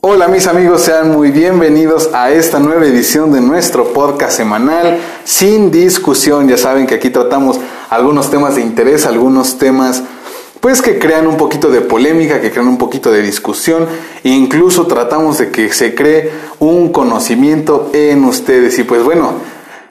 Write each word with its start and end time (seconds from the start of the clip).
Hola 0.00 0.28
mis 0.28 0.46
amigos, 0.46 0.82
sean 0.82 1.10
muy 1.10 1.32
bienvenidos 1.32 2.10
a 2.12 2.30
esta 2.30 2.60
nueva 2.60 2.86
edición 2.86 3.32
de 3.32 3.40
nuestro 3.40 3.92
podcast 3.92 4.36
semanal 4.36 5.00
sin 5.24 5.72
discusión. 5.72 6.48
Ya 6.48 6.56
saben 6.56 6.86
que 6.86 6.94
aquí 6.94 7.10
tratamos 7.10 7.58
algunos 7.90 8.30
temas 8.30 8.54
de 8.54 8.62
interés, 8.62 9.06
algunos 9.06 9.58
temas 9.58 10.04
pues 10.60 10.82
que 10.82 11.00
crean 11.00 11.26
un 11.26 11.36
poquito 11.36 11.68
de 11.68 11.80
polémica, 11.80 12.40
que 12.40 12.52
crean 12.52 12.68
un 12.68 12.78
poquito 12.78 13.10
de 13.10 13.22
discusión 13.22 13.88
e 14.22 14.28
incluso 14.28 14.86
tratamos 14.86 15.38
de 15.38 15.50
que 15.50 15.72
se 15.72 15.96
cree 15.96 16.30
un 16.60 16.92
conocimiento 16.92 17.90
en 17.92 18.24
ustedes. 18.24 18.78
Y 18.78 18.84
pues 18.84 19.02
bueno, 19.02 19.32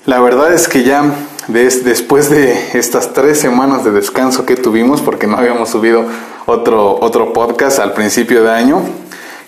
la 0.05 0.21
verdad 0.21 0.53
es 0.53 0.69
que 0.69 0.83
ya 0.83 1.03
después 1.49 2.29
de 2.29 2.57
estas 2.75 3.11
tres 3.11 3.39
semanas 3.39 3.83
de 3.83 3.91
descanso 3.91 4.45
que 4.45 4.55
tuvimos, 4.55 5.01
porque 5.01 5.27
no 5.27 5.35
habíamos 5.35 5.67
subido 5.69 6.05
otro, 6.45 6.97
otro 7.01 7.33
podcast 7.33 7.79
al 7.79 7.91
principio 7.91 8.41
de 8.41 8.51
año, 8.51 8.81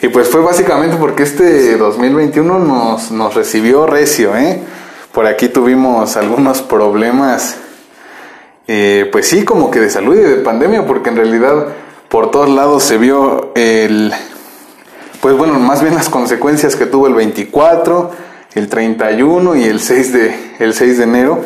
y 0.02 0.07
pues 0.07 0.29
fue 0.29 0.41
básicamente 0.41 0.95
porque 0.98 1.23
este 1.23 1.76
2021 1.76 2.59
nos, 2.59 3.12
nos 3.12 3.35
recibió 3.35 3.85
recio, 3.85 4.35
¿eh? 4.38 4.62
Por 5.12 5.25
aquí 5.25 5.49
tuvimos 5.49 6.16
algunos 6.16 6.62
problemas, 6.62 7.58
eh, 8.67 9.09
pues 9.12 9.27
sí, 9.27 9.44
como 9.44 9.72
que 9.72 9.80
de 9.80 9.89
salud 9.89 10.16
y 10.16 10.20
de 10.20 10.35
pandemia, 10.38 10.85
porque 10.85 11.09
en 11.09 11.17
realidad 11.17 11.67
por 12.08 12.31
todos 12.31 12.49
lados 12.49 12.84
se 12.84 12.98
vio 12.98 13.52
el, 13.55 14.13
pues 15.22 15.35
bueno, 15.35 15.59
más 15.59 15.81
bien 15.81 15.95
las 15.95 16.09
consecuencias 16.09 16.75
que 16.77 16.86
tuvo 16.86 17.08
el 17.08 17.13
24, 17.16 18.11
el 18.55 18.70
31 18.70 19.55
y 19.58 19.63
el 19.66 19.81
6 19.81 20.13
de, 20.13 20.55
el 20.59 20.73
6 20.73 20.97
de 20.97 21.03
enero, 21.03 21.41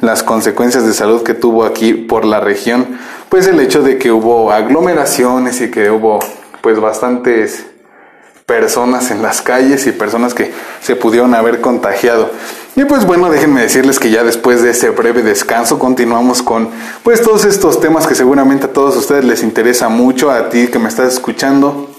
las 0.00 0.22
consecuencias 0.22 0.86
de 0.86 0.94
salud 0.94 1.22
que 1.22 1.34
tuvo 1.34 1.64
aquí 1.64 1.92
por 1.92 2.24
la 2.24 2.40
región, 2.40 2.98
pues 3.28 3.46
el 3.46 3.60
hecho 3.60 3.82
de 3.82 3.98
que 3.98 4.12
hubo 4.12 4.50
aglomeraciones 4.50 5.60
y 5.60 5.70
que 5.70 5.90
hubo 5.90 6.20
pues 6.62 6.80
bastantes 6.80 7.66
personas 8.48 9.10
en 9.10 9.20
las 9.20 9.42
calles 9.42 9.86
y 9.86 9.92
personas 9.92 10.32
que 10.32 10.50
se 10.80 10.96
pudieron 10.96 11.34
haber 11.34 11.60
contagiado. 11.60 12.30
Y 12.76 12.86
pues 12.86 13.04
bueno, 13.04 13.28
déjenme 13.28 13.60
decirles 13.60 13.98
que 13.98 14.10
ya 14.10 14.24
después 14.24 14.62
de 14.62 14.70
ese 14.70 14.88
breve 14.88 15.22
descanso 15.22 15.78
continuamos 15.78 16.40
con 16.40 16.70
pues 17.02 17.20
todos 17.20 17.44
estos 17.44 17.78
temas 17.78 18.06
que 18.06 18.14
seguramente 18.14 18.64
a 18.64 18.72
todos 18.72 18.96
ustedes 18.96 19.26
les 19.26 19.42
interesa 19.42 19.90
mucho, 19.90 20.30
a 20.30 20.48
ti 20.48 20.68
que 20.68 20.78
me 20.78 20.88
estás 20.88 21.12
escuchando. 21.12 21.90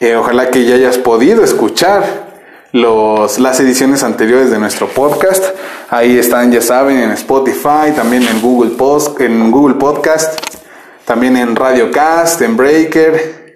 Eh, 0.00 0.16
ojalá 0.16 0.48
que 0.50 0.64
ya 0.64 0.76
hayas 0.76 0.96
podido 0.96 1.44
escuchar 1.44 2.28
los, 2.72 3.38
las 3.38 3.60
ediciones 3.60 4.02
anteriores 4.02 4.50
de 4.50 4.58
nuestro 4.58 4.88
podcast. 4.88 5.44
Ahí 5.90 6.16
están, 6.16 6.50
ya 6.50 6.62
saben, 6.62 6.96
en 6.96 7.10
Spotify, 7.10 7.92
también 7.94 8.22
en 8.22 8.40
Google, 8.40 8.72
en 9.18 9.50
Google 9.50 9.74
Podcast, 9.74 10.38
también 11.04 11.36
en 11.36 11.54
Radiocast, 11.54 12.40
en 12.40 12.56
Breaker, 12.56 13.47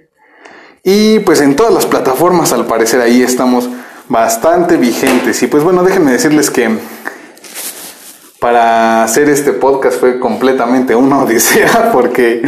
y 0.85 1.21
pues 1.21 1.41
en 1.41 1.55
todas 1.55 1.73
las 1.73 1.87
plataformas 1.87 2.53
al 2.53 2.67
parecer 2.67 3.01
ahí 3.01 3.23
estamos 3.23 3.69
bastante 4.09 4.77
vigentes. 4.77 5.43
Y 5.43 5.47
pues 5.47 5.63
bueno, 5.63 5.85
déjenme 5.85 6.13
decirles 6.13 6.51
que 6.51 6.77
para 8.41 9.05
hacer 9.05 9.29
este 9.29 9.53
podcast 9.53 10.01
fue 10.01 10.19
completamente 10.19 10.97
una 10.97 11.19
odisea 11.23 11.91
porque 11.93 12.43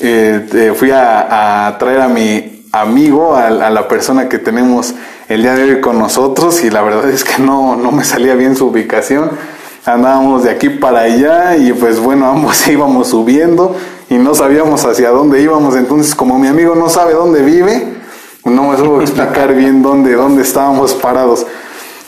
eh, 0.00 0.72
fui 0.76 0.92
a, 0.92 1.76
traer 1.80 2.00
a 2.00 2.08
mi 2.08 2.64
amigo, 2.70 3.34
a, 3.34 3.50
la 3.50 3.88
persona 3.88 4.28
que 4.28 4.38
tenemos 4.38 4.94
el 5.28 5.42
día 5.42 5.54
de 5.54 5.64
hoy 5.64 5.80
con 5.80 5.98
nosotros 5.98 6.62
y 6.62 6.70
la 6.70 6.82
verdad 6.82 7.10
es 7.10 7.24
que 7.24 7.42
no, 7.42 7.74
no 7.74 7.90
me 7.90 8.04
salía 8.04 8.36
bien 8.36 8.54
su 8.54 8.68
ubicación. 8.68 9.30
Andábamos 9.84 10.44
de 10.44 10.50
aquí 10.50 10.68
para 10.68 11.00
allá 11.00 11.56
y 11.56 11.72
pues 11.72 11.98
bueno, 11.98 12.26
ambos 12.30 12.68
íbamos 12.68 13.08
subiendo 13.08 13.74
y 14.10 14.16
no 14.16 14.34
sabíamos 14.34 14.84
hacia 14.84 15.10
dónde 15.10 15.40
íbamos. 15.42 15.76
Entonces, 15.76 16.14
como 16.14 16.38
mi 16.38 16.48
amigo 16.48 16.74
no 16.74 16.88
sabe 16.88 17.14
dónde 17.14 17.42
vive, 17.42 17.98
no 18.44 18.70
me 18.70 18.76
supo 18.76 19.00
explicar 19.00 19.54
bien 19.54 19.82
dónde, 19.82 20.14
dónde 20.14 20.42
estábamos 20.42 20.94
parados. 20.94 21.46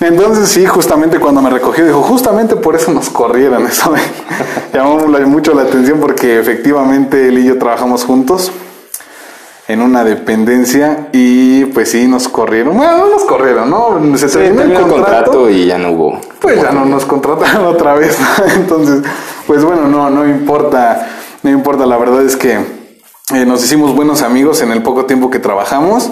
Entonces 0.01 0.49
sí, 0.49 0.65
justamente 0.65 1.19
cuando 1.21 1.43
me 1.43 1.51
recogió, 1.51 1.85
dijo, 1.85 2.01
justamente 2.03 2.57
por 2.57 2.75
eso 2.75 2.91
nos 2.91 3.11
corrieron. 3.11 3.67
Eso 3.67 3.91
me 3.93 4.01
llamó 4.73 4.99
mucho 5.27 5.53
la 5.53 5.63
atención 5.63 6.01
porque 6.01 6.39
efectivamente 6.39 7.29
él 7.29 7.39
y 7.39 7.45
yo 7.45 7.59
trabajamos 7.59 8.05
juntos 8.05 8.51
en 9.69 9.83
una 9.83 10.03
dependencia 10.03 11.09
y 11.13 11.67
pues 11.67 11.91
sí 11.91 12.09
nos 12.09 12.29
corrieron. 12.29 12.79
Bueno, 12.79 12.97
no 12.97 13.11
nos 13.11 13.25
corrieron, 13.25 13.69
¿no? 13.69 14.17
Se 14.17 14.29
terminó 14.29 14.63
el 14.63 14.89
contrato, 14.89 15.51
y 15.51 15.67
ya 15.67 15.77
no 15.77 15.93
hubo. 15.93 16.21
Pues 16.41 16.63
ya 16.63 16.73
no 16.73 16.87
nos 16.87 17.05
contrataron 17.05 17.67
otra 17.75 17.95
vez. 17.95 18.19
Entonces, 18.57 19.03
pues 19.47 19.63
bueno, 19.63 19.87
no, 19.87 20.09
no 20.09 20.27
importa 20.27 21.20
no 21.43 21.51
importa, 21.51 21.87
la 21.87 21.97
verdad 21.97 22.23
es 22.23 22.37
que 22.37 22.59
eh, 23.35 23.47
nos 23.47 23.65
hicimos 23.65 23.95
buenos 23.95 24.23
amigos 24.23 24.61
en 24.61 24.73
el 24.73 24.83
poco 24.83 25.07
tiempo 25.07 25.31
que 25.31 25.39
trabajamos. 25.39 26.11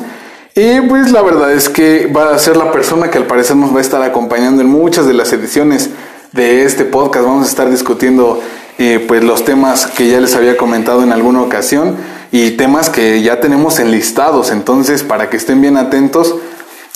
Y 0.55 0.81
pues 0.83 1.13
la 1.13 1.23
verdad 1.23 1.53
es 1.53 1.69
que 1.69 2.07
va 2.07 2.35
a 2.35 2.39
ser 2.39 2.57
la 2.57 2.73
persona 2.73 3.11
que 3.11 3.19
al 3.19 3.27
parecer 3.27 3.57
nos 3.57 3.73
va 3.73 3.79
a 3.79 3.81
estar 3.81 4.03
acompañando 4.03 4.63
en 4.63 4.69
muchas 4.69 5.07
de 5.07 5.15
las 5.15 5.33
ediciones 5.33 5.91
de 6.33 6.65
este 6.65 6.85
podcast. 6.85 7.27
Vamos 7.27 7.47
a 7.47 7.49
estar 7.49 7.71
discutiendo 7.71 8.41
eh, 8.79 9.05
pues 9.07 9.23
los 9.23 9.45
temas 9.45 9.87
que 9.87 10.09
ya 10.09 10.21
les 10.21 10.35
había 10.35 10.57
comentado 10.57 11.03
en 11.03 11.13
alguna 11.13 11.43
ocasión 11.43 11.97
y 12.33 12.53
temas 12.53 12.91
que 12.91 13.23
ya 13.23 13.41
tenemos 13.41 13.79
enlistados. 13.79 14.51
Entonces, 14.51 15.03
para 15.03 15.31
que 15.31 15.37
estén 15.37 15.61
bien 15.61 15.77
atentos 15.77 16.35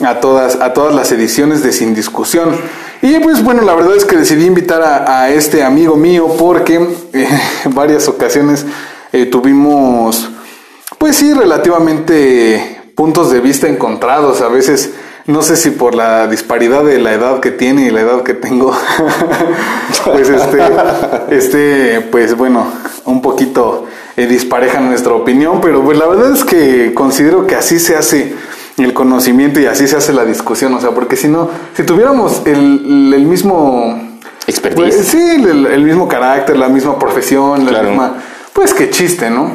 a 0.05 0.21
todas, 0.21 0.57
a 0.57 0.73
todas 0.73 0.95
las 0.95 1.13
ediciones 1.13 1.63
de 1.63 1.73
Sin 1.73 1.95
Discusión. 1.95 2.51
Y 3.03 3.19
pues 3.19 3.43
bueno, 3.43 3.63
la 3.63 3.75
verdad 3.75 3.97
es 3.97 4.05
que 4.05 4.17
decidí 4.17 4.47
invitar 4.47 4.83
a, 4.83 5.31
este 5.31 5.65
amigo 5.65 5.97
mío 5.97 6.29
porque 6.39 6.77
eh, 7.13 7.29
en 7.65 7.75
varias 7.75 8.09
ocasiones 8.09 8.65
eh, 9.13 9.27
tuvimos, 9.27 10.29
pues 10.99 11.17
sí, 11.17 11.33
relativamente 11.33 12.81
puntos 12.95 13.33
de 13.33 13.41
vista 13.41 13.67
encontrados. 13.67 14.41
A 14.41 14.49
veces, 14.49 14.93
no 15.27 15.43
sé 15.43 15.57
si 15.57 15.71
por 15.71 15.95
la 15.95 16.29
disparidad 16.29 16.85
de 16.85 16.99
la 16.99 17.13
edad 17.13 17.41
que 17.41 17.51
tiene 17.51 17.87
y 17.87 17.91
la 17.91 18.03
edad 18.03 18.23
que 18.23 18.35
tengo, 18.35 18.73
pues 20.05 20.29
este, 20.29 20.63
este, 21.31 22.01
pues 22.03 22.37
bueno, 22.37 22.67
un 23.05 23.21
poquito 23.21 23.87
eh, 24.17 24.27
dispareja 24.27 24.81
nuestra 24.81 25.13
opinión, 25.15 25.61
pero 25.61 25.83
pues 25.83 25.99
la 25.99 26.07
verdad 26.07 26.33
es 26.33 26.45
que 26.45 26.93
considero 26.95 27.47
que 27.47 27.57
así 27.57 27.81
se 27.81 27.97
hace 27.97 28.35
el 28.79 28.95
conocimiento 28.95 29.61
y 29.61 29.67
así 29.67 29.87
se 29.87 29.97
hace 29.97 30.13
la 30.13 30.25
discusión, 30.25 30.73
o 30.75 30.81
sea, 30.81 30.91
porque 30.91 31.17
si 31.17 31.29
no, 31.29 31.51
si 31.77 31.85
tuviéramos 31.85 32.43
el, 32.47 33.13
el 33.15 33.27
mismo... 33.27 34.11
Expertise. 34.47 34.95
Pues, 34.95 35.07
sí, 35.07 35.19
el, 35.19 35.85
mismo 35.85 36.09
carácter, 36.09 36.57
la 36.57 36.69
misma 36.69 36.99
profesión, 36.99 37.71
la 37.71 37.83
misma... 37.83 38.15
Pues 38.53 38.75
qué 38.75 38.91
chiste, 38.91 39.31
¿no? 39.31 39.53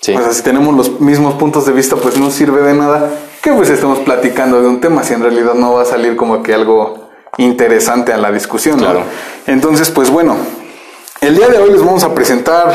Sí. 0.00 0.14
O 0.14 0.20
sea, 0.20 0.32
si 0.32 0.42
tenemos 0.42 0.74
los 0.76 1.00
mismos 1.00 1.34
puntos 1.34 1.64
de 1.64 1.72
vista, 1.72 1.96
pues 1.96 2.18
no 2.18 2.30
sirve 2.30 2.60
de 2.62 2.74
nada 2.74 3.10
que 3.46 3.52
pues 3.52 3.70
estemos 3.70 4.00
platicando 4.00 4.60
de 4.60 4.66
un 4.66 4.80
tema 4.80 5.04
si 5.04 5.14
en 5.14 5.22
realidad 5.22 5.54
no 5.54 5.74
va 5.74 5.82
a 5.82 5.84
salir 5.84 6.16
como 6.16 6.42
que 6.42 6.52
algo 6.52 7.10
interesante 7.38 8.12
a 8.12 8.16
la 8.16 8.32
discusión, 8.32 8.78
Claro. 8.78 9.04
Entonces, 9.46 9.88
pues 9.90 10.10
bueno, 10.10 10.36
el 11.20 11.36
día 11.36 11.46
de 11.46 11.58
hoy 11.58 11.70
les 11.70 11.80
vamos 11.80 12.02
a 12.02 12.12
presentar 12.12 12.74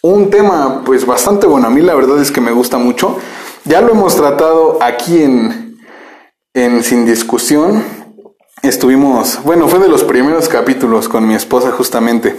un 0.00 0.30
tema 0.30 0.82
pues 0.86 1.04
bastante 1.04 1.46
bueno. 1.46 1.66
A 1.66 1.70
mí 1.70 1.82
la 1.82 1.94
verdad 1.94 2.18
es 2.18 2.32
que 2.32 2.40
me 2.40 2.50
gusta 2.50 2.78
mucho. 2.78 3.18
Ya 3.66 3.80
lo 3.80 3.92
hemos 3.92 4.14
tratado 4.14 4.76
aquí 4.82 5.22
en, 5.22 5.78
en 6.52 6.82
Sin 6.82 7.06
Discusión. 7.06 7.82
Estuvimos, 8.60 9.42
bueno, 9.42 9.68
fue 9.68 9.78
de 9.78 9.88
los 9.88 10.04
primeros 10.04 10.50
capítulos 10.50 11.08
con 11.08 11.26
mi 11.26 11.34
esposa 11.34 11.70
justamente. 11.72 12.36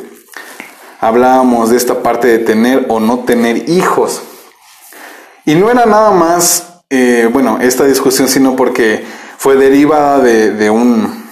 Hablábamos 1.00 1.72
de 1.72 1.78
esta 1.78 2.04
parte 2.04 2.28
de 2.28 2.38
tener 2.38 2.86
o 2.90 3.00
no 3.00 3.22
tener 3.22 3.68
hijos. 3.68 4.22
Y 5.46 5.56
no 5.56 5.72
era 5.72 5.88
nada 5.88 6.12
más, 6.12 6.84
eh, 6.92 7.28
bueno, 7.34 7.58
esta 7.60 7.86
discusión, 7.86 8.28
sino 8.28 8.56
porque 8.56 9.04
fue 9.40 9.56
derivada 9.56 10.20
de, 10.20 10.52
de, 10.52 10.70
un, 10.70 11.26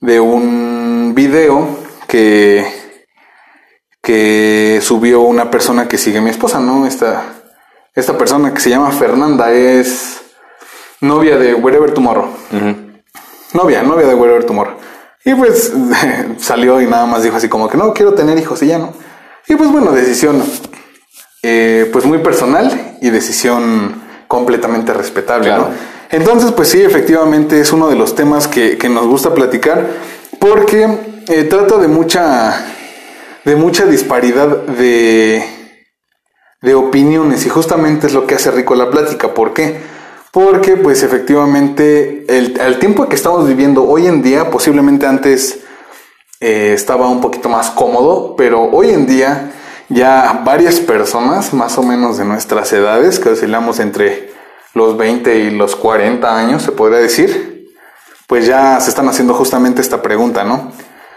de 0.00 0.18
un 0.18 1.12
video 1.14 1.68
que, 2.08 2.66
que 4.02 4.80
subió 4.82 5.20
una 5.20 5.50
persona 5.50 5.88
que 5.88 5.98
sigue 5.98 6.18
a 6.18 6.22
mi 6.22 6.30
esposa, 6.30 6.58
¿no? 6.58 6.86
Esta, 6.86 7.33
esta 7.94 8.18
persona 8.18 8.52
que 8.52 8.60
se 8.60 8.70
llama 8.70 8.90
Fernanda 8.90 9.52
es 9.52 10.20
novia 11.00 11.38
de 11.38 11.54
Wherever 11.54 11.92
Tomorrow. 11.92 12.28
Novia, 13.52 13.82
novia 13.82 14.06
de 14.06 14.14
Wherever 14.14 14.44
Tomorrow. 14.44 14.76
Y 15.24 15.34
pues 15.34 15.72
salió 16.38 16.80
y 16.80 16.86
nada 16.86 17.06
más 17.06 17.22
dijo 17.22 17.36
así 17.36 17.48
como 17.48 17.68
que 17.68 17.76
no 17.76 17.94
quiero 17.94 18.14
tener 18.14 18.36
hijos 18.38 18.62
y 18.62 18.66
ya 18.66 18.78
no. 18.78 18.92
Y 19.46 19.54
pues 19.54 19.70
bueno, 19.70 19.92
decisión 19.92 20.42
eh, 21.42 21.88
pues 21.92 22.04
muy 22.04 22.18
personal 22.18 22.96
y 23.00 23.10
decisión 23.10 24.02
completamente 24.26 24.92
respetable, 24.92 25.50
¿no? 25.50 25.68
Entonces, 26.10 26.52
pues 26.52 26.68
sí, 26.68 26.80
efectivamente 26.82 27.60
es 27.60 27.72
uno 27.72 27.88
de 27.88 27.96
los 27.96 28.14
temas 28.14 28.48
que, 28.48 28.78
nos 28.88 29.06
gusta 29.06 29.34
platicar 29.34 29.86
porque 30.38 30.88
eh, 31.28 31.44
trata 31.44 31.78
de 31.78 31.88
mucha, 31.88 32.64
de 33.44 33.56
mucha 33.56 33.84
disparidad 33.84 34.48
de, 34.48 35.44
de 36.64 36.74
opiniones 36.74 37.44
y 37.44 37.50
justamente 37.50 38.06
es 38.06 38.14
lo 38.14 38.26
que 38.26 38.34
hace 38.34 38.50
rico 38.50 38.74
la 38.74 38.90
plática. 38.90 39.34
¿Por 39.34 39.52
qué? 39.52 39.78
Porque 40.32 40.76
pues 40.76 41.02
efectivamente 41.02 42.24
el, 42.26 42.78
tiempo 42.78 43.06
que 43.06 43.14
estamos 43.14 43.46
viviendo 43.46 43.84
hoy 43.84 44.06
en 44.06 44.22
día, 44.22 44.50
posiblemente 44.50 45.06
antes 45.06 45.60
eh, 46.40 46.72
estaba 46.74 47.08
un 47.08 47.20
poquito 47.20 47.50
más 47.50 47.70
cómodo, 47.70 48.34
pero 48.34 48.62
hoy 48.62 48.90
en 48.90 49.06
día 49.06 49.52
ya 49.90 50.40
varias 50.44 50.80
personas, 50.80 51.52
más 51.52 51.76
o 51.76 51.82
menos 51.82 52.16
de 52.16 52.24
nuestras 52.24 52.72
edades, 52.72 53.20
que 53.20 53.28
oscilamos 53.28 53.78
entre 53.78 54.32
los 54.72 54.96
20 54.96 55.36
y 55.36 55.50
los 55.50 55.76
40 55.76 56.36
años, 56.36 56.62
se 56.62 56.72
podría 56.72 56.98
decir, 56.98 57.68
pues 58.26 58.46
ya 58.46 58.80
se 58.80 58.88
están 58.88 59.06
haciendo 59.08 59.34
justamente 59.34 59.82
esta 59.82 60.00
pregunta, 60.00 60.44
¿no? 60.44 60.72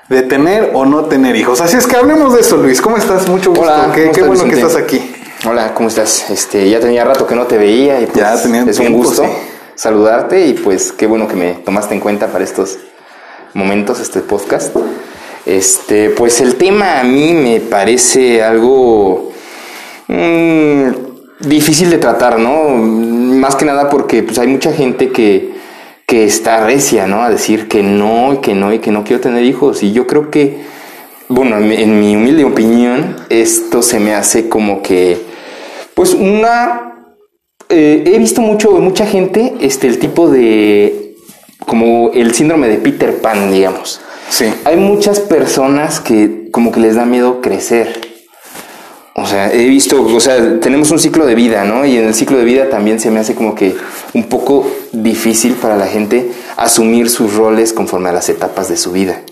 De 0.10 0.24
tener 0.24 0.72
o 0.74 0.86
no 0.86 1.06
tener 1.06 1.38
hijos. 1.38 1.62
Así 1.62 1.78
es 1.78 1.88
que 1.88 1.96
hablemos 1.96 2.34
de 2.34 2.42
eso, 2.42 2.58
Luis. 2.58 2.82
¿Cómo 2.82 2.98
estás? 2.98 3.28
Mucho 3.28 3.50
gusto. 3.50 3.64
Hola, 3.64 3.92
qué, 3.96 4.04
¿cómo 4.04 4.14
qué 4.14 4.20
estás, 4.22 4.28
bueno 4.28 4.44
que 4.44 4.56
estás 4.56 4.76
aquí. 4.76 5.17
Hola, 5.50 5.74
¿cómo 5.74 5.88
estás? 5.88 6.30
Este, 6.30 6.70
ya 6.70 6.82
tenía 6.82 7.06
rato 7.06 7.26
que 7.26 7.34
no 7.34 7.46
te 7.46 7.58
veía 7.58 8.02
y 8.02 8.06
pues 8.08 8.18
Ya 8.18 8.42
tenía 8.42 8.66
es 8.68 8.80
un 8.80 8.92
gusto 8.92 9.24
sí. 9.24 9.30
saludarte 9.76 10.46
y 10.46 10.54
pues 10.56 10.92
qué 10.92 11.08
bueno 11.08 11.26
que 11.26 11.38
me 11.38 11.54
tomaste 11.54 11.94
en 11.94 12.02
cuenta 12.02 12.28
para 12.28 12.44
estos 12.44 12.78
momentos, 13.54 14.02
este 14.02 14.20
podcast. 14.20 14.76
Este, 15.46 16.10
pues 16.10 16.42
el 16.42 16.56
tema 16.56 17.00
a 17.00 17.06
mí 17.06 17.32
me 17.32 17.62
parece 17.62 18.44
algo 18.44 19.32
mm, 20.10 20.88
difícil 21.40 21.92
de 21.92 21.98
tratar, 21.98 22.40
¿no? 22.40 22.68
Más 22.68 23.56
que 23.56 23.64
nada 23.64 23.90
porque 23.90 24.24
pues 24.24 24.40
hay 24.40 24.48
mucha 24.48 24.74
gente 24.74 25.14
que, 25.14 25.54
que 26.06 26.26
está 26.26 26.66
recia, 26.66 27.08
¿no? 27.08 27.24
A 27.24 27.30
decir 27.30 27.70
que 27.70 27.84
no, 27.84 28.34
y 28.34 28.38
que 28.40 28.54
no, 28.54 28.74
y 28.74 28.80
que 28.80 28.92
no 28.92 29.06
quiero 29.06 29.22
tener 29.22 29.46
hijos. 29.46 29.82
Y 29.82 29.94
yo 29.94 30.08
creo 30.08 30.30
que, 30.30 30.66
bueno, 31.30 31.56
en 31.56 32.02
mi 32.02 32.18
humilde 32.18 32.44
opinión, 32.44 33.16
esto 33.30 33.82
se 33.82 34.02
me 34.02 34.14
hace 34.14 34.50
como 34.50 34.82
que, 34.82 35.27
pues 35.98 36.14
una... 36.14 36.94
eh, 37.70 38.04
he 38.06 38.20
visto 38.20 38.40
mucho, 38.42 38.70
mucha 38.74 39.08
gente, 39.08 39.56
este, 39.62 39.88
el 39.88 39.98
tipo 39.98 40.30
de, 40.30 41.16
como 41.66 42.12
el 42.14 42.36
síndrome 42.36 42.68
de 42.68 42.78
Peter 42.78 43.20
Pan, 43.20 43.52
digamos. 43.52 44.00
Sí. 44.30 44.46
Hay 44.66 44.76
muchas 44.78 45.20
personas 45.20 46.00
que 46.00 46.50
como 46.52 46.72
que 46.72 46.82
les 46.82 46.94
da 46.94 47.06
miedo 47.06 47.42
crecer. 47.42 48.00
O 49.16 49.26
sea, 49.26 49.52
he 49.52 49.66
visto, 49.68 50.04
o 50.04 50.20
sea, 50.20 50.60
tenemos 50.60 50.92
un 50.92 51.00
ciclo 51.00 51.26
de 51.26 51.34
vida, 51.34 51.64
¿no? 51.64 51.84
Y 51.84 51.98
en 51.98 52.06
el 52.06 52.14
ciclo 52.14 52.38
de 52.38 52.46
vida 52.46 52.70
también 52.70 53.00
se 53.00 53.10
me 53.10 53.20
hace 53.20 53.34
como 53.34 53.56
que 53.56 53.76
un 54.14 54.26
poco 54.26 54.70
difícil 54.92 55.54
para 55.54 55.78
la 55.78 55.88
gente 55.88 56.32
asumir 56.58 57.10
sus 57.10 57.34
roles 57.34 57.74
conforme 57.74 58.10
a 58.10 58.14
las 58.14 58.30
etapas 58.30 58.70
de 58.70 58.78
su 58.78 58.92
vida. 58.92 59.24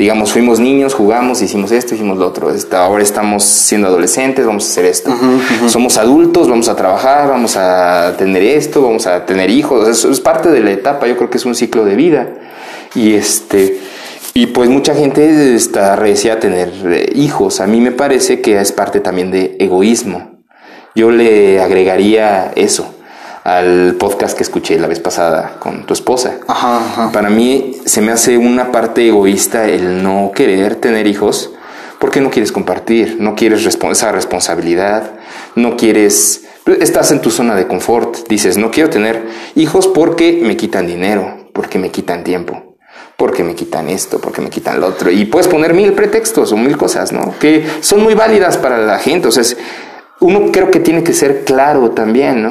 Digamos, 0.00 0.32
fuimos 0.32 0.58
niños, 0.60 0.94
jugamos, 0.94 1.42
hicimos 1.42 1.72
esto, 1.72 1.94
hicimos 1.94 2.16
lo 2.16 2.26
otro. 2.26 2.50
Ahora 2.72 3.02
estamos 3.02 3.44
siendo 3.44 3.86
adolescentes, 3.86 4.46
vamos 4.46 4.64
a 4.64 4.70
hacer 4.70 4.86
esto. 4.86 5.14
Somos 5.68 5.98
adultos, 5.98 6.48
vamos 6.48 6.70
a 6.70 6.74
trabajar, 6.74 7.28
vamos 7.28 7.54
a 7.58 8.14
tener 8.16 8.42
esto, 8.42 8.80
vamos 8.80 9.06
a 9.06 9.26
tener 9.26 9.50
hijos. 9.50 9.86
Eso 9.86 10.10
es 10.10 10.18
parte 10.20 10.50
de 10.50 10.60
la 10.60 10.70
etapa, 10.70 11.06
yo 11.06 11.18
creo 11.18 11.28
que 11.28 11.36
es 11.36 11.44
un 11.44 11.54
ciclo 11.54 11.84
de 11.84 11.96
vida. 11.96 12.30
Y 12.94 13.12
este, 13.12 13.78
y 14.32 14.46
pues 14.46 14.70
mucha 14.70 14.94
gente 14.94 15.54
está 15.54 15.96
recia 15.96 16.32
a 16.32 16.40
tener 16.40 16.72
eh, 16.86 17.12
hijos. 17.14 17.60
A 17.60 17.66
mí 17.66 17.82
me 17.82 17.92
parece 17.92 18.40
que 18.40 18.58
es 18.58 18.72
parte 18.72 19.00
también 19.00 19.30
de 19.30 19.58
egoísmo. 19.60 20.40
Yo 20.94 21.10
le 21.10 21.60
agregaría 21.60 22.52
eso 22.56 22.94
al 23.44 23.96
podcast 23.98 24.36
que 24.36 24.42
escuché 24.42 24.78
la 24.78 24.86
vez 24.86 25.00
pasada 25.00 25.56
con 25.58 25.86
tu 25.86 25.94
esposa. 25.94 26.38
Ajá, 26.46 26.78
ajá. 26.78 27.12
Para 27.12 27.30
mí 27.30 27.76
se 27.84 28.00
me 28.00 28.12
hace 28.12 28.36
una 28.36 28.70
parte 28.70 29.06
egoísta 29.06 29.66
el 29.66 30.02
no 30.02 30.32
querer 30.34 30.76
tener 30.76 31.06
hijos 31.06 31.52
porque 32.00 32.22
no 32.22 32.30
quieres 32.30 32.50
compartir, 32.50 33.18
no 33.20 33.34
quieres 33.34 33.64
esa 33.66 34.10
responsabilidad, 34.10 35.10
no 35.54 35.76
quieres... 35.76 36.46
Estás 36.80 37.12
en 37.12 37.20
tu 37.20 37.30
zona 37.30 37.54
de 37.54 37.66
confort, 37.66 38.26
dices, 38.28 38.56
no 38.56 38.70
quiero 38.70 38.88
tener 38.88 39.26
hijos 39.54 39.86
porque 39.86 40.40
me 40.42 40.56
quitan 40.56 40.86
dinero, 40.86 41.48
porque 41.52 41.78
me 41.78 41.90
quitan 41.90 42.24
tiempo, 42.24 42.76
porque 43.16 43.44
me 43.44 43.54
quitan 43.54 43.88
esto, 43.88 44.18
porque 44.18 44.40
me 44.40 44.48
quitan 44.48 44.80
lo 44.80 44.86
otro. 44.86 45.10
Y 45.10 45.26
puedes 45.26 45.46
poner 45.48 45.74
mil 45.74 45.92
pretextos 45.92 46.52
o 46.52 46.56
mil 46.56 46.76
cosas, 46.78 47.12
¿no? 47.12 47.34
Que 47.38 47.66
son 47.80 48.02
muy 48.02 48.14
válidas 48.14 48.56
para 48.56 48.78
la 48.78 48.98
gente. 48.98 49.28
O 49.28 49.32
sea, 49.32 49.44
uno 50.20 50.50
creo 50.52 50.70
que 50.70 50.80
tiene 50.80 51.02
que 51.02 51.12
ser 51.12 51.44
claro 51.44 51.90
también, 51.90 52.42
¿no? 52.42 52.50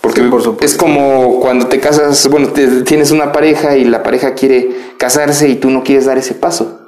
Porque 0.00 0.22
Sí, 0.22 0.28
por 0.28 0.42
supuesto. 0.42 0.64
es 0.64 0.74
como 0.76 1.40
cuando 1.40 1.66
te 1.66 1.78
casas, 1.78 2.26
bueno, 2.28 2.48
te- 2.48 2.82
tienes 2.82 3.10
una 3.10 3.32
pareja 3.32 3.76
y 3.76 3.84
la 3.84 4.02
pareja 4.02 4.34
quiere 4.34 4.70
casarse 4.96 5.48
y 5.48 5.56
tú 5.56 5.70
no 5.70 5.82
quieres 5.82 6.06
dar 6.06 6.16
ese 6.18 6.34
paso. 6.34 6.78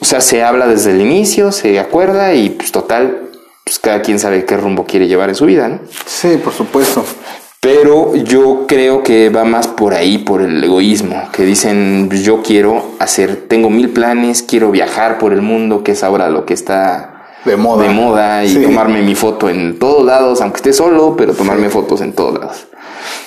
O 0.00 0.04
sea, 0.04 0.20
se 0.20 0.42
habla 0.42 0.66
desde 0.66 0.90
el 0.90 1.00
inicio, 1.00 1.50
se 1.50 1.78
acuerda 1.80 2.34
y 2.34 2.50
pues 2.50 2.72
total, 2.72 3.30
pues 3.64 3.78
cada 3.78 4.02
quien 4.02 4.18
sabe 4.18 4.44
qué 4.44 4.56
rumbo 4.56 4.84
quiere 4.84 5.08
llevar 5.08 5.30
en 5.30 5.34
su 5.34 5.46
vida, 5.46 5.68
¿no? 5.68 5.80
Sí, 6.04 6.38
por 6.42 6.52
supuesto. 6.52 7.04
Pero 7.60 8.14
yo 8.14 8.66
creo 8.68 9.02
que 9.02 9.30
va 9.30 9.44
más 9.44 9.66
por 9.68 9.94
ahí, 9.94 10.18
por 10.18 10.42
el 10.42 10.62
egoísmo, 10.62 11.30
que 11.32 11.44
dicen 11.46 12.10
yo 12.10 12.42
quiero 12.42 12.90
hacer, 12.98 13.46
tengo 13.48 13.70
mil 13.70 13.88
planes, 13.88 14.42
quiero 14.42 14.70
viajar 14.70 15.16
por 15.16 15.32
el 15.32 15.40
mundo, 15.40 15.82
que 15.82 15.92
es 15.92 16.04
ahora 16.04 16.28
lo 16.28 16.44
que 16.44 16.52
está 16.52 17.13
De 17.44 17.56
moda. 17.56 17.82
de 17.84 17.90
moda 17.90 18.44
y 18.44 18.48
Sí. 18.48 18.62
tomarme 18.62 19.02
mi 19.02 19.14
foto 19.14 19.48
en 19.50 19.78
todos 19.78 20.04
lados, 20.04 20.40
aunque 20.40 20.56
esté 20.56 20.72
solo, 20.72 21.14
pero 21.16 21.34
tomarme 21.34 21.68
fotos 21.68 22.00
en 22.00 22.12
todos 22.12 22.38
lados. 22.38 22.66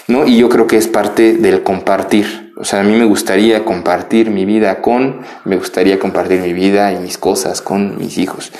¿No? 0.07 0.25
Y 0.25 0.37
yo 0.37 0.47
creo 0.49 0.67
que 0.67 0.77
es 0.77 0.87
parte 0.87 1.33
del 1.33 1.63
compartir. 1.63 2.53
O 2.59 2.63
sea, 2.65 2.79
a 2.79 2.83
mí 2.83 2.93
me 2.97 3.05
gustaría 3.05 3.63
compartir 3.65 4.31
mi 4.31 4.45
vida 4.45 4.81
con, 4.81 5.21
me 5.45 5.57
gustaría 5.57 5.99
compartir 5.99 6.39
mi 6.41 6.53
vida 6.53 6.91
y 6.93 6.95
mis 6.97 7.17
cosas 7.17 7.61
con 7.61 7.97
mis 7.99 8.17
hijos. 8.17 8.51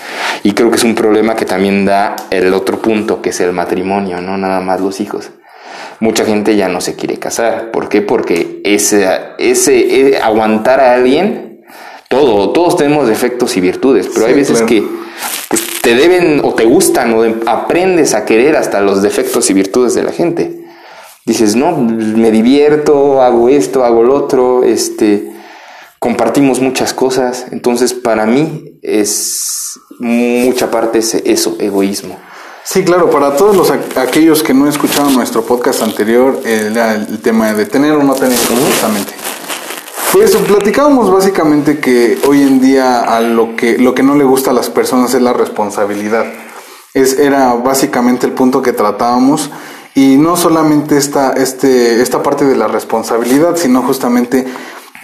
Y 0.44 0.52
creo 0.52 0.70
que 0.70 0.76
es 0.76 0.84
un 0.84 0.94
problema 0.94 1.36
que 1.36 1.46
también 1.46 1.86
da 1.86 2.16
el 2.30 2.54
otro 2.54 2.80
punto, 2.80 3.22
que 3.22 3.30
es 3.30 3.40
el 3.40 3.54
matrimonio, 3.54 4.22
no 4.22 4.38
nada 4.38 4.60
más 4.60 4.82
los 4.82 5.00
hijos. 5.00 5.32
Mucha 6.00 6.26
gente 6.26 6.56
ya 6.56 6.68
no 6.68 6.80
se 6.82 6.96
quiere 6.96 7.18
casar. 7.18 7.72
¿Por 7.72 7.90
qué? 7.90 8.02
Porque 8.04 8.62
ese, 8.64 9.08
ese, 9.40 9.78
eh, 10.12 10.20
aguantar 10.22 10.80
a 10.80 10.94
alguien, 10.94 11.62
todo, 12.10 12.52
todos 12.52 12.78
tenemos 12.78 13.08
defectos 13.08 13.58
y 13.58 13.62
virtudes, 13.62 14.08
pero 14.14 14.28
Sí, 14.28 14.32
hay 14.32 14.38
veces 14.38 14.58
claro. 14.62 14.68
que 14.68 14.84
pues, 15.50 15.62
te 15.82 15.96
deben 15.96 16.42
o 16.44 16.54
te 16.54 16.66
gustan 16.66 17.14
o 17.14 17.22
de- 17.22 17.36
aprendes 17.46 18.14
a 18.14 18.26
querer 18.26 18.56
hasta 18.56 18.82
los 18.82 19.02
defectos 19.02 19.50
y 19.50 19.54
virtudes 19.54 19.94
de 19.94 20.04
la 20.04 20.12
gente. 20.12 20.66
Dices, 21.26 21.56
no, 21.56 21.76
me 21.78 22.32
divierto, 22.32 23.22
hago 23.22 23.50
esto, 23.50 23.84
hago 23.84 24.04
lo 24.04 24.16
otro, 24.16 24.64
este, 24.64 25.30
compartimos 26.00 26.62
muchas 26.62 26.94
cosas. 26.94 27.46
Entonces, 27.52 27.94
para 27.94 28.26
mí 28.26 28.80
es 28.82 29.80
mucha 30.00 30.70
parte 30.72 31.00
es 31.00 31.16
eso, 31.16 31.58
egoísmo. 31.60 32.18
Sí, 32.64 32.84
claro, 32.84 33.10
para 33.10 33.36
todos 33.36 33.56
los 33.56 33.72
aqu- 33.72 33.98
aquellos 33.98 34.44
que 34.44 34.54
no 34.54 34.68
escucharon 34.68 35.14
nuestro 35.16 35.42
podcast 35.44 35.82
anterior, 35.82 36.40
eh, 36.46 36.68
era 36.72 36.96
el 36.96 37.20
tema 37.20 37.54
de 37.54 37.66
tener 37.66 37.94
o 37.94 38.04
no 38.04 38.14
tener 38.14 38.38
justamente. 38.38 39.14
Pues 40.14 40.36
platicábamos 40.36 41.12
básicamente 41.12 41.80
que 41.80 42.18
hoy 42.28 42.42
en 42.42 42.62
día 42.62 43.02
a 43.02 43.20
lo 43.20 43.56
que 43.56 43.78
lo 43.78 43.94
que 43.94 44.04
no 44.04 44.16
le 44.16 44.24
gusta 44.24 44.52
a 44.52 44.54
las 44.54 44.70
personas 44.70 45.14
es 45.14 45.22
la 45.22 45.34
responsabilidad. 45.34 46.26
Es, 46.94 47.20
era 47.20 47.54
básicamente 47.54 48.26
el 48.26 48.32
punto 48.32 48.62
que 48.62 48.72
tratábamos 48.72 49.52
y 49.94 50.16
no 50.16 50.38
solamente 50.38 50.98
esta, 50.98 51.34
este, 51.34 52.02
esta 52.02 52.24
parte 52.24 52.46
de 52.46 52.56
la 52.56 52.68
responsabilidad, 52.68 53.58
sino 53.58 53.82
justamente 53.82 54.46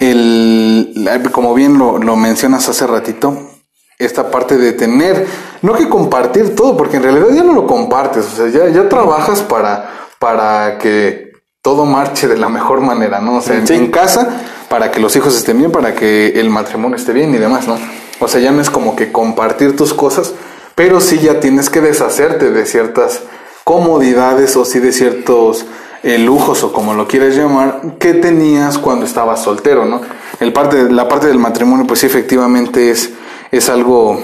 el, 0.00 0.94
como 1.32 1.52
bien 1.52 1.78
lo, 1.78 1.98
lo 1.98 2.16
mencionas 2.16 2.68
hace 2.68 2.86
ratito, 2.86 3.50
esta 3.98 4.30
parte 4.30 4.56
de 4.56 4.72
tener, 4.72 5.26
no 5.62 5.74
que 5.74 5.88
compartir 5.88 6.54
todo, 6.54 6.76
porque 6.76 6.96
en 6.96 7.02
realidad 7.02 7.28
ya 7.32 7.42
no 7.42 7.52
lo 7.52 7.66
compartes, 7.66 8.24
o 8.26 8.36
sea, 8.36 8.48
ya, 8.48 8.68
ya 8.68 8.88
trabajas 8.88 9.42
para, 9.42 10.08
para 10.18 10.78
que 10.78 11.23
todo 11.64 11.86
marche 11.86 12.28
de 12.28 12.36
la 12.36 12.50
mejor 12.50 12.82
manera, 12.82 13.20
¿no? 13.22 13.36
O 13.36 13.40
sea, 13.40 13.56
en- 13.56 13.66
Sí. 13.66 13.72
en 13.72 13.90
casa, 13.90 14.42
para 14.68 14.90
que 14.90 15.00
los 15.00 15.16
hijos 15.16 15.34
estén 15.34 15.56
bien, 15.56 15.72
para 15.72 15.94
que 15.94 16.38
el 16.38 16.50
matrimonio 16.50 16.94
esté 16.96 17.14
bien 17.14 17.34
y 17.34 17.38
demás, 17.38 17.66
¿no? 17.66 17.78
O 18.20 18.28
sea, 18.28 18.38
ya 18.42 18.52
no 18.52 18.60
es 18.60 18.68
como 18.68 18.94
que 18.96 19.10
compartir 19.10 19.74
tus 19.74 19.94
cosas, 19.94 20.34
pero 20.74 21.00
sí 21.00 21.18
ya 21.20 21.40
tienes 21.40 21.70
que 21.70 21.80
deshacerte 21.80 22.50
de 22.50 22.66
ciertas 22.66 23.22
comodidades 23.64 24.56
o 24.56 24.66
sí 24.66 24.78
de 24.78 24.92
ciertos 24.92 25.64
eh, 26.02 26.18
lujos 26.18 26.62
o 26.64 26.72
como 26.74 26.92
lo 26.92 27.08
quieras 27.08 27.34
llamar 27.34 27.80
que 27.98 28.12
tenías 28.12 28.76
cuando 28.76 29.06
estabas 29.06 29.42
soltero, 29.42 29.86
¿no? 29.86 30.02
El 30.38 30.52
parte, 30.52 30.90
la 30.90 31.08
parte 31.08 31.28
del 31.28 31.38
matrimonio, 31.38 31.86
pues 31.86 32.00
sí, 32.00 32.06
efectivamente 32.06 32.90
es, 32.90 33.08
es 33.50 33.70
algo 33.70 34.20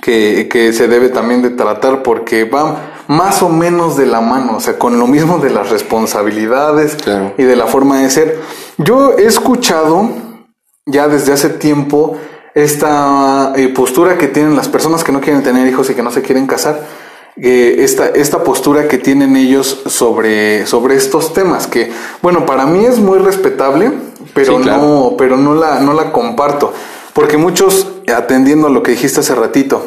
que, 0.00 0.48
que 0.50 0.72
se 0.72 0.88
debe 0.88 1.10
también 1.10 1.42
de 1.42 1.50
tratar 1.50 2.02
porque 2.02 2.44
va 2.44 2.93
más 3.08 3.42
o 3.42 3.48
menos 3.48 3.96
de 3.96 4.06
la 4.06 4.20
mano, 4.20 4.56
o 4.56 4.60
sea, 4.60 4.78
con 4.78 4.98
lo 4.98 5.06
mismo 5.06 5.38
de 5.38 5.50
las 5.50 5.70
responsabilidades 5.70 6.94
Claro. 6.96 7.34
y 7.38 7.42
de 7.44 7.56
la 7.56 7.66
forma 7.66 8.00
de 8.00 8.10
ser. 8.10 8.40
Yo 8.78 9.16
he 9.18 9.26
escuchado 9.26 10.08
ya 10.86 11.08
desde 11.08 11.32
hace 11.32 11.48
tiempo 11.50 12.16
esta 12.54 13.52
eh, 13.56 13.68
postura 13.68 14.16
que 14.16 14.28
tienen 14.28 14.56
las 14.56 14.68
personas 14.68 15.02
que 15.04 15.12
no 15.12 15.20
quieren 15.20 15.42
tener 15.42 15.66
hijos 15.66 15.90
y 15.90 15.94
que 15.94 16.02
no 16.02 16.10
se 16.10 16.22
quieren 16.22 16.46
casar, 16.46 16.80
eh, 17.36 17.76
esta, 17.80 18.06
esta 18.08 18.44
postura 18.44 18.86
que 18.86 18.96
tienen 18.98 19.36
ellos 19.36 19.82
sobre, 19.86 20.66
sobre 20.66 20.94
estos 20.94 21.32
temas, 21.32 21.66
que 21.66 21.90
bueno, 22.22 22.46
para 22.46 22.64
mí 22.66 22.84
es 22.86 22.98
muy 23.00 23.18
respetable, 23.18 23.92
pero 24.34 24.56
Sí, 24.58 24.62
claro. 24.62 24.82
no, 24.82 25.14
pero 25.18 25.36
no 25.36 25.54
la, 25.54 25.80
no 25.80 25.92
la 25.94 26.12
comparto, 26.12 26.72
porque 27.12 27.36
muchos, 27.36 27.88
atendiendo 28.14 28.68
a 28.68 28.70
lo 28.70 28.82
que 28.84 28.92
dijiste 28.92 29.18
hace 29.20 29.34
ratito, 29.34 29.84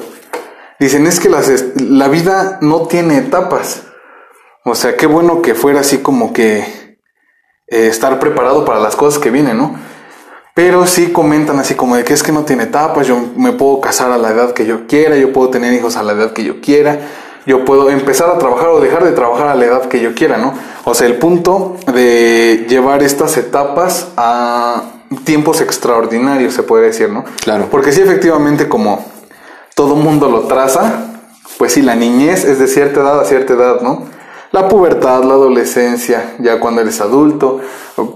dicen 0.80 1.08
es 1.08 1.20
que 1.20 1.30
las, 1.30 1.50
la 1.76 2.08
vida 2.08 2.60
no 2.62 2.82
tiene 2.88 3.18
etapas. 3.18 3.84
O 4.64 4.76
sea, 4.76 4.98
qué 4.98 5.08
bueno 5.08 5.42
que 5.42 5.56
fuera 5.56 5.80
así 5.80 6.00
como 6.00 6.34
que 6.34 6.98
eh, 7.68 7.88
estar 7.88 8.20
preparado 8.20 8.66
para 8.66 8.80
las 8.80 8.96
cosas 8.96 9.20
que 9.20 9.32
vienen, 9.32 9.58
¿no? 9.58 9.76
Pero 10.54 10.88
sí 10.88 11.12
comentan 11.12 11.60
así 11.60 11.76
como 11.76 11.96
de 11.96 12.04
que 12.04 12.14
es 12.14 12.24
que 12.24 12.32
no 12.32 12.44
tiene 12.44 12.64
etapas, 12.64 13.08
yo 13.08 13.18
me 13.36 13.52
puedo 13.52 13.80
casar 13.80 14.12
a 14.12 14.18
la 14.18 14.32
edad 14.32 14.54
que 14.54 14.66
yo 14.66 14.88
quiera, 14.88 15.16
yo 15.16 15.32
puedo 15.32 15.50
tener 15.50 15.72
hijos 15.74 15.98
a 15.98 16.04
la 16.04 16.14
edad 16.14 16.34
que 16.34 16.44
yo 16.44 16.62
quiera. 16.62 17.00
yo 17.46 17.64
puedo 17.64 17.90
empezar 17.90 18.30
a 18.30 18.38
trabajar 18.38 18.68
o 18.68 18.82
dejar 18.82 19.06
de 19.06 19.12
trabajar 19.12 19.48
a 19.48 19.56
la 19.56 19.66
edad 19.66 19.86
que 19.88 20.02
yo 20.02 20.14
quiera, 20.14 20.38
¿no? 20.38 20.54
O 20.84 20.94
sea, 20.94 21.08
el 21.08 21.16
punto 21.16 21.78
de 21.94 22.66
llevar 22.68 23.04
estas 23.04 23.38
etapas 23.38 24.10
a 24.18 24.84
tiempos 25.24 25.62
extraordinarios, 25.62 26.54
se 26.54 26.64
puede 26.64 26.88
decir, 26.88 27.10
¿no? 27.10 27.24
Claro. 27.42 27.68
Porque 27.72 27.94
sí, 27.94 28.02
efectivamente, 28.02 28.68
como 28.68 29.06
todo 29.78 29.96
mundo 29.96 30.28
lo 30.28 30.42
traza, 30.48 31.06
pues 31.60 31.74
sí, 31.74 31.84
la 31.84 31.94
niñez 31.94 32.46
es 32.46 32.58
de 32.58 32.68
cierta 32.68 33.02
edad 33.02 33.20
a 33.20 33.26
cierta 33.26 33.54
edad, 33.54 33.82
¿no? 33.82 34.06
La 34.52 34.68
pubertad, 34.68 35.24
la 35.24 35.36
adolescencia, 35.36 36.34
ya 36.40 36.60
cuando 36.60 36.82
eres 36.82 37.00
adulto, 37.00 37.62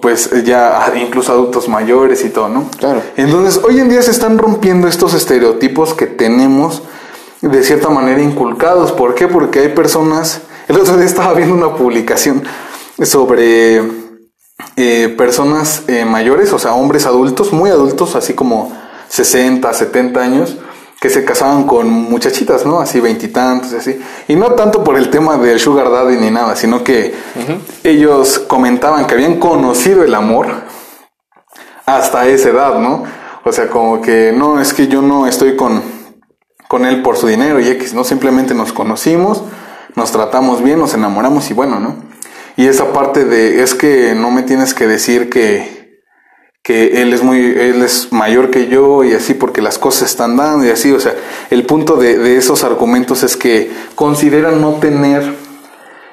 pues 0.01 0.43
ya 0.43 0.91
incluso 0.99 1.31
adultos 1.31 1.69
mayores 1.69 2.25
y 2.25 2.29
todo, 2.29 2.49
¿no? 2.49 2.65
Claro. 2.79 3.03
Entonces, 3.15 3.63
hoy 3.63 3.79
en 3.79 3.89
día 3.89 4.01
se 4.01 4.09
están 4.09 4.39
rompiendo 4.39 4.87
estos 4.87 5.13
estereotipos 5.13 5.93
que 5.93 6.07
tenemos 6.07 6.81
de 7.41 7.63
cierta 7.63 7.89
manera 7.89 8.23
inculcados. 8.23 8.91
¿Por 8.91 9.13
qué? 9.13 9.27
Porque 9.27 9.59
hay 9.59 9.69
personas, 9.69 10.41
el 10.67 10.79
otro 10.79 10.97
día 10.97 11.05
estaba 11.05 11.35
viendo 11.35 11.53
una 11.53 11.75
publicación 11.75 12.41
sobre 13.03 13.83
eh, 14.77 15.13
personas 15.15 15.83
eh, 15.87 16.05
mayores, 16.05 16.53
o 16.53 16.57
sea, 16.57 16.73
hombres 16.73 17.05
adultos, 17.05 17.53
muy 17.53 17.69
adultos, 17.69 18.15
así 18.15 18.33
como 18.33 18.75
60, 19.09 19.71
70 19.71 20.19
años, 20.19 20.57
que 21.01 21.09
se 21.09 21.25
casaban 21.25 21.63
con 21.63 21.89
muchachitas, 21.89 22.63
¿no? 22.63 22.79
Así 22.79 22.99
veintitantos, 22.99 23.73
así. 23.73 23.99
Y 24.27 24.35
no 24.35 24.51
tanto 24.51 24.83
por 24.83 24.97
el 24.97 25.09
tema 25.09 25.35
del 25.35 25.59
sugar 25.59 25.89
daddy 25.89 26.17
ni 26.17 26.29
nada, 26.29 26.55
sino 26.55 26.83
que 26.83 27.15
ellos 27.83 28.37
comentaban 28.37 29.07
que 29.07 29.15
habían 29.15 29.39
conocido 29.39 30.03
el 30.03 30.13
amor 30.13 30.45
hasta 31.87 32.27
esa 32.27 32.49
edad, 32.49 32.77
¿no? 32.77 33.03
O 33.43 33.51
sea, 33.51 33.67
como 33.67 33.99
que 33.99 34.31
no, 34.31 34.61
es 34.61 34.75
que 34.75 34.87
yo 34.87 35.01
no 35.01 35.25
estoy 35.25 35.55
con, 35.55 35.81
con 36.67 36.85
él 36.85 37.01
por 37.01 37.17
su 37.17 37.25
dinero 37.25 37.59
y 37.59 37.67
X, 37.69 37.95
no, 37.95 38.03
simplemente 38.03 38.53
nos 38.53 38.71
conocimos, 38.71 39.41
nos 39.95 40.11
tratamos 40.11 40.61
bien, 40.61 40.77
nos 40.77 40.93
enamoramos 40.93 41.49
y 41.49 41.55
bueno, 41.55 41.79
¿no? 41.79 41.95
Y 42.57 42.67
esa 42.67 42.93
parte 42.93 43.25
de, 43.25 43.63
es 43.63 43.73
que 43.73 44.13
no 44.13 44.29
me 44.29 44.43
tienes 44.43 44.75
que 44.75 44.85
decir 44.85 45.31
que, 45.31 45.80
que 46.63 47.01
él 47.01 47.13
es 47.13 47.23
muy, 47.23 47.39
él 47.39 47.81
es 47.81 48.11
mayor 48.11 48.51
que 48.51 48.67
yo 48.67 49.03
y 49.03 49.13
así 49.13 49.33
porque 49.33 49.61
las 49.61 49.79
cosas 49.79 50.09
están 50.11 50.37
dando 50.37 50.65
y 50.65 50.69
así, 50.69 50.91
o 50.91 50.99
sea, 50.99 51.15
el 51.49 51.65
punto 51.65 51.95
de, 51.95 52.17
de 52.17 52.37
esos 52.37 52.63
argumentos 52.63 53.23
es 53.23 53.35
que 53.35 53.71
consideran 53.95 54.61
no 54.61 54.73
tener 54.73 55.35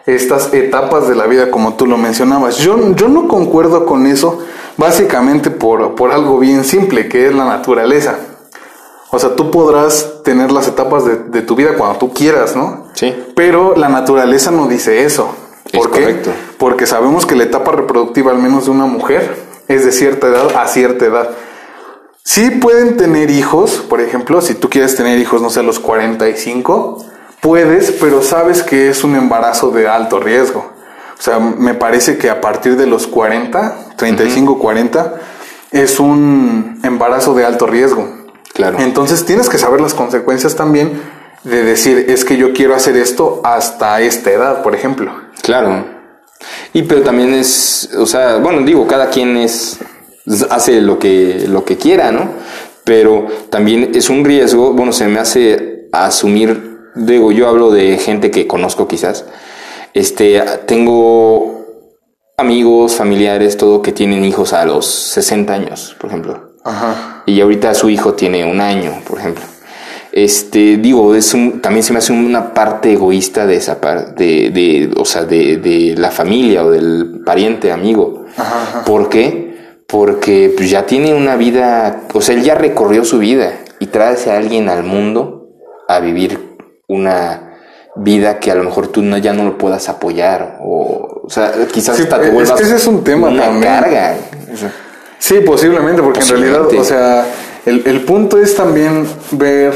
estas 0.06 0.54
etapas 0.54 1.06
de 1.06 1.14
la 1.14 1.26
vida 1.26 1.50
como 1.50 1.74
tú 1.74 1.86
lo 1.86 1.98
mencionabas. 1.98 2.56
Yo, 2.56 2.94
yo 2.94 3.08
no 3.08 3.28
concuerdo 3.28 3.84
con 3.84 4.06
eso 4.06 4.38
básicamente 4.78 5.50
por, 5.50 5.94
por 5.94 6.12
algo 6.12 6.38
bien 6.38 6.64
simple, 6.64 7.08
que 7.08 7.26
es 7.26 7.34
la 7.34 7.44
naturaleza. 7.44 8.18
O 9.10 9.18
sea, 9.18 9.36
tú 9.36 9.50
podrás 9.50 10.22
tener 10.22 10.50
las 10.50 10.66
etapas 10.66 11.04
de, 11.04 11.16
de 11.16 11.42
tu 11.42 11.56
vida 11.56 11.74
cuando 11.76 11.98
tú 11.98 12.12
quieras, 12.14 12.56
¿no? 12.56 12.86
Sí. 12.94 13.14
Pero 13.34 13.74
la 13.76 13.90
naturaleza 13.90 14.50
no 14.50 14.66
dice 14.66 15.04
eso. 15.04 15.28
Es 15.66 15.72
¿Por 15.72 15.90
qué? 15.90 16.00
correcto. 16.00 16.30
Porque 16.56 16.86
sabemos 16.86 17.26
que 17.26 17.36
la 17.36 17.44
etapa 17.44 17.72
reproductiva, 17.72 18.32
al 18.32 18.38
menos 18.38 18.64
de 18.64 18.70
una 18.70 18.86
mujer, 18.86 19.47
es 19.68 19.84
de 19.84 19.92
cierta 19.92 20.26
edad 20.26 20.56
a 20.56 20.66
cierta 20.66 21.04
edad. 21.04 21.30
Sí 22.24 22.50
pueden 22.50 22.96
tener 22.96 23.30
hijos, 23.30 23.84
por 23.88 24.00
ejemplo, 24.00 24.40
si 24.40 24.54
tú 24.54 24.68
quieres 24.68 24.96
tener 24.96 25.18
hijos, 25.18 25.40
no 25.40 25.50
sé, 25.50 25.60
a 25.60 25.62
los 25.62 25.78
45, 25.78 27.04
puedes, 27.40 27.92
pero 27.92 28.22
sabes 28.22 28.62
que 28.62 28.90
es 28.90 29.04
un 29.04 29.14
embarazo 29.14 29.70
de 29.70 29.88
alto 29.88 30.20
riesgo. 30.20 30.72
O 31.18 31.22
sea, 31.22 31.38
me 31.38 31.74
parece 31.74 32.18
que 32.18 32.30
a 32.30 32.40
partir 32.40 32.76
de 32.76 32.86
los 32.86 33.06
40, 33.06 33.94
35, 33.96 34.58
40, 34.58 35.14
es 35.72 35.98
un 35.98 36.80
embarazo 36.82 37.34
de 37.34 37.44
alto 37.44 37.66
riesgo. 37.66 38.08
Claro. 38.54 38.78
Entonces 38.80 39.24
tienes 39.24 39.48
que 39.48 39.58
saber 39.58 39.80
las 39.80 39.94
consecuencias 39.94 40.54
también 40.54 41.00
de 41.44 41.62
decir, 41.62 42.06
es 42.08 42.24
que 42.24 42.36
yo 42.36 42.52
quiero 42.52 42.74
hacer 42.74 42.96
esto 42.96 43.40
hasta 43.44 44.00
esta 44.00 44.30
edad, 44.30 44.62
por 44.62 44.74
ejemplo. 44.74 45.12
Claro. 45.42 45.97
Y 46.72 46.82
pero 46.82 47.02
también 47.02 47.34
es, 47.34 47.90
o 47.96 48.06
sea, 48.06 48.36
bueno, 48.36 48.62
digo, 48.62 48.86
cada 48.86 49.10
quien 49.10 49.36
es 49.36 49.78
hace 50.50 50.80
lo 50.80 50.98
que 50.98 51.46
lo 51.48 51.64
que 51.64 51.76
quiera, 51.76 52.12
¿no? 52.12 52.30
Pero 52.84 53.26
también 53.50 53.92
es 53.94 54.10
un 54.10 54.24
riesgo, 54.24 54.72
bueno, 54.72 54.92
se 54.92 55.08
me 55.08 55.18
hace 55.18 55.88
asumir, 55.92 56.78
digo, 56.94 57.32
yo 57.32 57.48
hablo 57.48 57.70
de 57.70 57.98
gente 57.98 58.30
que 58.30 58.46
conozco 58.46 58.88
quizás. 58.88 59.24
Este, 59.94 60.42
tengo 60.66 61.66
amigos, 62.36 62.94
familiares, 62.94 63.56
todo 63.56 63.82
que 63.82 63.92
tienen 63.92 64.24
hijos 64.24 64.52
a 64.52 64.64
los 64.64 64.86
60 64.86 65.52
años, 65.52 65.96
por 66.00 66.10
ejemplo. 66.10 66.52
Ajá. 66.64 67.22
Y 67.26 67.40
ahorita 67.40 67.74
su 67.74 67.90
hijo 67.90 68.14
tiene 68.14 68.44
un 68.44 68.60
año, 68.60 69.02
por 69.06 69.18
ejemplo. 69.18 69.44
Este, 70.24 70.76
digo, 70.78 71.14
es 71.14 71.32
un- 71.34 71.60
también 71.60 71.82
se 71.84 71.92
me 71.92 71.98
hace 72.00 72.12
una 72.12 72.52
parte 72.54 72.92
egoísta 72.92 73.46
de 73.46 73.56
esa 73.56 73.80
parte, 73.80 74.24
de, 74.24 74.50
de, 74.50 74.90
o 74.96 75.04
sea, 75.04 75.24
de, 75.24 75.58
de 75.58 75.94
la 75.96 76.10
familia 76.10 76.64
o 76.64 76.70
del 76.70 77.20
pariente, 77.24 77.70
amigo. 77.70 78.24
Ajá, 78.36 78.62
ajá. 78.62 78.84
¿Por 78.84 79.08
qué? 79.08 79.56
Porque 79.86 80.52
pues, 80.56 80.70
ya 80.70 80.86
tiene 80.86 81.14
una 81.14 81.36
vida, 81.36 82.02
o 82.12 82.20
sea, 82.20 82.34
él 82.34 82.42
ya 82.42 82.54
recorrió 82.54 83.04
su 83.04 83.18
vida 83.18 83.52
y 83.78 83.86
traes 83.86 84.26
a 84.26 84.36
alguien 84.36 84.68
al 84.68 84.82
mundo 84.82 85.48
a 85.86 86.00
vivir 86.00 86.56
una 86.88 87.54
vida 87.96 88.38
que 88.40 88.50
a 88.50 88.54
lo 88.54 88.64
mejor 88.64 88.88
tú 88.88 89.02
no, 89.02 89.18
ya 89.18 89.32
no 89.32 89.44
lo 89.44 89.56
puedas 89.58 89.88
apoyar 89.88 90.58
o, 90.62 91.22
o 91.24 91.30
sea, 91.30 91.52
quizás 91.72 91.96
Sí, 91.96 92.02
hasta 92.02 92.20
te 92.20 92.28
es 92.28 92.32
vuelvas 92.34 92.58
que 92.58 92.64
ese 92.64 92.76
es 92.76 92.86
un 92.86 93.02
tema 93.04 93.28
una 93.28 93.44
también. 93.44 93.62
carga. 93.72 94.16
Sí, 95.18 95.36
posiblemente, 95.44 96.02
porque 96.02 96.20
en 96.20 96.28
realidad, 96.28 96.66
o 96.74 96.84
sea, 96.84 97.24
el, 97.66 97.82
el 97.86 98.00
punto 98.02 98.38
es 98.38 98.54
también 98.54 99.06
ver 99.32 99.72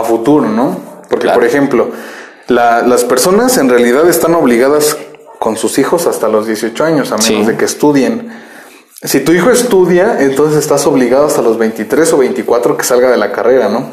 a 0.00 0.04
futuro, 0.04 0.48
¿no? 0.48 0.78
Porque, 1.08 1.24
Claro. 1.24 1.38
por 1.40 1.46
ejemplo, 1.48 1.88
la- 2.48 2.82
las 2.82 3.04
personas 3.04 3.56
en 3.58 3.68
realidad 3.68 4.08
están 4.08 4.34
obligadas 4.34 4.96
con 5.38 5.56
sus 5.56 5.78
hijos 5.78 6.06
hasta 6.06 6.28
los 6.28 6.46
18 6.46 6.84
años, 6.84 7.08
a 7.12 7.16
menos 7.16 7.26
Sí. 7.26 7.44
de 7.44 7.56
que 7.56 7.64
estudien. 7.64 8.32
Si 9.02 9.20
tu 9.20 9.32
hijo 9.32 9.50
estudia, 9.50 10.16
entonces 10.20 10.58
estás 10.58 10.86
obligado 10.86 11.26
hasta 11.26 11.42
los 11.42 11.58
23 11.58 12.12
o 12.12 12.18
24 12.18 12.76
que 12.76 12.84
salga 12.84 13.10
de 13.10 13.16
la 13.18 13.30
carrera, 13.32 13.68
¿no? 13.68 13.90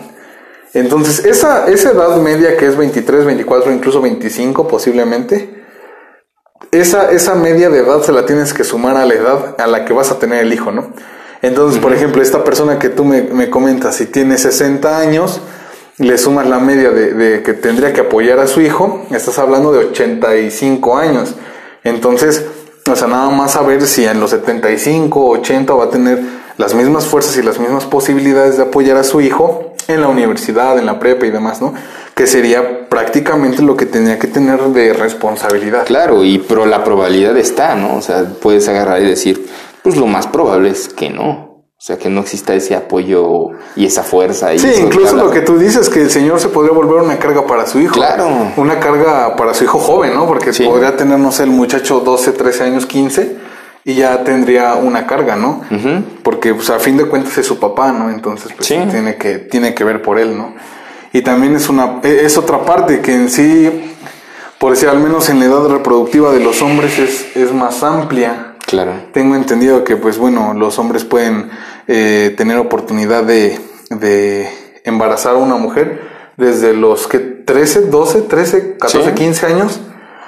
Entonces, 0.74 1.24
esa, 1.26 1.68
esa 1.68 1.92
edad 1.92 2.18
media 2.18 2.58
que 2.58 2.66
es 2.66 2.76
23, 2.78 3.26
24, 3.26 3.72
incluso 3.72 4.02
25 4.02 4.68
posiblemente, 4.68 5.64
esa, 6.72 7.12
esa 7.12 7.36
media 7.36 7.70
de 7.70 7.80
edad 7.80 8.02
se 8.02 8.12
la 8.12 8.26
tienes 8.26 8.54
que 8.54 8.64
sumar 8.64 8.98
a 8.98 9.06
la 9.06 9.14
edad 9.14 9.56
a 9.60 9.68
la 9.68 9.86
que 9.86 9.94
vas 9.94 10.10
a 10.12 10.18
tener 10.18 10.40
el 10.42 10.52
hijo, 10.54 10.72
¿no? 10.72 10.92
Entonces, 11.42 11.80
por 11.80 11.94
ejemplo, 11.94 12.22
esta 12.22 12.44
persona 12.44 12.80
que 12.80 12.90
tú 12.90 13.04
me, 13.04 13.22
me 13.22 13.50
comentas, 13.50 13.96
si 13.96 14.06
tiene 14.06 14.38
60 14.38 14.98
años, 14.98 15.42
le 15.98 16.18
sumas 16.18 16.48
la 16.48 16.60
media 16.60 16.92
de, 16.92 17.14
de 17.14 17.44
que 17.44 17.54
tendría 17.54 17.94
que 17.94 18.02
apoyar 18.02 18.40
a 18.40 18.48
su 18.48 18.62
hijo, 18.62 19.06
estás 19.12 19.38
hablando 19.40 19.72
de 19.72 19.80
85 19.80 20.98
años. 20.98 21.36
Entonces, 21.84 22.46
o 22.90 22.96
sea, 22.96 23.08
nada 23.08 23.30
más 23.30 23.52
saber 23.54 23.82
si 23.84 24.06
en 24.06 24.20
los 24.20 24.32
75, 24.32 25.30
80 25.30 25.74
va 25.74 25.86
a 25.86 25.90
tener 25.90 26.20
las 26.58 26.74
mismas 26.74 27.06
fuerzas 27.06 27.38
y 27.38 27.42
las 27.42 27.60
mismas 27.60 27.86
posibilidades 27.86 28.58
de 28.58 28.64
apoyar 28.64 28.98
a 28.98 29.04
su 29.04 29.22
hijo 29.22 29.74
en 29.88 30.02
la 30.02 30.08
universidad, 30.08 30.78
en 30.78 30.86
la 30.86 31.00
prepa 31.00 31.26
y 31.26 31.32
demás, 31.32 31.62
¿no? 31.62 31.74
Que 32.16 32.28
sería 32.28 32.88
prácticamente 32.90 33.62
lo 33.62 33.76
que 33.76 33.86
tenía 33.86 34.20
que 34.20 34.28
tener 34.28 34.60
de 34.62 34.94
responsabilidad. 34.94 35.86
Claro, 35.86 36.24
y 36.24 36.40
pero 36.40 36.66
la 36.66 36.84
probabilidad 36.84 37.36
está, 37.38 37.76
¿no? 37.76 37.96
O 37.96 38.02
sea, 38.02 38.26
puedes 38.42 38.68
agarrar 38.68 39.02
y 39.02 39.06
decir, 39.06 39.48
pues 39.82 39.98
lo 39.98 40.08
más 40.08 40.28
probable 40.28 40.70
es 40.70 40.90
que 40.90 41.10
no. 41.10 41.53
O 41.84 41.86
sea, 41.86 41.98
que 41.98 42.08
no 42.10 42.22
exista 42.22 42.54
ese 42.54 42.78
apoyo 42.78 43.50
y 43.76 43.86
esa 43.86 44.04
fuerza. 44.04 44.54
Y 44.54 44.60
Sí, 44.60 44.70
incluso 44.80 45.18
lo 45.18 45.30
que 45.32 45.42
tú 45.42 45.58
dices, 45.60 45.90
que 45.90 46.00
el 46.04 46.10
señor 46.10 46.40
se 46.40 46.48
podría 46.48 46.72
volver 46.72 47.02
una 47.04 47.20
carga 47.20 47.46
para 47.46 47.66
su 47.66 47.78
hijo. 47.82 47.94
Claro. 47.96 48.54
Una 48.56 48.80
carga 48.80 49.36
para 49.36 49.54
su 49.54 49.66
hijo 49.66 49.80
joven, 49.80 50.14
¿no? 50.14 50.26
Porque 50.26 50.54
Sí. 50.54 50.64
podría 50.64 50.96
tener, 50.96 51.20
no 51.20 51.34
sé, 51.34 51.44
el 51.44 51.50
muchacho 51.50 52.00
12, 52.00 52.32
13 52.32 52.64
años, 52.64 52.86
15, 52.86 53.36
y 53.84 53.96
ya 53.96 54.24
tendría 54.24 54.76
una 54.76 55.06
carga, 55.06 55.36
¿no? 55.36 55.60
Porque, 56.24 56.54
pues, 56.54 56.70
a 56.70 56.80
fin 56.80 56.96
de 56.96 57.04
cuentas 57.04 57.38
es 57.38 57.46
su 57.46 57.60
papá, 57.60 57.92
¿no? 57.92 58.10
Entonces, 58.10 58.54
pues, 58.56 58.66
Sí. 58.66 58.78
tiene, 58.90 59.18
que, 59.18 59.40
tiene 59.40 59.74
que 59.74 59.84
ver 59.84 60.02
por 60.02 60.18
él, 60.20 60.38
¿no? 60.38 60.54
Y 61.12 61.22
también 61.22 61.54
es 61.58 61.68
una, 61.68 62.00
e- 62.02 62.22
es 62.24 62.38
otra 62.38 62.62
parte 62.64 63.02
que 63.02 63.14
en 63.14 63.30
sí, 63.30 63.94
por 64.58 64.72
decir, 64.72 64.88
al 64.88 65.00
menos 65.02 65.28
en 65.28 65.40
la 65.42 65.48
edad 65.48 65.68
reproductiva 65.68 66.32
de 66.32 66.40
los 66.40 66.62
hombres 66.62 66.98
es, 66.98 67.36
es 67.36 67.52
más 67.52 67.84
amplia. 67.84 68.52
Claro. 68.66 68.94
Tengo 69.12 69.36
entendido 69.36 69.84
que, 69.84 69.98
pues 69.98 70.18
bueno, 70.18 70.54
los 70.56 70.80
hombres 70.80 71.04
pueden 71.04 71.52
eh, 71.88 72.34
tener 72.38 72.58
oportunidad 72.58 73.24
de, 73.24 73.60
de 73.90 74.48
embarazar 74.84 75.36
a 75.36 75.38
una 75.38 75.56
mujer 75.56 76.02
desde 76.38 76.74
los 76.74 77.08
que 77.08 77.20
13, 77.20 77.82
12, 77.88 78.22
13, 78.22 78.78
14, 78.80 79.10
Sí. 79.10 79.16
15 79.16 79.46
años 79.46 79.80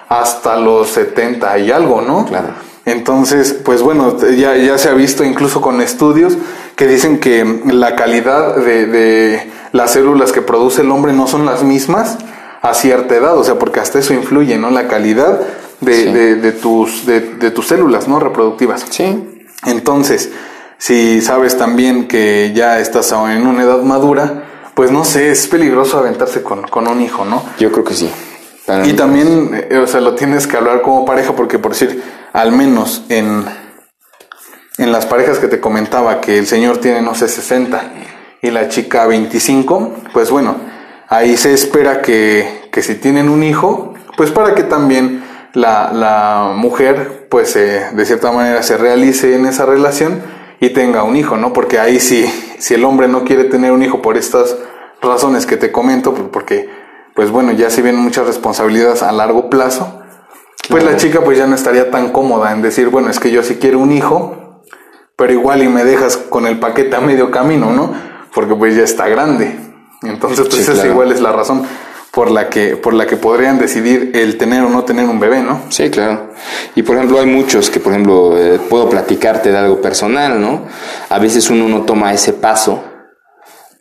hasta 0.10 0.58
los 0.58 0.90
70 0.90 1.58
y 1.60 1.72
algo, 1.72 2.02
¿no? 2.02 2.26
Claro. 2.26 2.50
Entonces, 2.86 3.54
pues 3.54 3.82
bueno, 3.82 4.16
ya, 4.38 4.56
ya 4.58 4.78
se 4.78 4.90
ha 4.90 4.94
visto 4.94 5.24
incluso 5.24 5.60
con 5.62 5.82
estudios 5.82 6.38
que 6.76 6.86
dicen 6.88 7.20
que 7.20 7.62
la 7.66 7.96
calidad 7.96 8.58
de, 8.58 8.86
de 8.86 9.52
las 9.72 9.92
células 9.92 10.32
que 10.32 10.44
produce 10.44 10.82
el 10.82 10.92
hombre 10.92 11.12
no 11.14 11.26
son 11.26 11.46
las 11.48 11.64
mismas 11.64 12.18
a 12.62 12.74
cierta 12.76 13.16
edad, 13.16 13.36
o 13.38 13.44
sea, 13.44 13.56
porque 13.58 13.80
hasta 13.80 13.98
eso 14.00 14.14
influye, 14.14 14.58
¿no? 14.60 14.70
La 14.70 14.88
calidad 14.88 15.40
de, 15.82 15.94
Sí. 15.96 16.12
de, 16.12 16.36
de 16.36 16.52
tus, 16.52 17.06
de, 17.08 17.22
de 17.22 17.50
tus 17.52 17.68
células, 17.68 18.08
¿no? 18.08 18.20
Reproductivas. 18.20 18.86
Sí. 18.90 19.48
Entonces, 19.66 20.30
si 20.77 21.22
sabes 21.22 21.58
también 21.58 22.08
que 22.08 22.51
ya 22.55 22.79
estás 22.79 23.12
en 23.12 23.48
una 23.48 23.63
edad 23.63 23.82
madura, 23.82 24.44
pues 24.75 24.91
no 24.91 25.05
sé, 25.05 25.32
es 25.32 25.48
peligroso 25.48 25.98
aventarse 25.98 26.44
con, 26.44 26.63
con 26.63 26.88
un 26.88 27.01
hijo, 27.01 27.25
¿no? 27.25 27.44
Yo 27.60 27.72
creo 27.72 27.84
que 27.84 27.94
sí. 27.94 28.12
y 28.84 28.94
también, 28.94 29.67
eh, 29.70 29.77
o 29.77 29.88
sea, 29.88 30.01
lo 30.01 30.15
tienes 30.15 30.48
que 30.48 30.58
hablar 30.58 30.82
como 30.82 31.05
pareja 31.05 31.34
porque 31.34 31.60
por 31.60 31.72
decir, 31.72 32.03
al 32.34 32.51
menos 32.51 33.05
en, 33.10 33.46
en 34.77 34.91
las 34.91 35.05
parejas 35.05 35.39
que 35.39 35.48
te 35.48 35.62
comentaba 35.62 36.20
que 36.20 36.38
el 36.38 36.46
señor 36.46 36.79
tiene, 36.79 37.01
no 37.01 37.15
sé, 37.15 37.29
60 37.29 37.82
y 38.41 38.51
la 38.51 38.67
chica 38.67 39.08
25, 39.08 39.94
pues 40.13 40.29
bueno, 40.29 40.58
ahí 41.08 41.38
se 41.38 41.53
espera 41.53 42.01
que, 42.01 42.67
que 42.72 42.82
si 42.82 42.96
tienen 42.96 43.29
un 43.29 43.44
hijo, 43.44 43.94
pues 44.17 44.32
para 44.32 44.55
que 44.55 44.63
también 44.63 45.24
la, 45.53 45.91
la 45.94 46.51
mujer, 46.53 47.27
pues 47.29 47.55
eh, 47.55 47.88
de 47.94 48.05
cierta 48.05 48.32
manera 48.32 48.62
se 48.62 48.77
realice 48.77 49.36
en 49.36 49.46
esa 49.46 49.65
relación 49.65 50.22
y 50.60 50.70
tenga 50.70 51.04
un 51.04 51.16
hijo, 51.16 51.38
¿no? 51.38 51.54
Porque 51.54 51.80
ahí 51.80 52.00
sí, 52.00 52.26
si 52.58 52.74
el 52.74 52.86
hombre 52.86 53.08
no 53.08 53.24
quiere 53.24 53.46
tener 53.46 53.72
un 53.72 53.84
hijo 53.84 54.02
por 54.02 54.18
estas 54.18 54.56
razones 55.02 55.46
que 55.46 55.58
te 55.58 55.72
comento, 55.72 56.14
pues 56.14 56.28
porque, 56.32 56.70
pues 57.14 57.32
bueno, 57.32 57.52
ya 57.52 57.70
se 57.70 57.82
vienen 57.82 58.02
muchas 58.02 58.28
responsabilidades 58.28 59.04
a 59.04 59.12
largo 59.12 59.50
plazo, 59.50 60.02
pues 60.70 60.84
la 60.84 60.98
chica 60.98 61.22
pues 61.22 61.38
ya 61.38 61.48
no 61.48 61.56
estaría 61.56 61.92
tan 61.92 62.12
cómoda 62.12 62.52
en 62.52 62.62
decir, 62.62 62.90
bueno, 62.90 63.10
es 63.10 63.20
que 63.20 63.32
yo 63.32 63.44
sí 63.44 63.56
quiero 63.56 63.80
un 63.80 63.92
hijo, 63.92 64.64
pero 65.16 65.32
igual 65.32 65.64
y 65.64 65.70
me 65.70 65.84
dejas 65.84 66.18
con 66.18 66.48
el 66.48 66.60
paquete 66.60 66.96
a 66.96 67.02
medio 67.02 67.32
camino, 67.32 67.72
¿no? 67.72 67.94
Porque 68.34 68.56
pues 68.56 68.76
ya 68.76 68.84
está 68.84 69.08
grande. 69.08 69.60
Entonces, 70.02 70.48
pues 70.48 70.68
esa 70.68 70.88
igual 70.88 71.12
es 71.12 71.22
la 71.22 71.32
razón 71.32 71.66
por 72.16 72.32
la 72.32 72.50
que 72.50 72.78
por 72.78 72.94
la 72.94 73.06
que 73.06 73.18
podrían 73.18 73.60
decidir 73.60 74.12
el 74.16 74.38
tener 74.38 74.64
o 74.64 74.70
no 74.70 74.86
tener 74.86 75.06
un 75.06 75.20
bebé, 75.20 75.42
¿no? 75.44 75.64
Sí, 75.68 75.90
claro. 75.90 76.30
Y 76.74 76.82
por 76.82 76.96
ejemplo, 76.96 77.20
hay 77.20 77.26
muchos 77.26 77.70
que, 77.70 77.82
por 77.82 77.92
ejemplo, 77.92 78.38
eh, 78.38 78.58
puedo 78.70 78.90
platicarte 78.90 79.52
de 79.52 79.58
algo 79.58 79.82
personal, 79.82 80.40
¿no? 80.40 80.62
A 81.10 81.20
veces 81.20 81.50
uno 81.50 81.68
no 81.68 81.82
toma 81.82 82.14
ese 82.14 82.32
paso 82.32 82.82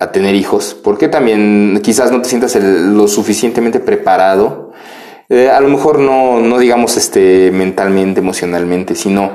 a 0.00 0.10
tener 0.10 0.34
hijos, 0.34 0.76
porque 0.82 1.06
también 1.06 1.80
quizás 1.84 2.10
no 2.10 2.20
te 2.22 2.28
sientas 2.28 2.56
lo 2.56 3.06
suficientemente 3.06 3.78
preparado. 3.78 4.72
Eh, 5.28 5.48
a 5.48 5.60
lo 5.60 5.68
mejor 5.68 6.00
no, 6.00 6.40
no 6.40 6.58
digamos 6.58 6.96
este 6.96 7.52
mentalmente, 7.52 8.18
emocionalmente, 8.18 8.96
sino 8.96 9.30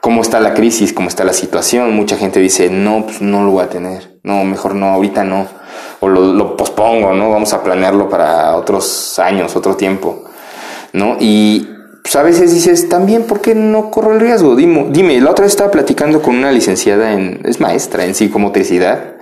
cómo 0.00 0.22
está 0.22 0.38
la 0.38 0.54
crisis, 0.54 0.92
cómo 0.92 1.08
está 1.08 1.24
la 1.24 1.32
situación. 1.32 1.92
Mucha 1.96 2.16
gente 2.16 2.38
dice, 2.38 2.70
no, 2.70 3.06
pues 3.06 3.20
no 3.20 3.42
lo 3.44 3.50
voy 3.50 3.64
a 3.64 3.68
tener. 3.68 4.20
No, 4.22 4.44
mejor 4.44 4.76
no, 4.76 4.86
ahorita 4.86 5.24
no 5.24 5.65
o 6.00 6.08
lo, 6.08 6.56
pospongo, 6.56 7.12
¿no? 7.12 7.30
Vamos 7.30 7.52
a 7.52 7.62
planearlo 7.62 8.08
para 8.08 8.56
otros 8.56 9.18
años, 9.18 9.56
otro 9.56 9.76
tiempo, 9.76 10.24
¿no? 10.92 11.16
Y 11.20 11.68
pues 12.02 12.14
a 12.16 12.22
veces 12.22 12.52
dices, 12.52 12.88
también, 12.88 13.24
¿por 13.24 13.40
qué 13.40 13.54
no 13.54 13.90
corro 13.90 14.12
el 14.12 14.20
riesgo? 14.20 14.54
Dime, 14.54 14.86
dime, 14.90 15.20
la 15.20 15.30
otra 15.30 15.44
vez 15.44 15.52
estaba 15.52 15.70
platicando 15.70 16.22
con 16.22 16.36
una 16.36 16.52
licenciada 16.52 17.12
en, 17.12 17.40
es 17.44 17.60
maestra 17.60 18.04
en 18.04 18.14
psicomotricidad 18.14 19.16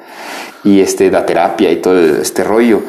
y 0.65 0.81
este, 0.81 1.11
da 1.11 1.25
terapia 1.25 1.71
y 1.71 1.81
todo 1.81 1.99
este 1.99 2.45
rollo. 2.45 2.83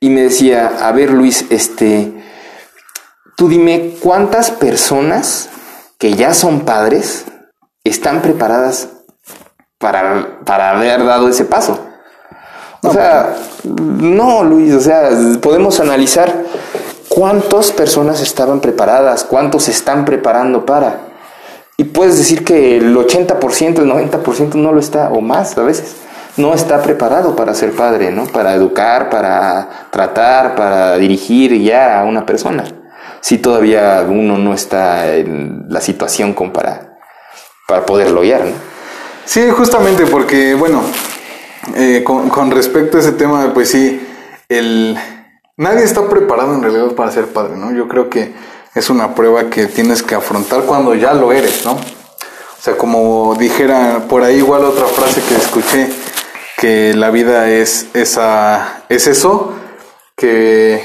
Y 0.00 0.10
me 0.10 0.22
decía, 0.22 0.78
a 0.80 0.92
ver 0.92 1.10
Luis, 1.10 1.46
este, 1.50 2.12
tú 3.36 3.48
dime 3.48 3.96
cuántas 4.00 4.50
personas 4.50 5.48
que 5.98 6.14
ya 6.14 6.34
son 6.34 6.60
padres 6.60 7.26
están 7.84 8.22
preparadas 8.22 8.88
para, 9.78 10.40
para 10.44 10.70
haber 10.70 11.04
dado 11.04 11.28
ese 11.28 11.44
paso. 11.44 11.86
O 12.84 12.92
sea, 12.92 13.34
no, 13.64 14.44
Luis, 14.44 14.74
o 14.74 14.80
sea, 14.80 15.08
podemos 15.40 15.80
analizar 15.80 16.44
cuántas 17.08 17.72
personas 17.72 18.20
estaban 18.20 18.60
preparadas, 18.60 19.24
cuántos 19.24 19.68
están 19.68 20.04
preparando 20.04 20.66
para. 20.66 21.00
Y 21.76 21.84
puedes 21.84 22.18
decir 22.18 22.44
que 22.44 22.76
el 22.76 22.94
80%, 22.94 23.78
el 23.78 23.90
90% 23.90 24.54
no 24.54 24.72
lo 24.72 24.80
está, 24.80 25.08
o 25.10 25.20
más 25.20 25.56
a 25.56 25.62
veces, 25.62 25.96
no 26.36 26.52
está 26.52 26.82
preparado 26.82 27.34
para 27.34 27.54
ser 27.54 27.72
padre, 27.72 28.10
¿no? 28.10 28.26
Para 28.26 28.54
educar, 28.54 29.08
para 29.08 29.88
tratar, 29.90 30.54
para 30.54 30.96
dirigir 30.98 31.58
ya 31.62 32.00
a 32.00 32.04
una 32.04 32.26
persona. 32.26 32.64
Si 33.20 33.38
todavía 33.38 34.04
uno 34.06 34.36
no 34.36 34.52
está 34.52 35.14
en 35.16 35.66
la 35.68 35.80
situación 35.80 36.34
como 36.34 36.52
para, 36.52 36.98
para 37.66 37.86
poderlo 37.86 38.20
guiar, 38.20 38.42
¿no? 38.44 38.74
Sí, 39.24 39.48
justamente 39.50 40.04
porque, 40.04 40.54
bueno, 40.54 40.82
eh, 41.76 42.04
con, 42.04 42.50
respecto 42.50 42.96
a 42.96 43.00
ese 43.00 43.12
tema, 43.12 43.52
pues 43.54 43.70
sí, 43.70 44.00
el, 44.48 44.98
nadie 45.56 45.84
está 45.84 46.08
preparado 46.08 46.54
en 46.54 46.62
realidad 46.62 46.92
para 46.94 47.10
ser 47.10 47.26
padre, 47.26 47.56
¿no? 47.56 47.72
Yo 47.72 47.88
creo 47.88 48.10
que 48.10 48.32
es 48.74 48.90
una 48.90 49.14
prueba 49.14 49.50
que 49.50 49.66
tienes 49.66 50.02
que 50.02 50.14
afrontar 50.14 50.62
cuando 50.62 50.94
ya 50.94 51.14
lo 51.14 51.32
eres, 51.32 51.64
¿no? 51.64 51.72
O 51.72 52.62
sea, 52.64 52.76
como 52.76 53.34
dijera 53.38 54.06
por 54.08 54.22
ahí 54.22 54.36
igual 54.36 54.64
otra 54.64 54.86
frase 54.86 55.22
que 55.22 55.34
escuché, 55.36 55.88
que 56.58 56.94
la 56.94 57.10
vida 57.10 57.50
es, 57.50 57.88
esa, 57.94 58.84
es 58.88 59.06
eso, 59.06 59.52
que 60.16 60.82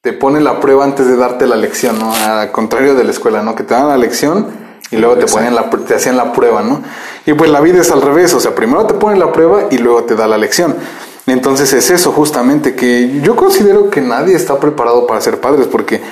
te 0.00 0.12
pone 0.12 0.40
la 0.40 0.60
prueba 0.60 0.84
antes 0.84 1.06
de 1.06 1.16
darte 1.16 1.46
la 1.46 1.56
lección, 1.56 1.98
¿no? 1.98 2.14
Al 2.14 2.52
contrario 2.52 2.94
de 2.94 3.04
la 3.04 3.10
escuela, 3.10 3.42
¿no? 3.42 3.54
Que 3.54 3.62
te 3.62 3.74
dan 3.74 3.88
la 3.88 3.96
lección 3.96 4.64
y 4.90 4.96
luego 4.96 5.16
te 5.16 5.26
ponen 5.26 5.54
la, 5.54 5.70
te 5.70 5.94
hacían 5.94 6.16
la 6.16 6.32
prueba, 6.32 6.62
¿no? 6.62 6.82
Y 7.26 7.32
pues 7.34 7.50
la 7.50 7.60
vida 7.60 7.80
es 7.80 7.90
al 7.90 8.02
revés, 8.02 8.34
o 8.34 8.40
sea, 8.40 8.54
primero 8.54 8.86
te 8.86 8.94
ponen 8.94 9.18
la 9.18 9.32
prueba 9.32 9.64
y 9.70 9.78
luego 9.78 10.04
te 10.04 10.14
da 10.14 10.26
la 10.26 10.36
lección. 10.36 10.74
Entonces 11.26 11.72
es 11.72 11.90
eso 11.90 12.12
justamente 12.12 12.74
que 12.74 13.20
yo 13.22 13.34
considero 13.34 13.88
que 13.88 14.02
nadie 14.02 14.34
está 14.34 14.60
preparado 14.60 15.06
para 15.06 15.20
ser 15.20 15.40
padres 15.40 15.66
porque, 15.66 16.02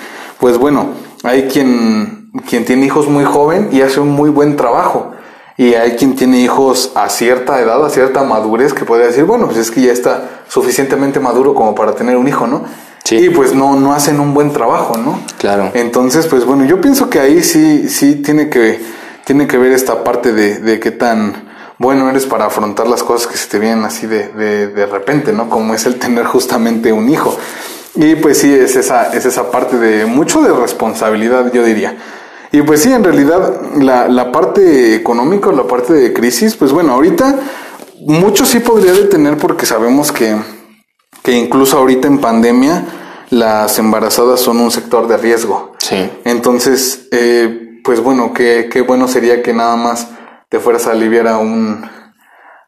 pues 0.40 0.56
bueno, 0.56 0.90
hay 1.22 1.48
quien, 1.48 2.30
quien 2.48 2.64
tiene 2.64 2.86
hijos 2.86 3.08
muy 3.08 3.24
joven 3.24 3.68
y 3.72 3.82
hace 3.82 4.00
un 4.00 4.08
muy 4.08 4.30
buen 4.30 4.56
trabajo. 4.56 5.12
Y 5.58 5.74
hay 5.74 5.96
quien 5.96 6.16
tiene 6.16 6.40
hijos 6.40 6.92
a 6.94 7.10
cierta 7.10 7.60
edad, 7.60 7.84
a 7.84 7.90
cierta 7.90 8.22
madurez, 8.22 8.72
que 8.72 8.86
puede 8.86 9.06
decir, 9.06 9.24
bueno, 9.24 9.46
pues 9.46 9.58
es 9.58 9.70
que 9.70 9.82
ya 9.82 9.92
está 9.92 10.42
suficientemente 10.48 11.20
maduro 11.20 11.54
como 11.54 11.74
para 11.74 11.94
tener 11.94 12.16
un 12.16 12.26
hijo, 12.26 12.46
¿no? 12.46 12.64
Y 13.10 13.28
pues 13.28 13.54
no, 13.54 13.78
no 13.78 13.92
hacen 13.92 14.18
un 14.18 14.32
buen 14.32 14.52
trabajo, 14.52 14.96
¿no? 14.96 15.20
Claro. 15.38 15.70
Entonces, 15.74 16.26
pues 16.26 16.46
bueno, 16.46 16.64
yo 16.64 16.80
pienso 16.80 17.10
que 17.10 17.20
ahí 17.20 17.42
sí, 17.42 17.88
sí 17.88 18.16
tiene 18.16 18.48
que, 18.48 18.80
tiene 19.24 19.46
que 19.46 19.58
ver 19.58 19.72
esta 19.72 20.04
parte 20.04 20.32
de, 20.32 20.58
de 20.58 20.80
qué 20.80 20.90
tan 20.90 21.50
bueno 21.78 22.08
eres 22.08 22.26
para 22.26 22.46
afrontar 22.46 22.86
las 22.86 23.02
cosas 23.02 23.26
que 23.26 23.36
se 23.36 23.48
te 23.48 23.58
vienen 23.58 23.84
así 23.84 24.06
de, 24.06 24.28
de, 24.28 24.68
de 24.68 24.86
repente, 24.86 25.32
¿no? 25.32 25.48
Como 25.48 25.74
es 25.74 25.86
el 25.86 25.98
tener 25.98 26.26
justamente 26.26 26.92
un 26.92 27.08
hijo. 27.08 27.36
Y 27.94 28.14
pues 28.16 28.38
sí, 28.38 28.52
es 28.52 28.76
esa, 28.76 29.12
es 29.12 29.26
esa 29.26 29.50
parte 29.50 29.76
de 29.76 30.06
mucho 30.06 30.40
de 30.42 30.52
responsabilidad, 30.52 31.52
yo 31.52 31.64
diría. 31.64 31.96
Y 32.52 32.62
pues 32.62 32.82
sí, 32.82 32.92
en 32.92 33.02
realidad 33.02 33.60
la, 33.80 34.08
la 34.08 34.30
parte 34.30 34.94
económica, 34.94 35.50
la 35.52 35.64
parte 35.64 35.92
de 35.92 36.12
crisis, 36.12 36.54
pues 36.54 36.72
bueno, 36.72 36.92
ahorita 36.92 37.40
mucho 38.06 38.46
sí 38.46 38.60
podría 38.60 38.92
detener 38.92 39.36
porque 39.36 39.66
sabemos 39.66 40.12
que 40.12 40.36
que 41.22 41.32
incluso 41.32 41.78
ahorita 41.78 42.08
en 42.08 42.18
pandemia 42.18 42.84
las 43.30 43.78
embarazadas 43.78 44.40
son 44.40 44.60
un 44.60 44.70
sector 44.70 45.06
de 45.08 45.16
riesgo. 45.16 45.72
Sí. 45.78 46.10
Entonces, 46.24 47.08
eh, 47.12 47.71
pues 47.84 48.00
bueno, 48.00 48.32
qué, 48.32 48.68
qué 48.70 48.80
bueno 48.80 49.08
sería 49.08 49.42
que 49.42 49.52
nada 49.52 49.76
más 49.76 50.08
te 50.48 50.58
fueras 50.58 50.86
a 50.86 50.92
aliviar 50.92 51.28
a 51.28 51.38
un 51.38 51.88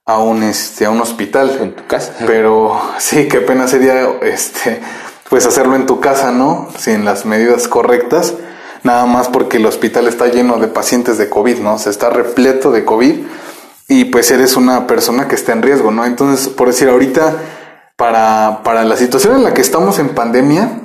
a 0.06 0.18
un 0.18 0.42
este 0.42 0.84
a 0.84 0.90
un 0.90 1.00
hospital 1.00 1.58
en 1.60 1.74
tu 1.74 1.86
casa. 1.86 2.14
Pero 2.26 2.80
sí, 2.98 3.28
qué 3.28 3.40
pena 3.40 3.68
sería 3.68 4.08
este 4.22 4.80
pues 5.28 5.46
hacerlo 5.46 5.76
en 5.76 5.86
tu 5.86 6.00
casa, 6.00 6.30
¿no? 6.30 6.68
Sin 6.78 7.04
las 7.04 7.24
medidas 7.24 7.66
correctas, 7.66 8.34
nada 8.82 9.06
más 9.06 9.28
porque 9.28 9.56
el 9.56 9.66
hospital 9.66 10.06
está 10.06 10.28
lleno 10.28 10.58
de 10.58 10.68
pacientes 10.68 11.18
de 11.18 11.28
COVID, 11.28 11.58
¿no? 11.58 11.78
Se 11.78 11.90
está 11.90 12.10
repleto 12.10 12.70
de 12.70 12.84
COVID 12.84 13.14
y 13.88 14.04
pues 14.06 14.30
eres 14.30 14.56
una 14.56 14.86
persona 14.86 15.28
que 15.28 15.34
está 15.34 15.52
en 15.52 15.62
riesgo, 15.62 15.90
¿no? 15.90 16.04
Entonces, 16.04 16.48
por 16.48 16.68
decir 16.68 16.88
ahorita 16.88 17.36
para, 17.96 18.62
para 18.64 18.84
la 18.84 18.96
situación 18.96 19.36
en 19.36 19.44
la 19.44 19.54
que 19.54 19.60
estamos 19.60 19.98
en 19.98 20.10
pandemia, 20.10 20.80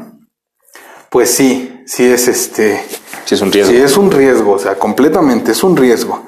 pues 1.10 1.32
sí, 1.32 1.84
sí 1.86 2.06
es 2.06 2.28
este. 2.28 2.84
Sí 3.30 3.36
es 3.36 3.42
un 3.42 3.52
riesgo. 3.52 3.72
Sí 3.72 3.78
es 3.78 3.96
un 3.96 4.10
riesgo, 4.10 4.52
o 4.54 4.58
sea, 4.58 4.80
completamente 4.80 5.52
es 5.52 5.64
un 5.64 5.78
riesgo. 5.78 6.24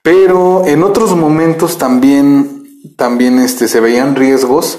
Pero 0.00 0.64
en 0.64 0.82
otros 0.82 1.14
momentos 1.14 1.76
también, 1.76 2.64
también 2.96 3.38
este, 3.38 3.68
se 3.68 3.78
veían 3.78 4.16
riesgos. 4.16 4.78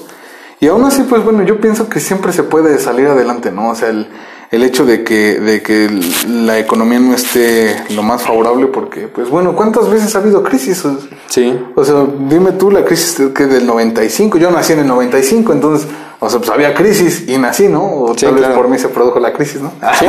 Y 0.60 0.69
aún 0.69 0.84
así, 0.86 1.04
pues 1.04 1.24
bueno, 1.24 1.43
yo 1.43 1.62
pienso 1.62 1.88
que 1.88 2.00
siempre 2.00 2.34
se 2.34 2.41
puede 2.41 2.80
salir 2.80 3.06
adelante, 3.06 3.52
¿no? 3.52 3.69
O 3.69 3.76
sea, 3.76 3.89
el, 3.89 4.10
el 4.51 4.63
hecho 4.63 4.85
de 4.85 5.03
que, 5.05 5.39
de 5.39 5.61
que 5.61 5.89
la 6.27 6.59
economía 6.59 6.99
no 6.99 7.15
esté 7.15 7.73
lo 7.95 8.03
más 8.03 8.21
favorable 8.21 8.67
porque, 8.67 9.07
pues 9.07 9.29
bueno, 9.29 9.55
¿cuántas 9.55 9.89
veces 9.89 10.13
ha 10.13 10.19
habido 10.19 10.43
crisis? 10.43 10.83
Sí. 11.27 11.57
O 11.73 11.85
sea, 11.85 12.05
dime 12.27 12.51
tú 12.51 12.69
la 12.69 12.83
crisis 12.83 13.17
que 13.33 13.47
del 13.47 13.65
95, 13.65 14.37
yo 14.37 14.51
nací 14.51 14.73
en 14.73 14.79
el 14.79 14.87
95, 14.87 15.53
entonces, 15.53 15.87
o 16.19 16.29
sea, 16.29 16.39
pues 16.39 16.51
había 16.51 16.73
crisis 16.73 17.29
y 17.29 17.37
nací, 17.37 17.69
¿no? 17.69 17.81
O 17.81 18.13
tal 18.13 18.35
vez 18.35 18.47
por 18.49 18.67
mí 18.67 18.77
se 18.77 18.89
produjo 18.89 19.21
la 19.21 19.31
crisis, 19.31 19.61
¿no? 19.61 19.71
Sí, 19.97 20.05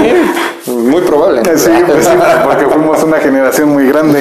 muy 0.72 1.02
probable. 1.02 1.42
Sí, 1.56 1.70
pues 1.86 2.04
sí, 2.04 2.12
porque 2.44 2.66
fuimos 2.66 3.02
una 3.04 3.18
generación 3.18 3.68
muy 3.68 3.86
grande. 3.86 4.20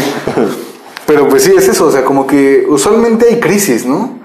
Pero 1.08 1.28
pues 1.28 1.44
sí, 1.44 1.54
es 1.58 1.68
eso, 1.68 1.88
o 1.88 1.92
sea, 1.92 2.06
como 2.06 2.28
que 2.28 2.66
usualmente 2.70 3.26
hay 3.28 3.40
crisis, 3.40 3.86
¿no? 3.88 4.21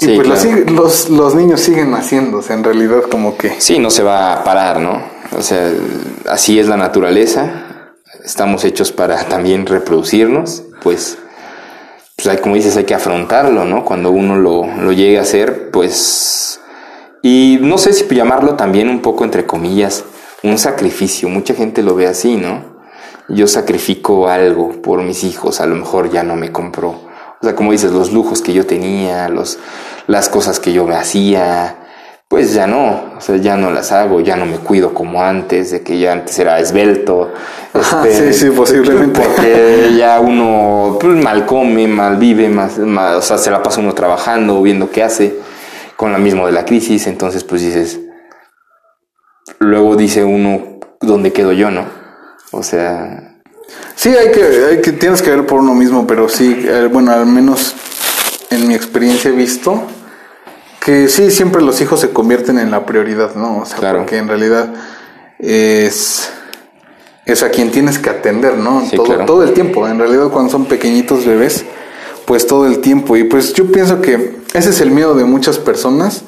Y 0.00 0.14
pues 0.14 0.28
los, 0.70 1.10
los, 1.10 1.34
niños 1.34 1.60
siguen 1.60 1.90
naciéndose, 1.90 2.52
en 2.52 2.62
realidad 2.62 3.02
como 3.10 3.36
que... 3.36 3.60
Sí, 3.60 3.80
no 3.80 3.90
se 3.90 4.04
va 4.04 4.32
a 4.32 4.44
parar, 4.44 4.78
¿no? 4.78 5.02
O 5.36 5.42
sea, 5.42 5.72
así 6.28 6.60
es 6.60 6.68
la 6.68 6.76
naturaleza, 6.76 7.94
estamos 8.24 8.64
hechos 8.64 8.92
para 8.92 9.24
también 9.24 9.66
reproducirnos, 9.66 10.62
pues, 10.82 11.18
pues 12.14 12.28
hay, 12.28 12.38
como 12.38 12.54
dices, 12.54 12.76
hay 12.76 12.84
que 12.84 12.94
afrontarlo, 12.94 13.64
¿no? 13.64 13.84
Cuando 13.84 14.10
uno 14.10 14.36
lo, 14.36 14.66
lo 14.66 14.92
llegue 14.92 15.18
a 15.18 15.22
hacer, 15.22 15.70
pues 15.72 16.60
Y 17.22 17.58
no 17.60 17.76
sé 17.76 17.92
si 17.92 18.04
llamarlo 18.14 18.54
también 18.54 18.88
un 18.88 19.02
poco 19.02 19.24
entre 19.24 19.46
comillas 19.46 20.04
un 20.42 20.58
sacrificio. 20.58 21.28
Mucha 21.28 21.54
gente 21.54 21.82
lo 21.82 21.94
ve 21.94 22.06
así, 22.06 22.36
¿no? 22.36 22.78
Yo 23.28 23.46
sacrifico 23.46 24.28
algo 24.28 24.80
por 24.82 25.02
mis 25.02 25.24
hijos, 25.24 25.60
a 25.60 25.66
lo 25.66 25.74
mejor 25.74 26.10
ya 26.10 26.22
no 26.22 26.36
me 26.36 26.52
compro. 26.52 27.07
O 27.40 27.44
sea, 27.44 27.54
como 27.54 27.72
dices, 27.72 27.92
los 27.92 28.12
lujos 28.12 28.42
que 28.42 28.52
yo 28.52 28.66
tenía, 28.66 29.28
los, 29.28 29.58
las 30.06 30.28
cosas 30.28 30.58
que 30.58 30.72
yo 30.72 30.86
me 30.86 30.96
hacía, 30.96 31.76
pues 32.28 32.52
ya 32.52 32.66
no, 32.66 33.14
o 33.16 33.20
sea, 33.20 33.36
ya 33.36 33.56
no 33.56 33.70
las 33.70 33.90
hago, 33.90 34.20
ya 34.20 34.36
no 34.36 34.44
me 34.44 34.58
cuido 34.58 34.92
como 34.92 35.22
antes, 35.22 35.70
de 35.70 35.82
que 35.82 35.98
ya 35.98 36.12
antes 36.12 36.38
era 36.38 36.60
esbelto. 36.60 37.32
Este, 37.72 38.32
sí, 38.32 38.46
sí, 38.46 38.50
posiblemente. 38.50 39.20
Porque 39.24 39.94
ya 39.96 40.20
uno 40.20 40.98
pues, 41.00 41.16
mal 41.22 41.46
come, 41.46 41.86
mal 41.86 42.16
vive, 42.16 42.48
más, 42.48 42.78
o 42.78 43.22
sea, 43.22 43.38
se 43.38 43.50
la 43.50 43.62
pasa 43.62 43.80
uno 43.80 43.94
trabajando, 43.94 44.60
viendo 44.60 44.90
qué 44.90 45.02
hace, 45.02 45.38
con 45.96 46.12
lo 46.12 46.18
mismo 46.18 46.44
de 46.46 46.52
la 46.52 46.66
crisis, 46.66 47.06
entonces 47.06 47.44
pues 47.44 47.62
dices, 47.62 47.98
luego 49.58 49.96
dice 49.96 50.22
uno, 50.22 50.80
¿dónde 51.00 51.32
quedo 51.32 51.52
yo, 51.52 51.70
no? 51.70 51.86
O 52.52 52.62
sea... 52.62 53.37
Sí, 53.94 54.10
hay 54.10 54.30
que, 54.30 54.42
hay 54.42 54.80
que, 54.80 54.92
tienes 54.92 55.22
que 55.22 55.30
ver 55.30 55.46
por 55.46 55.60
uno 55.60 55.74
mismo, 55.74 56.06
pero 56.06 56.28
sí, 56.28 56.66
bueno, 56.92 57.12
al 57.12 57.26
menos 57.26 57.74
en 58.50 58.68
mi 58.68 58.74
experiencia 58.74 59.30
he 59.30 59.34
visto 59.34 59.82
que 60.80 61.08
sí, 61.08 61.30
siempre 61.30 61.60
los 61.60 61.80
hijos 61.80 62.00
se 62.00 62.10
convierten 62.10 62.58
en 62.58 62.70
la 62.70 62.86
prioridad, 62.86 63.34
¿no? 63.34 63.58
O 63.58 63.66
sea, 63.66 63.76
claro. 63.78 63.98
porque 63.98 64.16
en 64.16 64.28
realidad 64.28 64.72
es, 65.38 66.30
es 67.26 67.42
a 67.42 67.50
quien 67.50 67.70
tienes 67.70 67.98
que 67.98 68.08
atender, 68.08 68.56
¿no? 68.56 68.82
todo, 68.94 69.24
todo 69.26 69.42
el 69.42 69.52
tiempo. 69.52 69.86
En 69.86 69.98
realidad, 69.98 70.30
cuando 70.30 70.50
son 70.50 70.64
pequeñitos 70.64 71.26
bebés, 71.26 71.64
pues 72.24 72.46
todo 72.46 72.66
el 72.66 72.80
tiempo. 72.80 73.16
Y 73.16 73.24
pues 73.24 73.52
yo 73.52 73.70
pienso 73.70 74.00
que 74.00 74.38
ese 74.54 74.70
es 74.70 74.80
el 74.80 74.90
miedo 74.90 75.14
de 75.14 75.24
muchas 75.24 75.58
personas. 75.58 76.22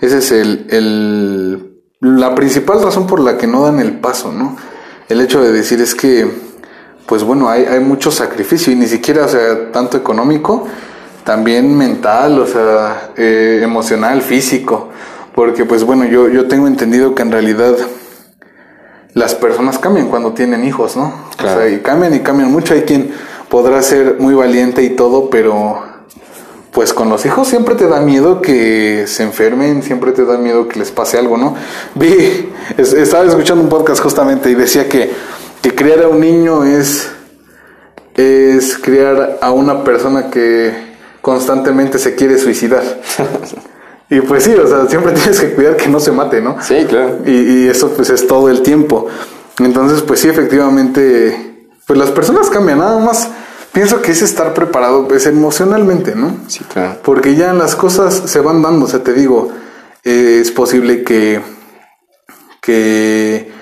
Ese 0.00 0.18
es 0.18 0.32
el, 0.32 0.66
el, 0.70 1.80
la 2.00 2.34
principal 2.34 2.82
razón 2.82 3.06
por 3.06 3.20
la 3.20 3.38
que 3.38 3.46
no 3.46 3.64
dan 3.64 3.80
el 3.80 4.00
paso, 4.00 4.32
¿no? 4.32 4.56
El 5.08 5.20
hecho 5.20 5.42
de 5.42 5.52
decir 5.52 5.80
es 5.80 5.94
que, 5.94 6.30
pues 7.06 7.22
bueno, 7.22 7.48
hay, 7.48 7.64
hay 7.64 7.80
mucho 7.80 8.10
sacrificio 8.10 8.72
y 8.72 8.76
ni 8.76 8.86
siquiera, 8.86 9.26
o 9.26 9.28
sea, 9.28 9.72
tanto 9.72 9.96
económico, 9.96 10.66
también 11.24 11.76
mental, 11.76 12.38
o 12.38 12.46
sea, 12.46 13.10
eh, 13.16 13.60
emocional, 13.62 14.22
físico, 14.22 14.90
porque 15.34 15.64
pues 15.64 15.84
bueno, 15.84 16.04
yo, 16.04 16.28
yo 16.28 16.48
tengo 16.48 16.66
entendido 16.66 17.14
que 17.14 17.22
en 17.22 17.32
realidad 17.32 17.74
las 19.14 19.34
personas 19.34 19.78
cambian 19.78 20.08
cuando 20.08 20.32
tienen 20.32 20.64
hijos, 20.64 20.96
¿no? 20.96 21.14
O 21.38 21.42
sea, 21.42 21.68
y 21.68 21.78
cambian 21.78 22.14
y 22.14 22.20
cambian 22.20 22.50
mucho. 22.50 22.74
Hay 22.74 22.82
quien 22.82 23.12
podrá 23.48 23.80
ser 23.82 24.16
muy 24.18 24.34
valiente 24.34 24.82
y 24.82 24.90
todo, 24.90 25.30
pero 25.30 25.82
pues 26.72 26.92
con 26.92 27.08
los 27.08 27.24
hijos 27.24 27.46
siempre 27.46 27.76
te 27.76 27.86
da 27.86 28.00
miedo 28.00 28.42
que 28.42 29.04
se 29.06 29.22
enfermen, 29.22 29.84
siempre 29.84 30.10
te 30.10 30.24
da 30.24 30.36
miedo 30.36 30.66
que 30.66 30.80
les 30.80 30.90
pase 30.90 31.16
algo, 31.16 31.36
¿no? 31.36 31.54
Vi, 31.94 32.52
estaba 32.76 33.24
escuchando 33.24 33.62
un 33.62 33.68
podcast 33.68 34.02
justamente 34.02 34.50
y 34.50 34.56
decía 34.56 34.88
que, 34.88 35.12
que 35.64 35.74
criar 35.74 36.02
a 36.02 36.08
un 36.08 36.20
niño 36.20 36.62
es, 36.62 37.08
es 38.14 38.76
criar 38.76 39.38
a 39.40 39.50
una 39.50 39.82
persona 39.82 40.28
que 40.28 40.74
constantemente 41.22 41.98
se 41.98 42.14
quiere 42.14 42.36
suicidar. 42.36 42.82
y 44.10 44.20
pues 44.20 44.44
sí, 44.44 44.52
o 44.52 44.66
sea, 44.66 44.86
siempre 44.86 45.12
tienes 45.14 45.40
que 45.40 45.54
cuidar 45.54 45.76
que 45.76 45.88
no 45.88 46.00
se 46.00 46.12
mate, 46.12 46.42
¿no? 46.42 46.58
Sí, 46.60 46.84
claro. 46.86 47.20
Y, 47.24 47.66
eso 47.66 47.90
pues 47.96 48.10
es 48.10 48.26
todo 48.26 48.50
el 48.50 48.60
tiempo. 48.60 49.06
Entonces, 49.58 50.02
pues 50.02 50.20
sí, 50.20 50.28
efectivamente, 50.28 51.66
pues 51.86 51.98
las 51.98 52.10
personas 52.10 52.50
cambian, 52.50 52.80
nada 52.80 52.98
más. 52.98 53.30
Pienso 53.72 54.02
que 54.02 54.12
es 54.12 54.20
estar 54.20 54.52
preparado, 54.52 55.08
pues 55.08 55.24
emocionalmente, 55.24 56.14
¿no? 56.14 56.40
Sí, 56.46 56.62
claro. 56.70 56.98
Porque 57.02 57.36
ya 57.36 57.54
las 57.54 57.74
cosas 57.74 58.24
se 58.26 58.40
van 58.40 58.60
dando, 58.60 58.84
o 58.84 58.88
sea, 58.88 59.02
te 59.02 59.14
digo, 59.14 59.50
eh, 60.04 60.40
es 60.42 60.50
posible 60.50 61.04
que, 61.04 61.40
que, 62.60 63.53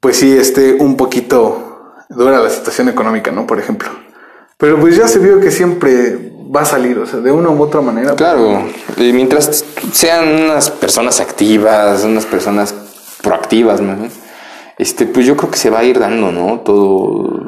pues 0.00 0.16
sí, 0.16 0.36
esté 0.36 0.74
un 0.74 0.96
poquito 0.96 1.94
dura 2.08 2.40
la 2.40 2.50
situación 2.50 2.88
económica, 2.88 3.30
¿no? 3.30 3.46
Por 3.46 3.58
ejemplo. 3.58 3.88
Pero 4.56 4.78
pues 4.78 4.96
ya 4.96 5.08
se 5.08 5.18
vio 5.18 5.40
que 5.40 5.50
siempre 5.50 6.32
va 6.54 6.62
a 6.62 6.64
salir, 6.64 6.98
o 6.98 7.06
sea, 7.06 7.20
de 7.20 7.30
una 7.30 7.50
u 7.50 7.62
otra 7.62 7.80
manera. 7.80 8.14
Claro, 8.16 8.64
y 8.96 9.12
mientras 9.12 9.64
sean 9.92 10.42
unas 10.44 10.70
personas 10.70 11.20
activas, 11.20 12.04
unas 12.04 12.26
personas 12.26 12.74
proactivas, 13.22 13.80
¿no? 13.80 13.96
este, 14.80 15.06
pues 15.06 15.26
yo 15.26 15.36
creo 15.36 15.50
que 15.50 15.58
se 15.58 15.68
va 15.68 15.80
a 15.80 15.84
ir 15.84 15.98
dando, 15.98 16.32
¿no? 16.32 16.60
Todo, 16.60 17.38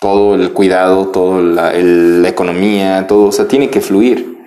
todo 0.00 0.36
el 0.36 0.52
cuidado, 0.52 1.08
toda 1.08 1.42
la, 1.42 1.72
la, 1.72 2.28
economía, 2.28 3.06
todo, 3.08 3.26
o 3.26 3.32
sea, 3.32 3.48
tiene 3.48 3.68
que 3.68 3.80
fluir. 3.80 4.37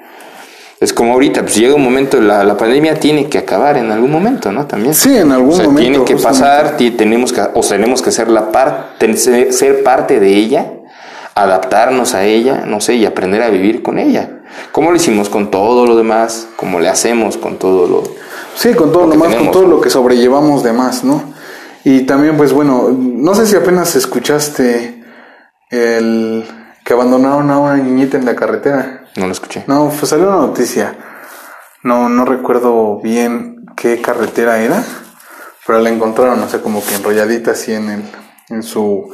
Es 0.81 0.91
como 0.91 1.13
ahorita, 1.13 1.43
pues 1.43 1.55
llega 1.55 1.75
un 1.75 1.83
momento, 1.83 2.19
la, 2.19 2.43
la 2.43 2.57
pandemia 2.57 2.95
tiene 2.95 3.29
que 3.29 3.37
acabar 3.37 3.77
en 3.77 3.91
algún 3.91 4.11
momento, 4.11 4.51
¿no? 4.51 4.65
También. 4.65 4.93
Sí, 4.93 5.15
en 5.15 5.31
algún 5.31 5.53
o 5.53 5.55
sea, 5.55 5.65
momento. 5.65 5.89
Tiene 5.89 6.05
que 6.05 6.17
pasar, 6.17 6.75
tenemos 6.75 7.31
que, 7.31 7.41
o 7.53 7.61
tenemos 7.61 8.01
que 8.01 8.11
ser 8.11 8.29
la 8.29 8.51
parte, 8.51 9.15
ser 9.15 9.83
parte 9.83 10.19
de 10.19 10.35
ella 10.35 10.73
adaptarnos 11.35 12.13
a 12.13 12.25
ella, 12.25 12.65
no 12.65 12.81
sé, 12.81 12.95
y 12.95 13.05
aprender 13.05 13.41
a 13.41 13.49
vivir 13.49 13.81
con 13.81 13.99
ella. 13.99 14.41
¿Cómo 14.71 14.91
lo 14.91 14.97
hicimos 14.97 15.29
con 15.29 15.49
todo 15.49 15.85
lo 15.85 15.95
demás? 15.95 16.47
¿Cómo 16.57 16.79
le 16.79 16.89
hacemos 16.89 17.37
con 17.37 17.57
todo 17.57 17.87
lo 17.87 18.03
Sí, 18.55 18.73
con 18.73 18.91
todo 18.91 19.05
lo, 19.05 19.11
demás, 19.11 19.33
con 19.35 19.51
todo 19.51 19.65
lo 19.65 19.79
que 19.79 19.89
sobrellevamos 19.89 20.61
de 20.61 20.73
más, 20.73 21.05
¿no? 21.05 21.23
Y 21.85 22.01
también, 22.01 22.35
pues 22.35 22.51
bueno, 22.51 22.89
no 22.91 23.33
sé 23.33 23.47
si 23.47 23.55
apenas 23.55 23.95
escuchaste 23.95 25.03
el 25.69 26.45
que 26.83 26.93
abandonaron 26.93 27.49
a 27.49 27.59
una 27.59 27.77
niñita 27.77 28.17
en 28.17 28.25
la 28.25 28.35
carretera. 28.35 29.00
No 29.15 29.25
lo 29.25 29.31
escuché. 29.31 29.63
No, 29.67 29.89
pues 29.89 30.09
salió 30.09 30.27
una 30.27 30.37
noticia. 30.47 30.95
No, 31.83 32.09
no 32.09 32.25
recuerdo 32.25 32.99
bien 33.01 33.65
qué 33.75 34.01
carretera 34.01 34.61
era, 34.61 34.83
pero 35.65 35.79
la 35.79 35.89
encontraron, 35.89 36.39
no 36.39 36.47
sé, 36.47 36.61
como 36.61 36.83
que 36.85 36.95
enrolladita 36.95 37.51
así 37.51 37.73
en 37.73 37.89
el, 37.89 38.03
en 38.49 38.63
su 38.63 39.11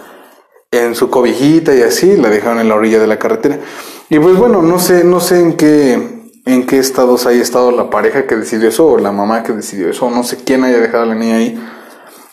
en 0.72 0.96
su 0.96 1.10
cobijita 1.10 1.74
y 1.76 1.82
así, 1.82 2.18
la 2.18 2.30
dejaron 2.30 2.60
en 2.60 2.70
la 2.70 2.76
orilla 2.76 3.00
de 3.00 3.08
la 3.08 3.20
carretera. 3.20 3.60
Y 4.10 4.20
pues 4.20 4.36
bueno, 4.36 4.62
no 4.62 4.80
sé, 4.80 5.04
no 5.04 5.20
sé 5.20 5.40
en 5.40 5.56
qué, 5.56 5.94
en 6.46 6.66
qué 6.66 6.78
estados 6.80 7.26
haya 7.26 7.42
estado 7.42 7.72
la 7.72 7.90
pareja 7.90 8.28
que 8.28 8.36
decidió 8.36 8.70
eso, 8.70 8.88
o 8.88 8.98
la 8.98 9.12
mamá 9.12 9.44
que 9.44 9.54
decidió 9.54 9.90
eso, 9.90 10.10
no 10.10 10.24
sé 10.24 10.38
quién 10.44 10.64
haya 10.64 10.80
dejado 10.80 11.04
a 11.04 11.08
la 11.08 11.16
niña 11.16 11.38
ahí. 11.38 11.60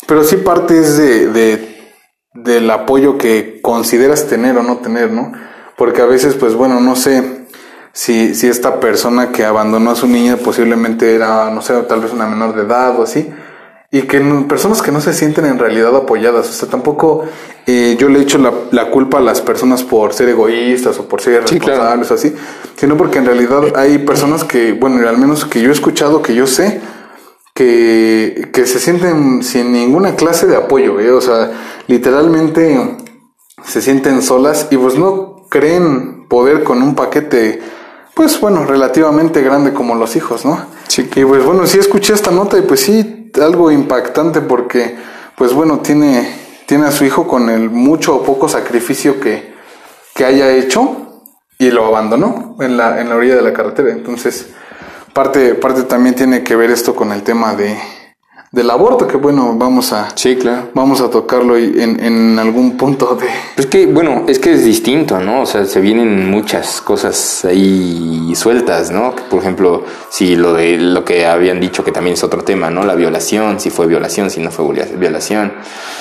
Pero 0.07 0.25
sí 0.25 0.37
parte 0.37 0.79
es 0.79 0.97
de, 0.97 1.29
de, 1.29 1.93
del 2.35 2.71
apoyo 2.71 3.19
que 3.19 3.61
consideras 3.63 4.27
tener 4.27 4.57
o 4.59 4.63
no 4.63 4.79
tener, 4.79 5.11
¿no? 5.11 5.33
Porque 5.77 6.03
a 6.03 6.07
veces, 6.07 6.35
pues 6.35 6.55
bueno, 6.55 6.81
no 6.81 6.95
sé 6.95 7.44
si, 7.95 8.35
si 8.35 8.49
esta 8.49 8.79
persona 8.81 9.33
que 9.33 9.47
abandonó 9.47 9.93
a 9.93 9.97
su 9.97 10.07
niña 10.07 10.37
posiblemente 10.37 11.15
era, 11.15 11.51
no 11.51 11.63
sé, 11.63 11.73
tal 11.85 12.01
vez 12.01 12.13
una 12.13 12.27
menor 12.27 12.55
de 12.55 12.65
edad 12.65 13.01
o 13.01 13.05
así 13.05 13.33
y 13.95 14.03
que 14.03 14.19
personas 14.49 14.83
que 14.83 14.91
no 14.91 15.01
se 15.01 15.15
sienten 15.15 15.45
en 15.45 15.57
realidad 15.57 15.95
apoyadas. 15.95 16.49
O 16.49 16.53
sea, 16.53 16.69
tampoco 16.69 17.27
eh, 17.65 17.95
yo 17.97 18.09
le 18.09 18.23
echo 18.23 18.39
la, 18.39 18.53
la, 18.73 18.91
culpa 18.91 19.19
a 19.19 19.21
las 19.21 19.41
personas 19.41 19.85
por 19.85 20.13
ser 20.13 20.29
egoístas 20.29 20.99
o 20.99 21.07
por 21.07 21.21
ser 21.21 21.43
responsables 21.43 22.11
o 22.11 22.15
así, 22.15 22.35
sino 22.75 22.97
porque 22.97 23.19
en 23.19 23.27
realidad 23.27 23.77
hay 23.77 23.99
personas 23.99 24.43
que, 24.43 24.73
bueno, 24.73 25.09
al 25.09 25.17
menos 25.17 25.45
que 25.45 25.63
yo 25.63 25.69
he 25.71 25.73
escuchado, 25.73 26.23
que 26.23 26.35
yo 26.35 26.49
sé, 26.49 26.81
que, 27.55 28.51
que 28.53 28.67
se 28.67 28.81
sienten 28.81 29.45
sin 29.45 29.71
ninguna 29.73 30.17
clase 30.17 30.49
de 30.49 30.57
apoyo, 30.57 30.99
¿eh? 30.99 31.13
o 31.13 31.21
sea, 31.21 31.53
literalmente 31.87 32.97
se 33.65 33.81
sienten 33.81 34.23
solas 34.23 34.67
y 34.73 34.77
pues 34.77 34.99
no 34.99 35.47
creen 35.49 36.27
poder 36.29 36.65
con 36.65 36.83
un 36.83 36.97
paquete, 36.97 37.63
pues 38.15 38.41
bueno, 38.41 38.65
relativamente 38.65 39.43
grande 39.43 39.73
como 39.73 39.95
los 39.95 40.17
hijos, 40.17 40.45
¿no? 40.45 40.67
Sí. 40.89 41.09
Y 41.15 41.25
pues 41.25 41.45
bueno, 41.45 41.67
sí 41.67 41.79
escuché 41.79 42.15
esta 42.15 42.31
nota 42.31 42.57
y 42.57 42.63
pues 42.63 42.81
sí, 42.81 43.31
algo 43.43 43.71
impactante 43.71 44.41
porque, 44.41 44.97
pues 45.37 45.53
bueno, 45.53 45.81
tiene, 45.81 46.33
tiene 46.67 46.87
a 46.87 46.93
su 46.93 47.05
hijo 47.05 47.27
con 47.27 47.51
el 47.51 47.71
mucho 47.71 48.17
o 48.17 48.23
poco 48.23 48.49
sacrificio 48.49 49.21
que, 49.21 49.55
que 50.15 50.25
haya 50.25 50.51
hecho 50.53 51.23
y 51.59 51.71
lo 51.71 51.87
abandonó 51.87 52.57
en 52.61 52.77
la, 52.77 53.01
en 53.01 53.09
la 53.09 53.17
orilla 53.17 53.37
de 53.37 53.43
la 53.43 53.53
carretera. 53.53 53.91
Entonces, 53.91 54.51
parte, 55.13 55.55
parte 55.55 55.83
también 55.83 56.15
tiene 56.15 56.45
que 56.45 56.57
ver 56.57 56.71
esto 56.71 56.95
con 56.95 57.13
el 57.13 57.23
tema 57.23 57.55
de, 57.55 57.77
del 58.55 58.71
aborto, 58.71 59.09
que 59.09 59.17
bueno, 59.17 59.57
vamos 59.57 59.93
a, 59.93 60.11
sí, 60.15 60.37
claro. 60.37 60.69
vamos 60.75 61.01
a 61.01 61.11
tocarlo 61.11 61.57
en, 61.57 61.99
en 61.99 62.39
algún 62.39 62.77
punto 62.77 63.17
de... 63.17 63.27
Es 63.57 63.67
que, 63.67 63.87
bueno, 63.87 64.23
es 64.29 64.39
que 64.39 64.53
es 64.53 64.65
distinto, 64.65 65.19
¿no? 65.19 65.43
O 65.43 65.47
sea, 65.47 65.65
se 65.65 65.81
vienen 65.81 66.31
muchas 66.31 66.81
cosas 66.81 67.45
ahí 67.45 68.33
sueltas, 68.37 68.93
¿no? 68.93 69.13
Por 69.29 69.41
ejemplo, 69.41 69.83
si 70.09 70.37
lo 70.37 70.55
de 70.55 70.77
lo 70.77 71.05
que 71.05 71.27
habían 71.27 71.59
dicho 71.59 71.83
que 71.83 71.91
también 71.91 72.15
es 72.15 72.23
otro 72.23 72.45
tema, 72.45 72.71
¿no? 72.71 72.85
La 72.85 72.95
violación, 72.95 73.59
si 73.59 73.71
fue 73.71 73.89
violación, 73.89 74.31
si 74.31 74.41
no 74.41 74.53
fue 74.53 74.65
violación. 74.97 75.53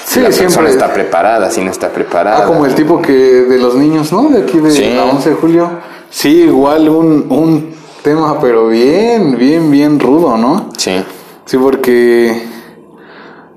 Si 0.06 0.20
la 0.20 0.30
persona 0.30 0.70
está 0.70 0.94
preparada, 0.94 1.50
si 1.50 1.62
no 1.62 1.72
está 1.72 1.90
preparada. 1.90 2.44
Ah, 2.44 2.46
como 2.46 2.68
el 2.68 2.76
tipo 2.76 3.02
que 3.02 3.14
de 3.14 3.58
los 3.58 3.74
niños, 3.74 4.12
¿no? 4.12 4.30
De 4.30 4.44
aquí 4.44 4.60
de 4.60 4.96
la 4.96 5.06
11 5.06 5.30
de 5.32 5.36
julio. 5.36 5.70
Sí, 6.12 6.44
igual 6.44 6.88
un, 6.88 7.26
un 7.30 7.74
tema, 8.04 8.40
pero 8.40 8.68
bien, 8.68 9.38
bien, 9.40 9.72
bien 9.72 10.00
rudo, 10.00 10.38
¿no? 10.38 10.70
Sí. 10.78 11.04
Sí, 11.46 11.58
porque 11.58 12.44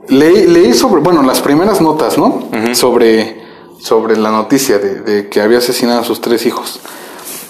leí, 0.09 0.47
leí 0.47 0.75
sobre, 0.75 1.01
bueno, 1.03 1.23
las 1.23 1.41
primeras 1.41 1.81
notas, 1.81 2.19
¿no? 2.19 2.49
sobre, 2.75 3.43
sobre 3.79 4.17
la 4.17 4.31
noticia 4.31 4.79
de, 4.79 5.29
que 5.29 5.41
había 5.41 5.59
asesinado 5.59 6.01
a 6.01 6.05
sus 6.05 6.21
tres 6.21 6.47
hijos. 6.47 6.81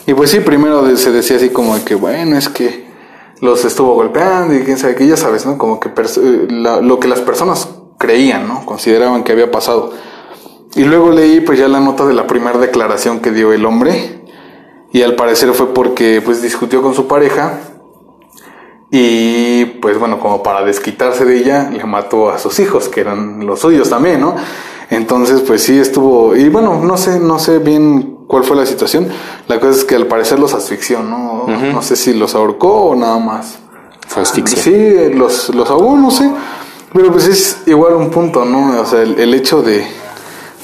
Y 0.07 0.15
pues 0.15 0.31
sí, 0.31 0.41
primero 0.41 0.97
se 0.97 1.11
decía 1.11 1.37
así 1.37 1.49
como 1.49 1.75
de 1.77 1.83
que, 1.83 1.95
bueno, 1.95 2.37
es 2.37 2.49
que 2.49 2.87
los 3.41 3.65
estuvo 3.65 3.95
golpeando 3.95 4.55
y 4.55 4.61
quién 4.61 4.79
sabe 4.79 4.95
qué, 4.95 5.07
ya 5.07 5.17
sabes, 5.17 5.47
¿no? 5.47 5.59
Como 5.59 5.81
que 5.81 5.89
eh, 5.89 6.47
lo 6.49 7.01
que 7.01 7.09
las 7.09 7.21
personas 7.21 7.69
creían, 7.99 8.47
¿no? 8.47 8.65
Consideraban 8.65 9.25
que 9.25 9.33
había 9.33 9.51
pasado. 9.51 9.93
Y 10.75 10.85
luego 10.85 11.11
leí 11.11 11.41
pues 11.41 11.59
ya 11.59 11.69
la 11.69 11.81
nota 11.81 12.07
de 12.07 12.13
la 12.13 12.27
primera 12.27 12.59
declaración 12.59 13.21
que 13.21 13.33
dio 13.33 13.53
el 13.53 13.65
hombre 13.65 14.23
y 14.93 15.03
al 15.03 15.17
parecer 15.17 15.53
fue 15.55 15.73
porque 15.73 16.21
pues 16.23 16.43
discutió 16.43 16.83
con 16.83 16.95
su 16.95 17.07
pareja 17.07 17.61
y 18.99 19.65
pues 19.83 19.99
bueno, 19.99 20.19
como 20.19 20.43
para 20.43 20.65
desquitarse 20.65 21.27
de 21.27 21.37
ella, 21.37 21.69
le 21.71 21.85
mató 21.85 22.31
a 22.31 22.39
sus 22.39 22.59
hijos, 22.61 22.89
que 22.89 23.01
eran 23.03 23.45
los 23.45 23.61
suyos 23.61 23.91
también, 23.91 24.23
¿no? 24.23 24.35
Entonces, 24.89 25.43
pues 25.43 25.65
sí 25.65 25.79
estuvo, 25.79 26.35
y 26.35 26.49
bueno, 26.49 26.81
no 26.83 26.97
sé, 26.97 27.21
no 27.21 27.39
sé 27.39 27.59
bien 27.59 28.21
cuál 28.27 28.45
fue 28.45 28.57
la 28.57 28.65
situación. 28.65 29.09
La 29.49 29.61
cosa 29.61 29.73
es 29.79 29.85
que 29.85 29.97
al 29.97 30.07
parecer 30.07 30.39
los 30.39 30.55
asfixió, 30.55 31.03
¿no? 31.03 31.47
No 31.47 31.83
sé 31.83 31.95
si 31.95 32.15
los 32.15 32.35
ahorcó 32.35 32.87
o 32.87 32.97
nada 32.97 33.19
más. 33.19 33.59
Fue 34.09 34.23
asfixia. 34.23 34.63
Sí, 34.63 35.15
los, 35.15 35.55
los 35.55 35.69
ahogó, 35.69 35.95
no 35.97 36.11
sé. 36.11 36.31
Pero 36.95 37.13
pues 37.13 37.27
es 37.27 37.59
igual 37.67 37.97
un 37.97 38.09
punto, 38.09 38.47
¿no? 38.47 38.81
O 38.81 38.87
sea, 38.87 39.03
el, 39.03 39.35
hecho 39.35 39.61
de, 39.61 39.85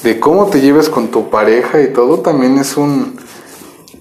de 0.05 0.19
cómo 0.19 0.47
te 0.47 0.63
lleves 0.63 0.89
con 0.89 1.09
tu 1.09 1.29
pareja 1.29 1.83
y 1.83 1.93
todo 1.93 2.21
también 2.21 2.57
es 2.57 2.79
un 2.79 3.21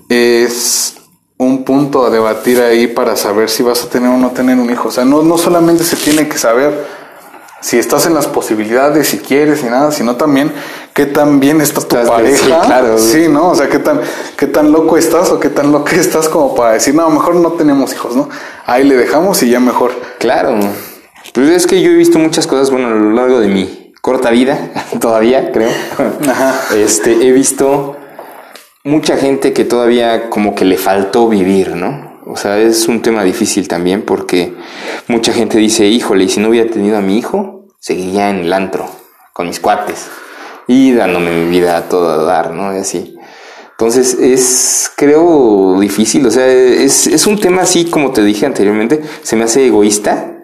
es 0.08 1.01
un 1.45 1.63
punto 1.63 2.06
a 2.06 2.10
debatir 2.10 2.62
ahí 2.62 2.88
para 2.88 3.15
saber 3.15 3.49
si 3.49 3.63
vas 3.63 3.84
a 3.84 3.89
tener 3.89 4.10
o 4.10 4.17
no 4.17 4.30
tener 4.30 4.58
un 4.60 4.69
hijo. 4.69 4.89
O 4.89 4.91
sea, 4.91 5.06
no, 5.06 5.23
no 5.23 5.38
solamente 5.38 5.84
se 5.84 5.95
tiene 5.95 6.27
que 6.27 6.38
saber 6.38 6.86
si 7.62 7.80
estás 7.80 8.06
en 8.06 8.13
las 8.13 8.27
posibilidades, 8.27 9.08
si 9.08 9.19
quieres 9.19 9.63
y 9.63 9.65
nada, 9.65 9.91
sino 9.91 10.15
también 10.15 10.51
qué 10.93 11.08
tan 11.08 11.39
bien 11.39 11.60
está 11.62 11.82
tu 11.82 11.95
pareja. 12.08 12.38
Sí, 12.38 12.67
claro. 12.67 12.97
Sí, 12.97 13.27
¿no? 13.27 13.49
O 13.49 13.56
sea, 13.56 13.69
qué 13.69 13.80
tan, 13.80 14.01
qué 14.38 14.47
tan 14.47 14.71
loco 14.71 14.97
estás 14.97 15.32
o 15.32 15.39
qué 15.39 15.49
tan 15.49 15.71
loco 15.71 15.89
estás 15.91 16.30
como 16.30 16.54
para 16.54 16.73
decir, 16.73 16.93
no, 16.93 17.10
mejor 17.10 17.36
no 17.36 17.54
tenemos 17.54 17.91
hijos, 17.93 18.15
¿no? 18.15 18.30
Ahí 18.67 18.84
le 18.84 18.95
dejamos 18.95 19.41
y 19.41 19.49
ya 19.49 19.60
mejor. 19.60 19.91
Claro. 20.19 20.60
Pues 21.34 21.49
es 21.49 21.65
que 21.65 21.82
yo 21.82 21.91
he 21.91 21.95
visto 21.95 22.19
muchas 22.19 22.45
cosas, 22.45 22.69
bueno, 22.69 22.88
a 22.88 22.91
lo 22.91 23.12
largo 23.12 23.39
de 23.39 23.47
mi 23.47 23.93
corta 24.01 24.30
vida, 24.30 24.71
todavía, 24.99 25.51
creo. 25.51 25.69
Ajá. 26.30 26.75
Este, 26.75 27.27
he 27.27 27.32
visto 27.32 27.95
mucha 28.84 29.17
gente 29.17 29.54
que 29.54 29.65
todavía 29.65 30.30
como 30.30 30.56
que 30.56 30.65
le 30.65 30.78
faltó 30.78 31.28
vivir, 31.28 31.76
¿no? 31.76 32.22
O 32.26 32.38
sea, 32.38 32.60
es 32.60 32.88
un 32.88 33.02
tema 33.02 33.24
difícil 33.24 33.67
también 33.67 34.04
porque 34.04 34.56
mucha 35.08 35.34
gente 35.34 35.58
dice, 35.58 35.88
híjole, 35.88 36.26
y 36.26 36.30
si 36.30 36.39
no 36.39 36.50
hubiera 36.50 36.70
tenido 36.70 36.98
a 36.98 37.02
mi 37.02 37.17
hijo, 37.17 37.67
seguiría 37.80 38.30
en 38.30 38.39
el 38.39 38.54
antro, 38.54 38.88
con 39.34 39.48
mis 39.48 39.60
cuates, 39.60 40.08
y 40.67 40.94
dándome 40.94 41.32
mi 41.32 41.50
vida 41.50 41.78
a 41.78 41.89
todo 41.89 42.26
dar, 42.26 42.52
¿no? 42.52 42.76
Y 42.76 42.80
así. 42.80 43.17
Entonces 43.72 44.13
es, 44.20 44.91
creo, 44.96 45.80
difícil, 45.80 46.26
o 46.28 46.32
sea, 46.32 46.48
es, 46.48 47.08
es 47.08 47.26
un 47.26 47.39
tema 47.39 47.63
así, 47.63 47.86
como 47.86 48.12
te 48.12 48.24
dije 48.24 48.46
anteriormente, 48.46 49.02
se 49.24 49.36
me 49.36 49.46
hace 49.46 49.65
egoísta, 49.65 50.38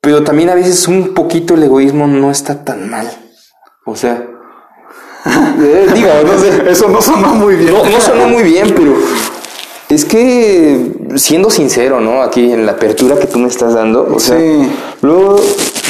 pero 0.00 0.24
también 0.24 0.48
a 0.48 0.54
veces 0.54 0.88
un 0.88 1.14
poquito 1.14 1.54
el 1.54 1.62
egoísmo 1.62 2.06
no 2.06 2.30
está 2.30 2.64
tan 2.64 2.90
mal. 2.90 3.10
O 3.86 3.96
sea, 3.96 4.26
eh, 5.60 5.86
digo, 5.94 6.08
no 6.26 6.38
sé, 6.38 6.70
eso 6.70 6.88
no 6.88 7.00
sonó 7.00 7.34
muy 7.34 7.56
bien. 7.56 7.72
No, 7.72 7.84
no 7.84 8.00
sonó 8.00 8.28
muy 8.28 8.42
bien, 8.42 8.72
pero 8.74 8.94
es 9.88 10.04
que, 10.04 10.92
siendo 11.16 11.50
sincero, 11.50 12.00
¿no? 12.00 12.22
Aquí 12.22 12.52
en 12.52 12.66
la 12.66 12.72
apertura 12.72 13.16
que 13.16 13.26
tú 13.26 13.38
me 13.38 13.48
estás 13.48 13.74
dando, 13.74 14.08
o 14.14 14.18
sea, 14.18 14.38
luego 15.02 15.36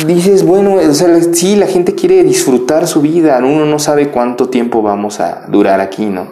dices, 0.07 0.45
bueno, 0.45 0.75
o 0.75 0.95
sea, 0.95 1.21
sí, 1.33 1.57
la 1.57 1.67
gente 1.67 1.95
quiere 1.95 2.23
disfrutar 2.25 2.87
su 2.87 3.01
vida, 3.01 3.39
uno 3.39 3.65
no 3.65 3.79
sabe 3.79 4.09
cuánto 4.09 4.49
tiempo 4.49 4.83
vamos 4.83 5.21
a 5.21 5.47
durar 5.49 5.81
aquí, 5.81 6.07
¿no? 6.07 6.27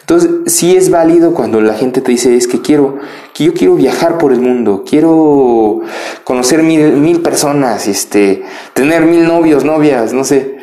Entonces, 0.00 0.30
sí 0.46 0.76
es 0.76 0.90
válido 0.90 1.34
cuando 1.34 1.60
la 1.60 1.74
gente 1.74 2.00
te 2.00 2.12
dice, 2.12 2.36
es 2.36 2.46
que 2.46 2.60
quiero, 2.60 2.98
que 3.34 3.44
yo 3.44 3.54
quiero 3.54 3.74
viajar 3.74 4.18
por 4.18 4.32
el 4.32 4.40
mundo, 4.40 4.84
quiero 4.88 5.80
conocer 6.24 6.62
mil, 6.62 6.92
mil 6.92 7.20
personas, 7.20 7.86
este, 7.88 8.42
tener 8.74 9.06
mil 9.06 9.26
novios, 9.26 9.64
novias, 9.64 10.12
no 10.12 10.24
sé. 10.24 10.57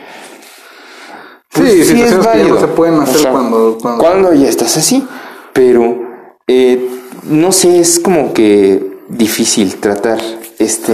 Pues 1.56 1.72
sí, 1.72 1.84
sí 1.86 2.02
es 2.02 2.18
válido. 2.24 2.48
Que 2.48 2.54
no 2.54 2.60
se 2.60 2.68
pueden 2.68 3.00
hacer 3.00 3.32
cuando, 3.32 3.78
cuando... 3.82 4.04
Cuando 4.04 4.34
ya 4.34 4.50
estás 4.50 4.78
así, 4.78 5.08
pero 5.54 5.98
eh, 6.48 6.90
no 7.24 7.52
sé, 7.52 7.80
es 7.80 8.00
como 8.00 8.34
que 8.34 9.00
difícil 9.08 9.76
tratar 9.78 10.20
este 10.60 10.94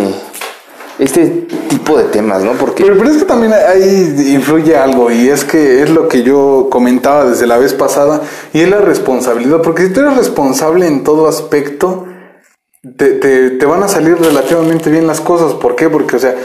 este 1.02 1.48
tipo 1.68 1.98
de 1.98 2.04
temas, 2.06 2.44
¿no? 2.44 2.52
Porque... 2.54 2.84
Pero, 2.84 3.10
es 3.10 3.18
que 3.18 3.26
también 3.26 3.54
ahí 3.54 4.34
influye 4.36 4.78
algo 4.78 5.10
y 5.10 5.30
es 5.30 5.44
que 5.44 5.82
es 5.82 5.90
lo 5.90 6.08
que 6.08 6.22
yo 6.22 6.68
comentaba 6.70 7.26
desde 7.26 7.48
la 7.48 7.58
vez 7.58 7.74
pasada 7.74 8.22
y 8.54 8.62
es 8.62 8.70
la 8.70 8.82
responsabilidad, 8.82 9.64
porque 9.64 9.88
si 9.88 9.94
tú 9.94 10.02
eres 10.02 10.16
responsable 10.16 10.86
en 10.86 11.04
todo 11.04 11.28
aspecto, 11.28 12.06
te, 12.98 13.14
te, 13.14 13.66
van 13.66 13.82
a 13.82 13.88
salir 13.88 14.18
relativamente 14.20 14.92
bien 14.92 15.08
las 15.08 15.22
cosas. 15.22 15.54
¿Por 15.56 15.76
qué? 15.76 15.90
Porque, 15.90 16.18
o 16.18 16.20
sea, 16.20 16.36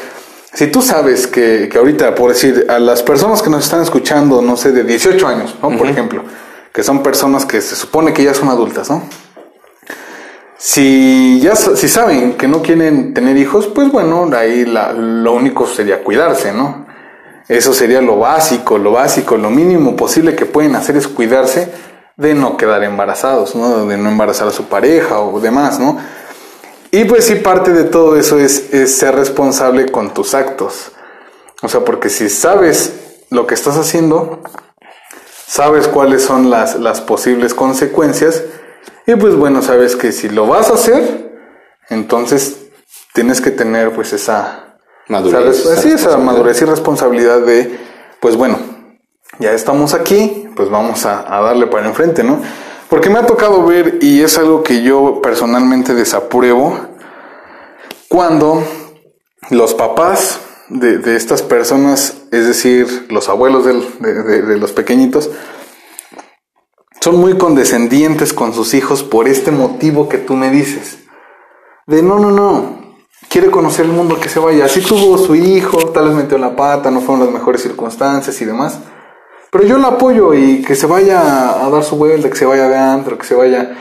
si 0.57 0.69
tú 0.69 0.81
sabes 0.81 1.27
que, 1.27 1.69
que 1.71 1.77
ahorita, 1.77 2.15
por 2.15 2.33
decir, 2.33 2.65
a 2.71 2.79
las 2.79 3.03
personas 3.03 3.43
que 3.43 3.51
nos 3.51 3.65
están 3.65 3.83
escuchando, 3.83 4.41
no 4.41 4.57
sé, 4.57 4.73
de 4.73 4.85
18 4.85 5.29
años, 5.29 5.55
¿no? 5.63 5.77
Por 5.77 5.87
ejemplo, 5.87 6.23
que 6.73 6.83
son 6.83 7.03
personas 7.03 7.45
que 7.45 7.61
se 7.61 7.77
supone 7.77 8.15
que 8.15 8.25
ya 8.25 8.33
son 8.33 8.49
adultas, 8.49 8.89
¿no? 8.89 9.03
Si 10.57 11.41
ya 11.43 11.55
si 11.57 11.89
saben 11.89 12.39
que 12.39 12.49
no 12.49 12.63
quieren 12.63 13.13
tener 13.13 13.37
hijos, 13.37 13.67
pues 13.67 13.93
bueno, 13.93 14.31
ahí 14.35 14.65
lo 14.65 15.35
único 15.35 15.67
sería 15.67 16.03
cuidarse, 16.03 16.55
¿no? 16.55 16.87
Eso 17.49 17.75
sería 17.75 18.01
lo 18.01 18.17
básico, 18.17 18.79
lo 18.79 18.93
básico, 18.93 19.37
lo 19.37 19.51
mínimo 19.51 19.95
posible 19.95 20.35
que 20.35 20.47
pueden 20.47 20.75
hacer 20.75 20.97
es 20.97 21.07
cuidarse 21.07 21.71
de 22.17 22.33
no 22.33 22.57
quedar 22.57 22.83
embarazados, 22.83 23.55
¿no? 23.55 23.85
De 23.85 23.99
no 23.99 24.09
embarazar 24.09 24.49
a 24.49 24.53
su 24.53 24.65
pareja 24.65 25.21
o 25.21 25.39
demás, 25.39 25.79
¿no? 25.79 25.99
Y 26.91 27.05
pues 27.05 27.25
sí, 27.27 27.37
parte 27.37 27.73
de 27.73 27.85
todo 27.85 28.17
eso 28.17 28.39
es, 28.39 28.73
es 28.73 28.97
ser 28.97 29.15
responsable 29.15 29.87
con 29.87 30.15
tus 30.15 30.35
actos. 30.35 30.93
O 31.63 31.69
sea, 31.69 31.81
porque 31.85 32.09
si 32.09 32.29
sabes 32.29 32.93
lo 33.31 33.47
que 33.47 33.55
estás 33.55 33.77
haciendo, 33.77 34.43
sabes 35.47 35.89
cuáles 35.89 36.23
son 36.23 36.51
las, 36.51 36.79
las 36.79 37.01
posibles 37.01 37.55
consecuencias 37.55 38.43
y 39.07 39.15
pues 39.15 39.37
bueno, 39.37 39.63
sabes 39.63 39.95
que 39.95 40.11
si 40.11 40.29
lo 40.29 40.47
vas 40.47 40.71
a 40.71 40.75
hacer, 40.75 41.33
entonces 41.89 42.57
tienes 43.15 43.41
que 43.41 43.53
tener 43.53 43.93
pues 43.93 44.13
esa 44.13 44.79
madurez, 45.09 45.65
esa 45.65 46.19
madurez 46.19 46.61
y 46.61 46.65
responsabilidad 46.65 47.41
de, 47.41 47.79
pues 48.21 48.37
bueno, 48.37 48.59
ya 49.39 49.53
estamos 49.53 49.95
aquí, 49.95 50.49
pues 50.57 50.71
vamos 50.71 51.07
a, 51.07 51.23
darle 51.23 51.67
para 51.69 51.87
enfrente, 51.87 52.25
¿no? 52.25 52.41
Porque 52.89 53.11
me 53.11 53.19
ha 53.19 53.27
tocado 53.27 53.65
ver, 53.65 53.99
y 54.01 54.23
es 54.23 54.39
algo 54.39 54.63
que 54.63 54.83
yo 54.83 55.21
personalmente 55.21 55.95
desapruebo, 55.95 56.79
cuando 58.09 58.63
los 59.51 59.75
papás 59.75 60.41
de, 60.69 61.17
estas 61.17 61.43
personas, 61.43 62.23
es 62.31 62.47
decir, 62.47 63.07
los 63.11 63.29
abuelos 63.29 63.65
de, 63.65 64.57
los 64.59 64.73
pequeñitos, 64.73 65.31
son 67.01 67.17
muy 67.17 67.37
condescendientes 67.37 68.33
con 68.33 68.53
sus 68.53 68.75
hijos 68.75 69.03
por 69.03 69.29
este 69.29 69.51
motivo 69.51 70.09
que 70.09 70.19
tú 70.19 70.35
me 70.35 70.51
dices. 70.51 70.99
De 71.87 72.03
no, 72.03 72.19
no, 72.19 72.31
no, 72.31 72.97
quiere 73.29 73.51
conocer 73.51 73.87
el 73.87 73.93
mundo 73.93 74.19
que 74.19 74.29
se 74.29 74.41
vaya. 74.41 74.65
Así 74.65 74.81
tuvo 74.81 75.19
su 75.19 75.35
hijo, 75.35 75.91
tal 75.91 76.09
vez 76.09 76.17
metió 76.17 76.39
la 76.39 76.57
pata, 76.57 76.91
no 76.91 77.01
fueron 77.01 77.27
las 77.27 77.35
mejores 77.35 77.63
circunstancias 77.63 78.41
y 78.41 78.45
demás. 78.45 78.81
Pero 79.57 79.69
yo 79.69 79.79
lo 79.79 79.87
apoyo 79.87 80.35
y 80.35 80.61
que 80.61 80.75
se 80.75 80.85
vaya 80.85 81.65
a 81.65 81.71
dar 81.71 81.83
su 81.83 81.97
vuelta, 81.97 82.29
que 82.29 82.37
se 82.37 82.45
vaya 82.45 82.69
de 82.69 82.77
antro, 82.77 83.17
que 83.17 83.25
se 83.25 83.35
vaya, 83.35 83.75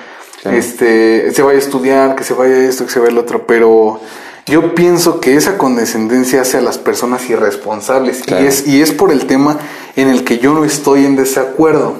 este, 0.45 1.33
se 1.33 1.41
vaya 1.41 1.57
a 1.57 1.61
estudiar, 1.61 2.15
que 2.15 2.23
se 2.23 2.33
vaya 2.33 2.55
esto, 2.55 2.85
que 2.85 2.91
se 2.91 2.99
vaya 2.99 3.11
el 3.11 3.17
otro. 3.17 3.45
Pero 3.45 3.99
yo 4.45 4.73
pienso 4.73 5.19
que 5.19 5.35
esa 5.35 5.57
condescendencia 5.57 6.39
hace 6.39 6.59
a 6.59 6.61
las 6.61 6.77
personas 6.77 7.29
irresponsables 7.29 8.23
y, 8.25 8.33
es, 8.35 8.65
y 8.65 8.81
es 8.81 8.93
por 8.93 9.11
el 9.11 9.25
tema 9.27 9.57
en 9.97 10.07
el 10.07 10.23
que 10.23 10.39
yo 10.39 10.53
no 10.53 10.63
estoy 10.63 11.05
en 11.05 11.17
desacuerdo. 11.17 11.95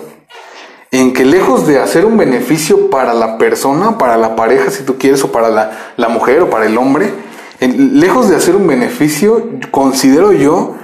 En 0.92 1.12
que 1.12 1.26
lejos 1.26 1.68
de 1.68 1.80
hacer 1.80 2.06
un 2.06 2.16
beneficio 2.16 2.90
para 2.90 3.14
la 3.14 3.38
persona, 3.38 3.98
para 3.98 4.16
la 4.16 4.38
pareja 4.38 4.72
si 4.72 4.84
tú 4.84 4.98
quieres, 4.98 5.22
o 5.26 5.34
para 5.34 5.50
la, 5.98 6.08
mujer 6.08 6.44
o 6.44 6.50
para 6.50 6.66
el 6.66 6.78
hombre, 6.78 7.10
lejos 7.60 8.30
de 8.30 8.38
hacer 8.38 8.56
un 8.56 8.68
beneficio, 8.68 9.50
considero 9.70 10.32
yo 10.32 10.76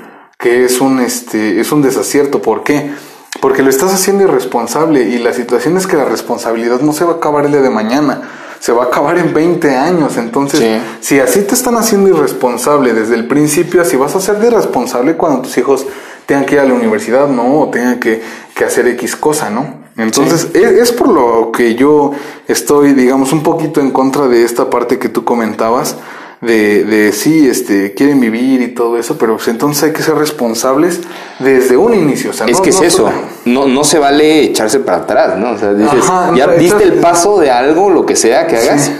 que 0.41 0.65
es 0.65 0.81
un, 0.81 0.99
este, 0.99 1.59
es 1.59 1.71
un 1.71 1.81
desacierto. 1.81 2.41
¿Por 2.41 2.63
qué? 2.63 2.91
Porque 3.39 3.61
lo 3.61 3.69
estás 3.69 3.93
haciendo 3.93 4.23
irresponsable 4.23 5.03
y 5.03 5.17
la 5.19 5.33
situación 5.33 5.77
es 5.77 5.87
que 5.87 5.95
la 5.95 6.05
responsabilidad 6.05 6.81
no 6.81 6.93
se 6.93 7.05
va 7.05 7.13
a 7.13 7.15
acabar 7.15 7.45
el 7.45 7.51
día 7.51 7.61
de 7.61 7.69
mañana 7.69 8.21
se 8.61 8.71
va 8.71 8.83
a 8.83 8.85
acabar 8.85 9.17
en 9.17 9.33
20 9.33 9.75
años. 9.75 10.17
Entonces, 10.17 10.81
si 10.99 11.19
así 11.19 11.41
te 11.41 11.55
están 11.55 11.77
haciendo 11.77 12.09
irresponsable 12.09 12.93
desde 12.93 13.15
el 13.15 13.27
principio, 13.27 13.81
así 13.81 13.97
vas 13.97 14.15
a 14.15 14.21
ser 14.21 14.37
irresponsable 14.43 15.15
cuando 15.17 15.41
tus 15.41 15.57
hijos 15.57 15.87
tengan 16.27 16.45
que 16.45 16.53
ir 16.53 16.59
a 16.61 16.65
la 16.65 16.75
universidad, 16.75 17.27
¿no? 17.27 17.61
O 17.61 17.69
tengan 17.71 17.99
que, 17.99 18.21
hacer 18.63 18.87
X 18.89 19.15
cosa, 19.15 19.49
¿no? 19.49 19.81
Entonces, 19.97 20.49
es, 20.53 20.91
por 20.91 21.09
lo 21.09 21.51
que 21.51 21.73
yo 21.73 22.11
estoy, 22.47 22.93
digamos, 22.93 23.33
un 23.33 23.41
poquito 23.41 23.81
en 23.81 23.89
contra 23.89 24.27
de 24.27 24.43
esta 24.43 24.69
parte 24.69 24.99
que 24.99 25.09
tú 25.09 25.25
comentabas, 25.25 25.95
de, 26.41 26.83
de 26.85 27.11
sí, 27.11 27.47
este, 27.47 27.93
quieren 27.93 28.19
vivir 28.19 28.61
y 28.61 28.69
todo 28.69 28.97
eso, 28.97 29.17
pero 29.17 29.35
pues 29.35 29.47
entonces 29.47 29.83
hay 29.83 29.93
que 29.93 30.01
ser 30.01 30.15
responsables 30.15 30.99
desde 31.39 31.77
un 31.77 31.93
inicio. 31.93 32.31
O 32.31 32.33
sea, 32.33 32.47
es 32.47 32.57
no- 32.57 32.61
que 32.63 32.69
es 32.71 32.77
no 32.79 32.83
eso, 32.83 33.11
no, 33.45 33.67
no 33.67 33.83
se 33.83 33.99
vale 33.99 34.41
echarse 34.43 34.79
para 34.79 34.99
atrás, 34.99 35.37
¿no? 35.37 35.51
O 35.51 35.57
sea, 35.57 35.73
dices, 35.73 35.99
Ajá, 36.01 36.33
ya 36.35 36.47
diste 36.47 36.83
el 36.83 36.93
paso 36.95 37.39
de 37.39 37.51
algo, 37.51 37.89
lo 37.91 38.05
que 38.05 38.15
sea 38.15 38.47
que 38.47 38.57
hagas, 38.57 38.85
Sí. 38.85 38.91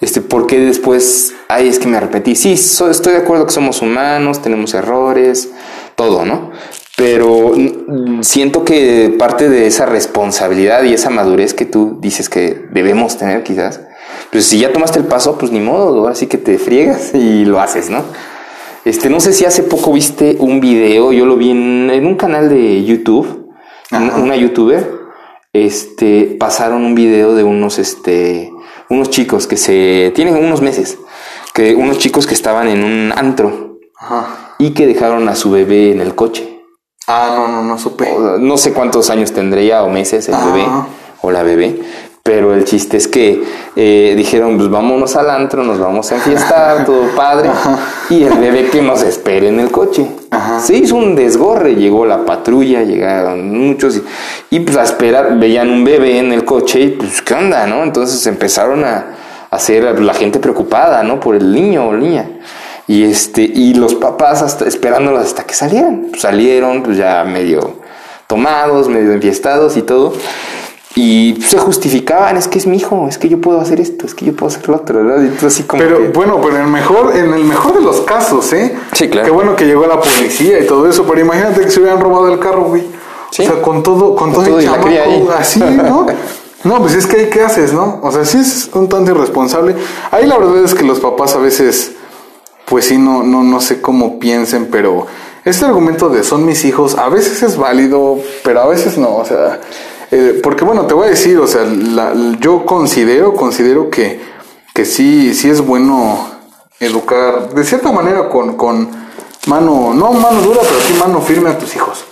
este, 0.00 0.20
¿por 0.20 0.46
qué 0.48 0.58
después, 0.58 1.32
ay, 1.48 1.68
es 1.68 1.78
que 1.78 1.86
me 1.86 1.96
arrepentí? 1.96 2.34
Sí, 2.34 2.56
so- 2.56 2.90
estoy 2.90 3.12
de 3.12 3.20
acuerdo 3.20 3.46
que 3.46 3.52
somos 3.52 3.82
humanos, 3.82 4.42
tenemos 4.42 4.74
errores, 4.74 5.48
todo, 5.94 6.24
¿no? 6.24 6.50
Pero 6.96 7.52
mm, 7.56 8.22
siento 8.22 8.64
que 8.64 9.14
parte 9.18 9.48
de 9.48 9.66
esa 9.68 9.86
responsabilidad 9.86 10.82
y 10.82 10.92
esa 10.92 11.08
madurez 11.08 11.54
que 11.54 11.64
tú 11.66 11.98
dices 12.00 12.28
que 12.28 12.66
debemos 12.72 13.16
tener 13.16 13.42
quizás, 13.42 13.80
pues 14.32 14.46
si 14.46 14.58
ya 14.58 14.72
tomaste 14.72 14.98
el 14.98 15.06
paso, 15.06 15.36
pues 15.38 15.50
ni 15.52 15.60
modo, 15.60 16.00
ahora 16.00 16.14
sí 16.14 16.26
que 16.26 16.38
te 16.38 16.58
friegas 16.58 17.14
y 17.14 17.44
lo 17.44 17.60
haces, 17.60 17.90
¿no? 17.90 18.02
Este, 18.84 19.10
no 19.10 19.20
sé 19.20 19.32
si 19.32 19.44
hace 19.44 19.62
poco 19.62 19.92
viste 19.92 20.36
un 20.40 20.60
video, 20.60 21.12
yo 21.12 21.26
lo 21.26 21.36
vi 21.36 21.50
en, 21.50 21.90
en 21.90 22.06
un 22.06 22.14
canal 22.16 22.48
de 22.48 22.84
YouTube, 22.84 23.48
una, 23.90 24.36
youtuber, 24.36 24.88
este, 25.52 26.36
pasaron 26.38 26.84
un 26.84 26.94
video 26.94 27.34
de 27.34 27.44
unos, 27.44 27.78
este, 27.78 28.50
unos 28.88 29.10
chicos 29.10 29.46
que 29.46 29.56
se, 29.56 30.12
tienen 30.14 30.36
unos 30.36 30.62
meses, 30.62 30.98
que 31.52 31.74
unos 31.74 31.98
chicos 31.98 32.26
que 32.26 32.34
estaban 32.34 32.68
en 32.68 32.84
un 32.84 33.12
antro 33.16 33.78
Ajá. 33.98 34.54
y 34.58 34.70
que 34.70 34.86
dejaron 34.86 35.28
a 35.28 35.34
su 35.34 35.50
bebé 35.50 35.90
en 35.92 36.00
el 36.00 36.14
coche. 36.14 36.62
Ah, 37.06 37.32
no, 37.34 37.48
no, 37.48 37.62
no 37.64 37.76
supe. 37.78 38.08
O- 38.10 38.38
No 38.38 38.56
sé 38.56 38.72
cuántos 38.72 39.10
años 39.10 39.32
tendría 39.32 39.82
o 39.82 39.90
meses 39.90 40.28
el 40.28 40.34
Ajá. 40.34 40.46
bebé 40.46 40.64
o 41.22 41.30
la 41.32 41.42
bebé. 41.42 41.80
Pero 42.22 42.54
el 42.54 42.64
chiste 42.64 42.98
es 42.98 43.08
que 43.08 43.42
eh, 43.76 44.14
dijeron, 44.16 44.56
pues 44.56 44.68
vámonos 44.68 45.16
al 45.16 45.30
antro, 45.30 45.64
nos 45.64 45.78
vamos 45.78 46.12
a 46.12 46.16
enfiestar, 46.16 46.84
todo 46.86 47.08
padre. 47.16 47.50
Y 48.10 48.22
el 48.22 48.34
bebé 48.34 48.68
que 48.68 48.82
nos 48.82 49.02
espere 49.02 49.48
en 49.48 49.58
el 49.58 49.70
coche. 49.70 50.06
Ajá. 50.30 50.60
Se 50.60 50.76
hizo 50.76 50.96
un 50.96 51.16
desgorre, 51.16 51.74
llegó 51.74 52.06
la 52.06 52.24
patrulla, 52.24 52.82
llegaron 52.82 53.50
muchos 53.50 53.96
y, 53.96 54.02
y, 54.50 54.60
pues 54.60 54.76
a 54.76 54.82
esperar, 54.82 55.38
veían 55.38 55.70
un 55.70 55.84
bebé 55.84 56.18
en 56.18 56.32
el 56.32 56.44
coche 56.44 56.80
y 56.80 56.88
pues 56.90 57.22
qué 57.22 57.34
onda, 57.34 57.66
¿no? 57.66 57.82
Entonces 57.82 58.24
empezaron 58.26 58.84
a 58.84 59.16
a 59.50 59.56
hacer 59.56 60.00
la 60.00 60.14
gente 60.14 60.38
preocupada, 60.38 61.02
¿no? 61.02 61.20
Por 61.20 61.34
el 61.34 61.52
niño 61.52 61.88
o 61.88 61.92
niña. 61.94 62.28
Y 62.86 63.04
este, 63.04 63.42
y 63.42 63.74
los 63.74 63.94
papás 63.94 64.42
hasta 64.42 64.66
esperándolos 64.66 65.24
hasta 65.24 65.44
que 65.44 65.54
salieran. 65.54 66.06
Pues 66.10 66.22
salieron, 66.22 66.82
pues 66.82 66.96
ya 66.96 67.24
medio 67.24 67.76
tomados, 68.26 68.88
medio 68.88 69.12
enfiestados 69.12 69.76
y 69.76 69.82
todo. 69.82 70.12
Y 70.96 71.38
se 71.46 71.56
justificaban, 71.58 72.36
es 72.36 72.48
que 72.48 72.58
es 72.58 72.66
mi 72.66 72.76
hijo, 72.78 73.06
es 73.08 73.16
que 73.16 73.28
yo 73.28 73.40
puedo 73.40 73.60
hacer 73.60 73.80
esto, 73.80 74.06
es 74.06 74.14
que 74.14 74.24
yo 74.24 74.34
puedo 74.34 74.50
hacer 74.52 74.68
lo 74.68 74.76
otro, 74.76 75.04
¿verdad? 75.04 75.22
Y 75.40 75.46
así 75.46 75.62
como 75.62 75.80
Pero 75.82 75.98
que- 75.98 76.08
bueno, 76.08 76.40
pero 76.42 76.56
en 76.56 76.62
el 76.62 76.68
mejor, 76.68 77.16
en 77.16 77.32
el 77.32 77.44
mejor 77.44 77.74
de 77.74 77.80
los 77.80 78.00
casos, 78.00 78.52
¿eh? 78.52 78.74
Sí, 78.92 79.08
claro. 79.08 79.24
Qué 79.26 79.30
bueno 79.30 79.54
que 79.54 79.66
llegó 79.66 79.86
la 79.86 80.00
policía 80.00 80.58
y 80.58 80.66
todo 80.66 80.88
eso, 80.88 81.04
pero 81.04 81.20
imagínate 81.20 81.60
que 81.60 81.70
se 81.70 81.78
hubieran 81.80 82.00
robado 82.00 82.32
el 82.32 82.40
carro, 82.40 82.64
güey. 82.64 82.82
Sí. 83.30 83.42
O 83.42 83.46
sea, 83.46 83.62
con 83.62 83.84
todo, 83.84 84.16
con, 84.16 84.32
todo, 84.32 84.44
todo 84.44 84.58
el 84.58 84.64
chamaco, 84.64 84.88
así, 85.38 85.60
¿no? 85.60 86.06
No, 86.62 86.78
pues 86.82 86.94
es 86.94 87.06
que 87.06 87.16
ahí 87.16 87.30
qué 87.30 87.40
haces, 87.42 87.72
¿no? 87.72 88.00
O 88.02 88.12
sea, 88.12 88.22
sí 88.26 88.36
es 88.36 88.68
un 88.74 88.86
tanto 88.86 89.12
irresponsable. 89.12 89.74
Ahí 90.10 90.26
la 90.26 90.36
verdad 90.36 90.62
es 90.62 90.74
que 90.74 90.82
los 90.84 91.00
papás 91.00 91.34
a 91.34 91.38
veces, 91.38 91.92
pues 92.66 92.84
sí, 92.84 92.98
no, 92.98 93.22
no, 93.22 93.42
no 93.42 93.62
sé 93.62 93.80
cómo 93.80 94.18
piensen, 94.18 94.68
pero 94.70 95.06
este 95.46 95.64
argumento 95.64 96.10
de 96.10 96.22
son 96.22 96.44
mis 96.44 96.66
hijos, 96.66 96.98
a 96.98 97.08
veces 97.08 97.42
es 97.42 97.56
válido, 97.56 98.18
pero 98.44 98.60
a 98.60 98.66
veces 98.66 98.98
no, 98.98 99.16
o 99.16 99.24
sea, 99.24 99.58
eh, 100.10 100.40
porque 100.42 100.64
bueno, 100.64 100.86
te 100.86 100.94
voy 100.94 101.06
a 101.06 101.10
decir, 101.10 101.38
o 101.38 101.46
sea, 101.46 101.64
la- 101.64 102.12
yo 102.40 102.64
considero, 102.66 103.34
considero 103.34 103.90
que, 103.90 104.20
que 104.74 104.84
sí, 104.84 105.34
sí 105.34 105.48
es 105.50 105.60
bueno 105.60 106.28
educar 106.80 107.50
de 107.54 107.64
cierta 107.64 107.92
manera 107.92 108.28
con, 108.28 108.56
con 108.56 108.88
mano, 109.46 109.92
no 109.94 110.12
mano 110.12 110.40
dura, 110.42 110.60
pero 110.62 110.80
sí 110.80 110.94
mano 110.98 111.20
firme 111.20 111.50
a 111.50 111.58
tus 111.58 111.74
hijos. 111.76 112.04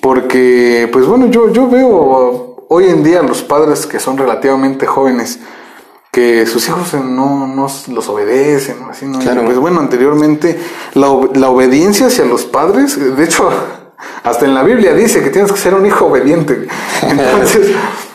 Porque, 0.00 0.88
pues 0.92 1.06
bueno, 1.06 1.26
yo, 1.26 1.52
yo 1.52 1.68
veo 1.68 2.66
hoy 2.68 2.86
en 2.88 3.04
día 3.04 3.22
los 3.22 3.42
padres 3.42 3.86
que 3.86 4.00
son 4.00 4.16
relativamente 4.18 4.86
jóvenes 4.86 5.38
que 6.10 6.44
sus 6.44 6.66
hijos 6.68 6.92
no, 6.94 7.46
no 7.46 7.68
los 7.88 8.08
obedecen, 8.08 8.76
así, 8.90 9.06
¿no? 9.06 9.18
Claro. 9.20 9.44
Pues 9.46 9.56
bueno, 9.58 9.80
anteriormente 9.80 10.58
la, 10.94 11.06
la 11.34 11.48
obediencia 11.48 12.08
hacia 12.08 12.24
los 12.26 12.44
padres, 12.44 12.98
de 13.16 13.24
hecho, 13.24 13.48
hasta 14.22 14.44
en 14.44 14.54
la 14.54 14.62
Biblia 14.62 14.94
dice 14.94 15.22
que 15.22 15.30
tienes 15.30 15.50
que 15.52 15.58
ser 15.58 15.74
un 15.74 15.84
hijo 15.86 16.06
obediente. 16.06 16.66
Entonces, 17.02 17.70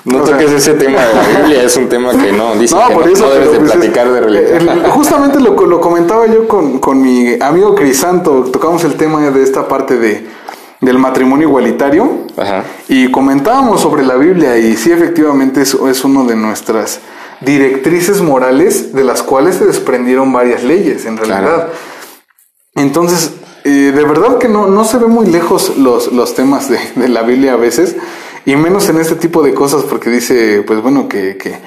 No 0.06 0.24
o 0.24 0.26
sea, 0.26 0.38
toques 0.38 0.52
ese 0.54 0.74
tema 0.76 1.00
de 1.02 1.14
la 1.14 1.40
Biblia, 1.40 1.64
es 1.64 1.76
un 1.76 1.90
tema 1.90 2.12
que 2.12 2.32
no, 2.32 2.56
dice 2.56 2.76
no, 2.76 2.88
que 2.88 2.94
por 2.94 3.06
no, 3.08 3.12
eso, 3.14 3.26
no 3.26 3.32
debes 3.34 3.48
pero, 3.50 3.52
de 3.54 3.60
pues, 3.60 3.72
platicar 3.74 4.12
de 4.12 4.22
religión. 4.22 4.70
el- 4.70 4.84
justamente 4.92 5.40
lo, 5.40 5.54
lo 5.66 5.82
comentaba 5.82 6.28
yo 6.28 6.48
con, 6.48 6.80
con 6.80 7.02
mi 7.02 7.38
amigo 7.42 7.76
Crisanto, 7.76 8.44
tocamos 8.52 8.84
el 8.86 8.94
tema 8.96 9.20
de 9.30 9.44
esta 9.44 9.68
parte 9.68 9.98
de, 9.98 10.26
del 10.80 10.98
matrimonio 10.98 11.48
igualitario 11.50 12.10
Ajá. 12.38 12.64
y 12.88 13.12
comentábamos 13.12 13.82
sobre 13.82 14.04
la 14.06 14.16
Biblia 14.16 14.58
y 14.58 14.78
sí, 14.78 14.92
efectivamente 14.92 15.62
es, 15.62 15.74
es 15.74 16.04
uno 16.06 16.24
de 16.26 16.36
nuestras 16.36 17.00
directrices 17.42 18.22
morales 18.22 18.94
de 18.94 19.04
las 19.04 19.22
cuales 19.24 19.56
se 19.56 19.66
desprendieron 19.66 20.32
varias 20.34 20.64
leyes 20.64 21.06
en 21.06 21.18
realidad. 21.18 21.40
Claro. 21.42 21.70
Entonces, 22.78 23.34
eh, 23.64 23.92
de 23.94 24.04
verdad 24.06 24.38
que 24.38 24.48
no, 24.48 24.68
no 24.68 24.86
se 24.86 24.98
ve 24.98 25.08
muy 25.08 25.26
lejos 25.26 25.78
los, 25.78 26.14
los 26.14 26.36
temas 26.36 26.70
de, 26.70 27.08
la 27.10 27.24
Biblia 27.24 27.54
a 27.54 27.58
veces, 27.58 27.96
y 28.46 28.56
menos 28.56 28.88
en 28.90 28.98
este 28.98 29.16
tipo 29.16 29.44
de 29.44 29.54
cosas, 29.54 29.84
porque 29.84 30.10
dice, 30.10 30.64
pues 30.66 30.82
bueno, 30.82 31.10
que, 31.10 31.38
que 31.38 31.60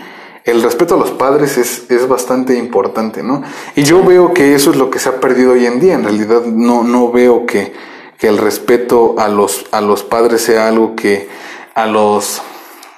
el 0.44 0.62
respeto 0.62 0.94
a 0.94 0.98
los 0.98 1.10
padres 1.10 1.58
es, 1.58 1.90
es 1.90 2.08
bastante 2.08 2.56
importante, 2.56 3.22
¿no? 3.22 3.42
Y 3.76 3.82
yo 3.82 4.02
veo 4.04 4.32
que 4.32 4.54
eso 4.54 4.70
es 4.70 4.76
lo 4.76 4.88
que 4.88 4.98
se 4.98 5.10
ha 5.10 5.20
perdido 5.20 5.52
hoy 5.52 5.66
en 5.66 5.80
día, 5.80 5.94
en 5.94 6.04
realidad 6.04 6.42
no, 6.46 6.84
no 6.84 7.10
veo 7.10 7.44
que, 7.44 7.72
que 8.18 8.28
el 8.28 8.38
respeto 8.38 9.16
a 9.18 9.28
los, 9.28 9.66
a 9.72 9.80
los 9.80 10.02
padres 10.02 10.42
sea 10.42 10.68
algo 10.68 10.96
que 10.96 11.28
a 11.74 11.86
los 11.86 12.40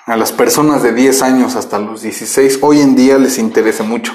a 0.07 0.17
las 0.17 0.33
personas 0.33 0.83
de 0.83 0.93
10 0.93 1.23
años 1.23 1.55
hasta 1.55 1.79
los 1.79 2.03
16 2.03 2.59
hoy 2.63 2.81
en 2.81 2.97
día 2.97 3.19
les 3.19 3.39
interesa 3.39 3.85
mucho. 3.85 4.13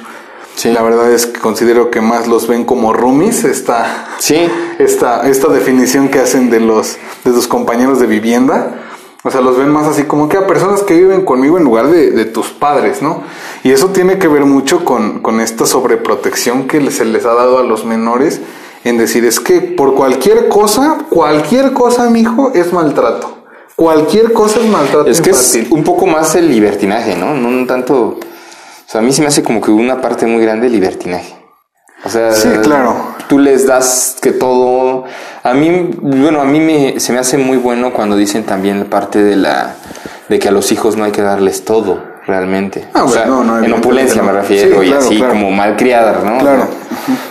Sí. 0.58 0.72
La 0.72 0.82
verdad 0.82 1.12
es 1.12 1.28
que 1.28 1.40
considero 1.40 1.92
que 1.92 2.02
más 2.02 2.28
los 2.28 2.48
ven 2.48 2.66
como 2.66 2.92
roomies, 2.92 3.44
esta, 3.44 4.08
Sí, 4.18 4.36
esta, 4.80 5.30
esta 5.30 5.48
definición 5.50 6.10
que 6.10 6.20
hacen 6.20 6.50
de 6.50 6.60
los 6.60 6.98
de 7.24 7.32
tus 7.32 7.48
compañeros 7.48 8.00
de 8.00 8.08
vivienda. 8.08 8.84
O 9.24 9.30
sea, 9.32 9.42
los 9.42 9.58
ven 9.58 9.70
más 9.70 9.88
así 9.88 10.04
como 10.04 10.30
que 10.30 10.38
a 10.38 10.48
personas 10.48 10.82
que 10.82 10.96
viven 10.96 11.26
conmigo 11.26 11.58
en 11.58 11.64
lugar 11.64 11.88
de, 11.88 12.12
de 12.12 12.26
tus 12.26 12.48
padres, 12.48 13.02
¿no? 13.02 13.24
Y 13.64 13.72
eso 13.72 13.90
tiene 13.90 14.18
que 14.20 14.28
ver 14.28 14.46
mucho 14.46 14.84
con, 14.84 15.20
con 15.20 15.42
esta 15.42 15.66
sobreprotección 15.66 16.68
que 16.68 16.90
se 16.92 17.06
les 17.06 17.26
ha 17.26 17.34
dado 17.34 17.60
a 17.60 17.64
los 17.64 17.86
menores 17.86 18.42
en 18.84 18.98
decir, 18.98 19.26
es 19.26 19.40
que 19.40 19.62
por 19.62 19.96
cualquier 19.96 20.48
cosa, 20.48 20.98
cualquier 21.10 21.74
cosa, 21.74 22.10
mijo, 22.10 22.52
es 22.56 22.74
maltrato. 22.74 23.38
Cualquier 23.76 24.34
cosa 24.34 24.60
es 24.60 24.68
maltrato 24.68 25.08
es 25.10 25.22
que 25.22 25.30
es 25.30 25.60
un 25.70 25.84
poco 25.84 26.08
más 26.08 26.34
el 26.36 26.50
libertinaje, 26.50 27.16
¿no? 27.16 27.36
No 27.36 27.50
un 27.50 27.68
tanto... 27.68 28.20
O 28.88 28.90
sea, 28.90 29.02
a 29.02 29.04
mí 29.04 29.12
se 29.12 29.22
me 29.22 29.28
hace 29.28 29.44
como 29.44 29.60
que 29.62 29.70
una 29.70 30.00
parte 30.02 30.26
muy 30.26 30.42
grande 30.42 30.68
de 30.68 30.74
libertinaje. 30.74 31.36
O 32.06 32.10
sea, 32.10 32.32
Sí, 32.32 32.48
claro. 32.64 32.96
tú 33.28 33.38
les 33.40 33.66
das 33.68 34.16
que 34.22 34.32
todo... 34.32 35.04
A 35.44 35.54
mí, 35.54 35.90
bueno, 36.02 36.40
a 36.42 36.46
mí 36.46 36.60
me, 36.60 37.00
se 37.00 37.12
me 37.12 37.20
hace 37.20 37.38
muy 37.38 37.58
bueno 37.58 37.92
cuando 37.92 38.16
dicen 38.16 38.44
también 38.44 38.80
la 38.80 38.86
parte 38.86 39.22
de 39.22 39.36
la... 39.36 39.76
de 40.30 40.40
que 40.40 40.48
a 40.48 40.52
los 40.52 40.72
hijos 40.72 40.96
no 40.96 41.04
hay 41.04 41.12
que 41.12 41.22
darles 41.22 41.66
todo, 41.66 42.02
realmente. 42.28 42.88
Ah, 42.94 43.04
o 43.04 43.10
sea, 43.10 43.24
bueno, 43.26 43.44
no, 43.44 43.60
no, 43.60 43.66
en 43.66 43.74
opulencia 43.74 44.22
no. 44.22 44.28
me 44.32 44.34
refiero, 44.40 44.80
Sí, 44.82 44.88
y 44.88 44.90
claro, 44.90 45.06
así 45.06 45.18
claro. 45.18 45.34
como 45.34 45.52
malcriadas, 45.52 46.24
¿no? 46.24 46.38
Claro. 46.38 46.68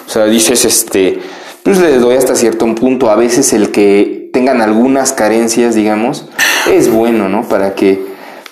O 0.06 0.10
sea, 0.10 0.24
dices, 0.26 0.64
este, 0.64 1.20
pues 1.62 1.78
les 1.78 2.00
doy 2.00 2.16
hasta 2.16 2.34
cierto 2.34 2.66
punto. 2.74 3.10
A 3.10 3.16
veces 3.16 3.52
el 3.54 3.70
que 3.70 4.28
tengan 4.32 4.60
algunas 4.60 5.12
carencias, 5.12 5.74
digamos, 5.74 6.28
es 6.70 6.90
bueno, 6.90 7.28
¿no? 7.30 7.48
Para 7.48 7.74
que, 7.74 8.05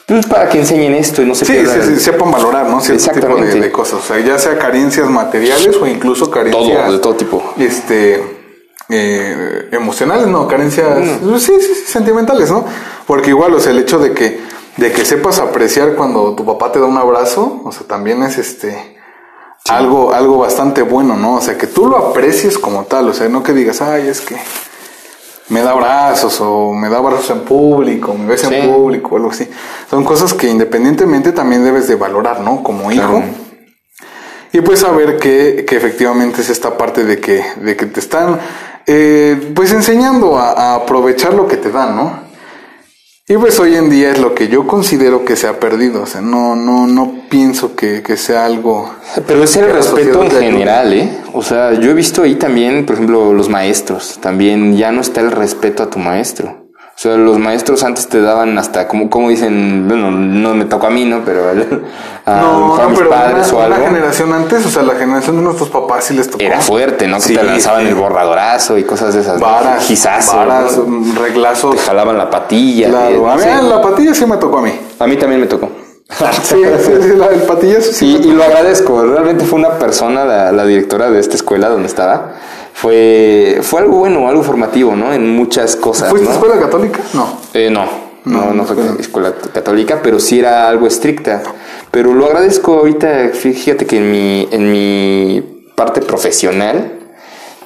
pues 0.07 0.27
para 0.27 0.49
que 0.49 0.59
enseñen 0.59 0.95
esto 0.95 1.23
y 1.23 1.27
no 1.27 1.35
se 1.35 1.45
Sí, 1.47 1.53
pierda 1.53 1.75
sí, 1.83 1.95
sí, 1.95 2.01
sepan 2.01 2.31
valorar, 2.31 2.69
¿no? 2.69 2.81
Cierto 2.81 3.03
tipo 3.05 3.17
de, 3.17 3.23
Exactamente. 3.23 3.61
de 3.61 3.73
cosas. 3.73 4.01
O 4.01 4.03
sea, 4.03 4.21
ya 4.21 4.39
sea 4.39 4.59
carencias 4.59 5.09
materiales 5.09 5.77
o 5.77 5.87
incluso 5.87 6.31
carencias. 6.31 6.83
todo, 6.85 6.93
de 6.93 6.99
todo 6.99 7.15
tipo. 7.15 7.55
Este. 7.59 8.23
eh, 8.91 9.69
emocionales, 9.73 10.27
no, 10.27 10.47
carencias. 10.47 10.99
Sí, 11.39 11.41
sí, 11.41 11.61
sí, 11.61 11.75
sentimentales, 11.87 12.51
¿no? 12.51 12.65
Porque 13.07 13.31
igual, 13.31 13.55
o 13.55 13.61
sea, 13.61 13.73
el 13.73 13.79
hecho 13.79 13.99
de 13.99 14.13
que, 14.13 14.41
de 14.77 14.93
que 14.93 15.05
sepas 15.07 15.39
apreciar 15.39 15.95
cuando 15.95 16.35
tu 16.35 16.45
papá 16.45 16.71
te 16.71 16.79
da 16.81 16.85
un 16.87 16.99
abrazo, 16.99 17.63
o 17.65 17.73
sea, 17.73 17.87
también 17.87 18.23
es 18.23 18.37
este. 18.39 18.93
Algo, 19.71 20.13
algo 20.13 20.37
bastante 20.37 20.83
bueno, 20.83 21.17
¿no? 21.17 21.37
O 21.37 21.41
sea, 21.41 21.57
que 21.57 21.67
tú 21.67 21.87
lo 21.87 21.97
aprecies 21.97 22.59
como 22.59 22.85
tal, 22.85 23.09
o 23.09 23.15
sea, 23.15 23.31
no 23.31 23.43
que 23.43 23.55
digas, 23.55 23.81
ay, 23.81 24.09
es 24.09 24.21
que 24.21 24.37
me 25.49 25.61
da 25.63 25.73
abrazos 25.73 26.41
o 26.41 26.73
me 26.73 26.89
da 26.89 26.99
abrazos 26.99 27.31
en 27.31 27.41
público, 27.41 28.15
me 28.15 28.27
besa 28.27 28.49
Sí. 28.49 28.55
en 28.55 28.73
público 28.73 29.11
o 29.13 29.17
algo 29.17 29.31
así. 29.31 29.49
Son 29.91 30.05
cosas 30.05 30.33
que 30.35 30.49
independientemente 30.49 31.33
también 31.33 31.65
debes 31.65 31.87
de 31.89 31.97
valorar, 31.97 32.41
¿no? 32.41 32.63
Como 32.63 32.91
hijo. 32.91 33.23
Y 34.53 34.61
pues 34.61 34.81
saber 34.81 35.19
que, 35.19 35.65
que 35.69 35.77
efectivamente 35.77 36.41
es 36.41 36.49
esta 36.51 36.79
parte 36.79 37.05
de 37.05 37.19
que, 37.21 37.45
de 37.57 37.77
que 37.77 37.87
te 37.87 38.01
están 38.01 38.39
eh, 38.87 39.53
pues 39.55 39.73
enseñando 39.73 40.39
a, 40.39 40.53
a 40.53 40.75
aprovechar 40.77 41.35
lo 41.35 41.49
que 41.49 41.57
te 41.57 41.71
dan, 41.71 41.97
¿no? 41.97 42.24
Y 43.27 43.39
pues 43.39 43.59
hoy 43.59 43.75
en 43.75 43.89
día 43.89 44.11
es 44.11 44.19
lo 44.19 44.35
que 44.35 44.49
yo 44.49 44.67
considero 44.67 45.25
que 45.25 45.35
se 45.35 45.47
ha 45.47 45.59
perdido. 45.59 46.03
O 46.03 46.07
sea, 46.07 46.21
no, 46.21 46.55
no, 46.57 46.87
no 46.87 47.23
pienso 47.31 47.75
que, 47.75 48.03
que 48.03 48.19
sea 48.19 48.45
algo. 48.45 48.95
Pero 49.27 49.45
es 49.45 49.57
el 49.57 49.73
respeto 49.73 50.25
en 50.25 50.31
general, 50.31 50.93
¿eh? 50.93 51.23
O 51.33 51.43
sea, 51.43 51.73
yo 51.73 51.91
he 51.91 51.95
visto 51.95 52.23
ahí 52.23 52.35
también, 52.35 52.85
por 52.85 52.97
ejemplo, 52.97 53.33
los 53.33 53.49
maestros. 53.49 54.19
También 54.21 54.77
ya 54.77 54.93
no 54.93 55.01
está 55.01 55.23
el 55.23 55.31
respeto 55.31 55.83
a 55.83 55.89
tu 55.89 55.99
maestro. 55.99 56.64
O 56.97 57.01
sea, 57.05 57.17
los 57.17 57.39
maestros 57.39 57.83
antes 57.83 58.07
te 58.09 58.21
daban 58.21 58.57
hasta, 58.57 58.87
como, 58.87 59.11
como 59.11 59.29
dicen, 59.29 59.87
bueno, 59.89 60.13
no 60.13 60.55
me 60.55 60.65
tocó 60.65 60.87
a 60.87 60.91
mí, 60.91 61.05
¿no? 61.05 61.23
Pero 61.25 61.49
a, 61.49 61.51
a, 62.31 62.41
No, 62.41 62.77
a 62.77 62.89
mis 62.89 62.99
pero 62.99 63.11
padres 63.11 63.53
una, 63.53 63.63
o 63.63 63.67
una 63.67 63.77
algo. 63.77 63.87
generación 63.89 64.33
antes, 64.33 64.65
o 64.65 64.71
sea, 64.71 64.83
la 64.85 64.95
generación 64.95 65.37
de 65.37 65.43
nuestros 65.43 65.71
papás 65.71 66.05
sí 66.05 66.15
les 66.15 66.31
tocó. 66.31 66.43
Era 66.43 66.61
fuerte, 66.61 67.09
¿no? 67.09 67.17
Que 67.17 67.23
Sí, 67.23 67.35
te 67.35 67.43
lanzaban 67.43 67.83
sí. 67.83 67.89
el 67.89 67.95
borradorazo 67.97 68.79
y 68.79 68.85
cosas 68.85 69.13
de 69.13 69.23
esas. 69.23 69.41
¿no? 69.41 69.45
Varas, 69.47 69.85
Gizazo, 69.85 70.37
varas, 70.37 70.79
¿no? 70.79 71.15
reglazos. 71.21 71.75
Te 71.77 71.83
jalaban 71.83 72.17
la 72.17 72.31
patilla. 72.31 72.89
Claro, 72.91 73.17
no 73.23 73.31
a 73.31 73.35
mí 73.37 73.43
sé. 73.43 73.63
la 73.63 73.83
patilla 73.83 74.15
sí 74.15 74.25
me 74.27 74.37
tocó 74.37 74.59
a 74.59 74.63
mí. 74.63 74.73
A 75.01 75.07
mí 75.09 75.17
también 75.17 75.41
me 75.41 75.47
tocó. 75.49 75.69
Sí, 76.45 76.57
sí, 76.85 76.93
sí, 77.03 77.17
la 77.17 77.29
del 77.29 77.43
patillazo 77.43 77.93
sí. 77.93 78.21
Y 78.23 78.31
lo 78.31 78.45
agradezco, 78.45 79.03
realmente 79.05 79.45
fue 79.47 79.59
una 79.59 79.71
persona, 79.79 80.25
la, 80.25 80.53
la 80.53 80.65
directora 80.65 81.11
de 81.11 81.19
esta 81.19 81.35
escuela 81.35 81.69
donde 81.71 81.89
estaba, 81.89 82.35
fue, 82.75 83.61
fue 83.63 83.81
algo 83.81 83.99
bueno, 83.99 84.29
algo 84.29 84.43
formativo, 84.43 84.95
¿no? 84.97 85.13
En 85.13 85.31
muchas 85.31 85.77
cosas, 85.77 86.11
¿Fuiste 86.11 86.29
¿no? 86.29 86.35
escuela 86.35 86.59
católica? 86.61 87.01
No. 87.15 87.39
Eh, 87.55 87.71
no, 87.71 87.87
no, 88.25 88.47
No, 88.47 88.53
no 88.53 88.65
fue 88.65 88.77
escuela 88.99 89.33
católica, 89.55 90.01
pero 90.03 90.19
sí 90.21 90.41
era 90.41 90.69
algo 90.69 90.87
estricta. 90.87 91.43
Pero 91.91 92.13
lo 92.13 92.27
agradezco 92.27 92.75
ahorita, 92.75 93.31
fíjate 93.33 93.87
que 93.87 93.99
en 93.99 94.11
mi, 94.11 94.49
en 94.51 94.73
mi 94.73 95.63
parte 95.77 96.01
profesional 96.03 96.93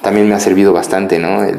también 0.01 0.29
me 0.29 0.35
ha 0.35 0.39
servido 0.39 0.71
bastante, 0.71 1.17
¿no? 1.19 1.43
El, 1.43 1.57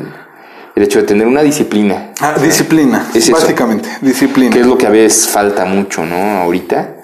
el 0.76 0.82
hecho 0.84 1.00
de 1.00 1.06
tener 1.06 1.26
una 1.26 1.42
disciplina. 1.42 2.12
Ah, 2.20 2.36
disciplina, 2.40 3.08
Es 3.12 3.24
eso. 3.24 3.32
básicamente, 3.32 3.88
disciplina. 4.00 4.52
que 4.54 4.60
es 4.60 4.66
lo 4.66 4.78
que 4.78 4.86
a 4.86 4.90
veces 4.90 5.28
falta 5.28 5.64
mucho, 5.64 6.06
¿no? 6.06 6.38
Ahorita, 6.38 6.94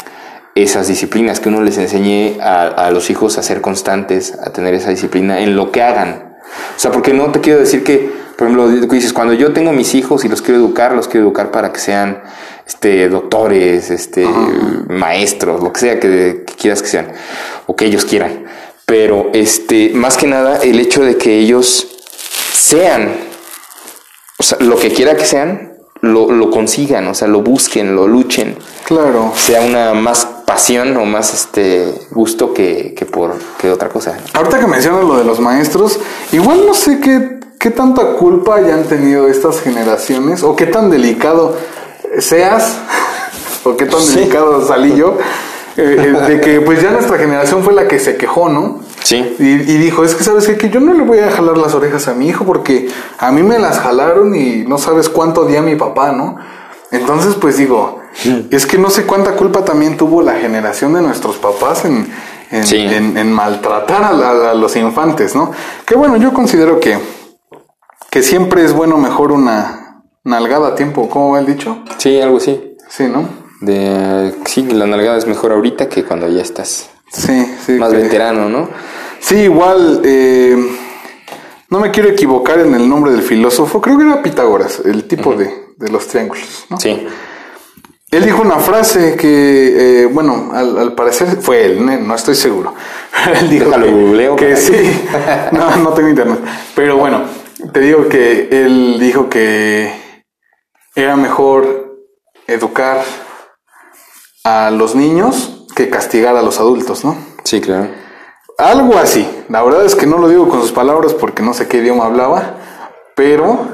esas 0.54 0.86
disciplinas, 0.86 1.40
que 1.40 1.48
uno 1.48 1.60
les 1.60 1.76
enseñe 1.76 2.40
a, 2.40 2.68
a 2.68 2.90
los 2.92 3.10
hijos 3.10 3.36
a 3.36 3.42
ser 3.42 3.60
constantes, 3.60 4.32
a 4.40 4.50
tener 4.50 4.72
esa 4.74 4.90
disciplina 4.90 5.40
en 5.40 5.56
lo 5.56 5.72
que 5.72 5.82
hagan. 5.82 6.25
O 6.76 6.78
sea, 6.78 6.90
porque 6.90 7.12
no 7.12 7.30
te 7.32 7.40
quiero 7.40 7.60
decir 7.60 7.84
que, 7.84 8.12
por 8.36 8.48
ejemplo, 8.48 8.68
dices, 8.68 9.12
cuando 9.12 9.34
yo 9.34 9.52
tengo 9.52 9.72
mis 9.72 9.94
hijos 9.94 10.24
y 10.24 10.28
los 10.28 10.42
quiero 10.42 10.60
educar, 10.60 10.92
los 10.92 11.08
quiero 11.08 11.26
educar 11.26 11.50
para 11.50 11.72
que 11.72 11.80
sean 11.80 12.22
este, 12.66 13.08
doctores, 13.08 13.90
este, 13.90 14.26
maestros, 14.88 15.62
lo 15.62 15.72
que 15.72 15.80
sea 15.80 16.00
que, 16.00 16.44
que 16.46 16.54
quieras 16.54 16.82
que 16.82 16.88
sean, 16.88 17.12
o 17.66 17.76
que 17.76 17.86
ellos 17.86 18.04
quieran. 18.04 18.44
Pero, 18.84 19.30
este, 19.32 19.90
más 19.94 20.16
que 20.16 20.26
nada, 20.26 20.58
el 20.62 20.78
hecho 20.78 21.02
de 21.02 21.16
que 21.16 21.38
ellos 21.38 21.88
sean 22.52 23.26
o 24.38 24.42
sea, 24.42 24.58
lo 24.60 24.76
que 24.76 24.92
quiera 24.92 25.16
que 25.16 25.24
sean, 25.24 25.72
lo, 26.02 26.30
lo 26.30 26.50
consigan, 26.50 27.06
o 27.08 27.14
sea, 27.14 27.26
lo 27.26 27.40
busquen, 27.40 27.96
lo 27.96 28.06
luchen, 28.06 28.56
Claro. 28.84 29.32
sea 29.34 29.62
una 29.62 29.94
más 29.94 30.28
pasión 30.46 30.96
o 30.96 31.04
más 31.04 31.34
este 31.34 31.92
gusto 32.12 32.54
que, 32.54 32.94
que 32.96 33.04
por 33.04 33.34
que 33.58 33.70
otra 33.70 33.88
cosa. 33.88 34.16
Ahorita 34.32 34.58
que 34.60 34.66
mencionas 34.66 35.04
lo 35.04 35.18
de 35.18 35.24
los 35.24 35.40
maestros, 35.40 35.98
igual 36.32 36.64
no 36.66 36.72
sé 36.72 37.00
qué, 37.00 37.40
qué 37.58 37.70
tanta 37.70 38.12
culpa 38.12 38.54
hayan 38.56 38.84
tenido 38.84 39.28
estas 39.28 39.60
generaciones 39.60 40.42
o 40.42 40.54
qué 40.56 40.66
tan 40.66 40.88
delicado 40.88 41.56
seas 42.20 42.78
o 43.64 43.76
qué 43.76 43.86
tan 43.86 44.00
Sí. 44.00 44.14
delicado 44.20 44.66
salí 44.66 44.94
yo 44.96 45.18
eh, 45.76 45.96
eh, 46.16 46.26
de 46.28 46.40
que 46.40 46.60
pues 46.62 46.80
ya 46.80 46.90
nuestra 46.90 47.18
generación 47.18 47.62
fue 47.62 47.74
la 47.74 47.86
que 47.86 47.98
se 47.98 48.16
quejó, 48.16 48.48
¿no? 48.48 48.80
Sí. 49.02 49.36
Y, 49.38 49.44
y 49.44 49.76
dijo, 49.78 50.04
es 50.04 50.14
que 50.14 50.24
sabes 50.24 50.46
qué? 50.46 50.56
que 50.56 50.70
yo 50.70 50.80
no 50.80 50.94
le 50.94 51.02
voy 51.02 51.18
a 51.18 51.30
jalar 51.30 51.58
las 51.58 51.74
orejas 51.74 52.08
a 52.08 52.14
mi 52.14 52.28
hijo 52.28 52.44
porque 52.44 52.88
a 53.18 53.30
mí 53.30 53.42
me 53.42 53.58
las 53.58 53.78
jalaron 53.80 54.34
y 54.34 54.64
no 54.66 54.78
sabes 54.78 55.08
cuánto 55.10 55.42
odié 55.42 55.58
a 55.58 55.62
mi 55.62 55.76
papá, 55.76 56.12
¿no? 56.12 56.36
Entonces, 56.92 57.34
pues 57.34 57.58
digo, 57.58 58.00
es 58.50 58.66
que 58.66 58.78
no 58.78 58.90
sé 58.90 59.04
cuánta 59.04 59.32
culpa 59.36 59.64
también 59.64 59.96
tuvo 59.96 60.22
la 60.22 60.34
generación 60.34 60.94
de 60.94 61.02
nuestros 61.02 61.36
papás 61.36 61.84
en, 61.84 62.06
en, 62.50 62.66
Sí. 62.66 62.76
en- 62.78 63.16
en 63.16 63.32
maltratar 63.32 64.02
a, 64.04 64.12
la- 64.12 64.50
a 64.50 64.54
los 64.54 64.74
infantes, 64.76 65.34
¿no? 65.34 65.52
Que 65.84 65.94
bueno, 65.96 66.16
yo 66.16 66.32
considero 66.32 66.80
que, 66.80 66.98
que 68.10 68.22
siempre 68.22 68.64
es 68.64 68.72
bueno 68.72 68.96
mejor 68.98 69.32
una 69.32 70.02
nalgada 70.24 70.68
a 70.68 70.74
tiempo, 70.74 71.08
¿cómo 71.08 71.32
va 71.32 71.40
el 71.40 71.46
dicho? 71.46 71.82
Sí, 71.98 72.20
algo 72.20 72.38
así. 72.38 72.76
Sí, 72.88 73.04
¿no? 73.04 73.28
De 73.60 74.34
sí, 74.44 74.62
la 74.70 74.86
nalgada 74.86 75.16
es 75.18 75.26
mejor 75.26 75.52
ahorita 75.52 75.88
que 75.88 76.04
cuando 76.04 76.28
ya 76.28 76.42
estás 76.42 76.90
Sí, 77.12 77.46
sí. 77.64 77.72
más 77.72 77.90
que- 77.90 77.96
veterano, 77.98 78.48
¿no? 78.48 78.68
Sí, 79.20 79.36
igual, 79.36 80.02
eh, 80.04 80.56
no 81.70 81.80
me 81.80 81.90
quiero 81.90 82.08
equivocar 82.08 82.60
en 82.60 82.74
el 82.74 82.88
nombre 82.88 83.12
del 83.12 83.22
filósofo, 83.22 83.80
creo 83.80 83.96
que 83.98 84.04
era 84.04 84.22
Pitágoras, 84.22 84.80
el 84.84 85.04
tipo 85.08 85.34
de, 85.34 85.52
de 85.76 85.88
los 85.90 86.06
triángulos, 86.06 86.66
¿no? 86.70 86.78
Sí. 86.78 87.06
Él 88.16 88.24
dijo 88.24 88.40
una 88.40 88.58
frase 88.58 89.14
que, 89.14 90.04
eh, 90.04 90.06
bueno, 90.06 90.50
al, 90.54 90.78
al 90.78 90.94
parecer 90.94 91.36
fue 91.42 91.66
él, 91.66 91.84
¿no? 91.84 91.98
no 91.98 92.14
estoy 92.14 92.34
seguro. 92.34 92.74
él 93.40 93.50
dijo 93.50 93.66
Déjalo 93.66 93.84
que, 93.84 93.92
googleo, 93.92 94.36
que 94.36 94.56
sí, 94.56 95.06
no, 95.52 95.76
no 95.76 95.90
tengo 95.90 96.08
internet. 96.08 96.38
Pero 96.74 96.96
bueno, 96.96 97.24
te 97.74 97.80
digo 97.80 98.08
que 98.08 98.48
él 98.50 98.96
dijo 98.98 99.28
que 99.28 99.92
era 100.94 101.14
mejor 101.16 101.98
educar 102.46 103.04
a 104.44 104.70
los 104.70 104.94
niños 104.94 105.66
que 105.76 105.90
castigar 105.90 106.36
a 106.36 106.42
los 106.42 106.58
adultos, 106.58 107.04
¿no? 107.04 107.18
Sí, 107.44 107.60
claro. 107.60 107.88
Algo 108.56 108.96
así. 108.96 109.28
La 109.50 109.62
verdad 109.62 109.84
es 109.84 109.94
que 109.94 110.06
no 110.06 110.16
lo 110.16 110.30
digo 110.30 110.48
con 110.48 110.62
sus 110.62 110.72
palabras 110.72 111.12
porque 111.12 111.42
no 111.42 111.52
sé 111.52 111.68
qué 111.68 111.76
idioma 111.76 112.06
hablaba, 112.06 112.54
pero 113.14 113.68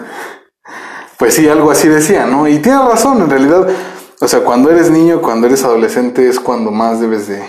pues 1.16 1.34
sí, 1.34 1.49
algo 1.49 1.70
así 1.70 1.86
decía, 1.86 2.26
¿no? 2.26 2.49
Y 2.49 2.59
tiene 2.59 2.78
razón, 2.78 3.22
en 3.22 3.30
realidad. 3.30 3.68
O 4.23 4.29
sea, 4.29 4.41
cuando 4.45 4.70
eres 4.70 4.89
niño, 4.91 5.20
cuando 5.20 5.49
eres 5.49 5.64
adolescente 5.64 6.29
es 6.29 6.39
cuando 6.39 6.70
más 6.70 7.01
debes 7.01 7.27
de, 7.27 7.43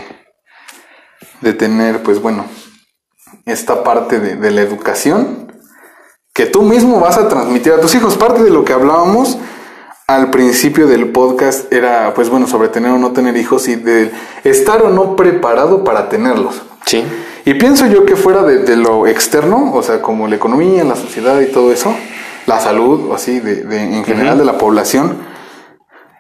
de 1.42 1.54
tener, 1.54 2.02
pues 2.02 2.20
bueno, 2.20 2.46
esta 3.46 3.84
parte 3.84 4.20
de, 4.20 4.36
de 4.38 4.50
la 4.52 4.62
educación 4.62 5.52
que 6.34 6.48
tú 6.48 6.64
mismo 6.64 7.00
vas 7.00 7.18
a 7.20 7.28
transmitir 7.30 7.74
a 7.74 7.80
tus 7.80 7.94
hijos. 7.94 8.18
Parte 8.18 8.42
de 8.44 8.50
lo 8.50 8.66
que 8.66 8.74
hablábamos 8.74 9.38
al 10.08 10.32
principio 10.32 10.88
del 10.88 11.12
podcast 11.12 11.72
era, 11.72 12.12
pues 12.16 12.30
bueno, 12.30 12.48
sobre 12.48 12.70
tener 12.70 12.92
o 12.92 12.98
no 12.98 13.12
tener 13.12 13.38
hijos 13.38 13.68
y 13.68 13.76
de 13.76 14.12
estar 14.44 14.82
o 14.82 14.90
no 14.90 15.16
preparado 15.16 15.84
para 15.84 16.10
tenerlos. 16.10 16.64
Sí. 16.88 17.04
Y 17.46 17.54
pienso 17.54 17.86
yo 17.86 18.04
que 18.06 18.16
fuera 18.16 18.42
de, 18.42 18.60
de 18.64 18.78
lo 18.78 19.06
externo, 19.06 19.74
o 19.76 19.84
sea, 19.84 20.02
como 20.02 20.28
la 20.28 20.38
economía, 20.38 20.84
la 20.84 20.96
sociedad 20.96 21.40
y 21.42 21.52
todo 21.52 21.72
eso, 21.72 21.94
la 22.48 22.60
salud, 22.60 23.12
o 23.12 23.14
así, 23.14 23.40
de, 23.40 23.64
de- 23.64 23.98
en 23.98 24.04
general 24.04 24.40
de 24.40 24.46
la 24.46 24.58
población, 24.58 25.32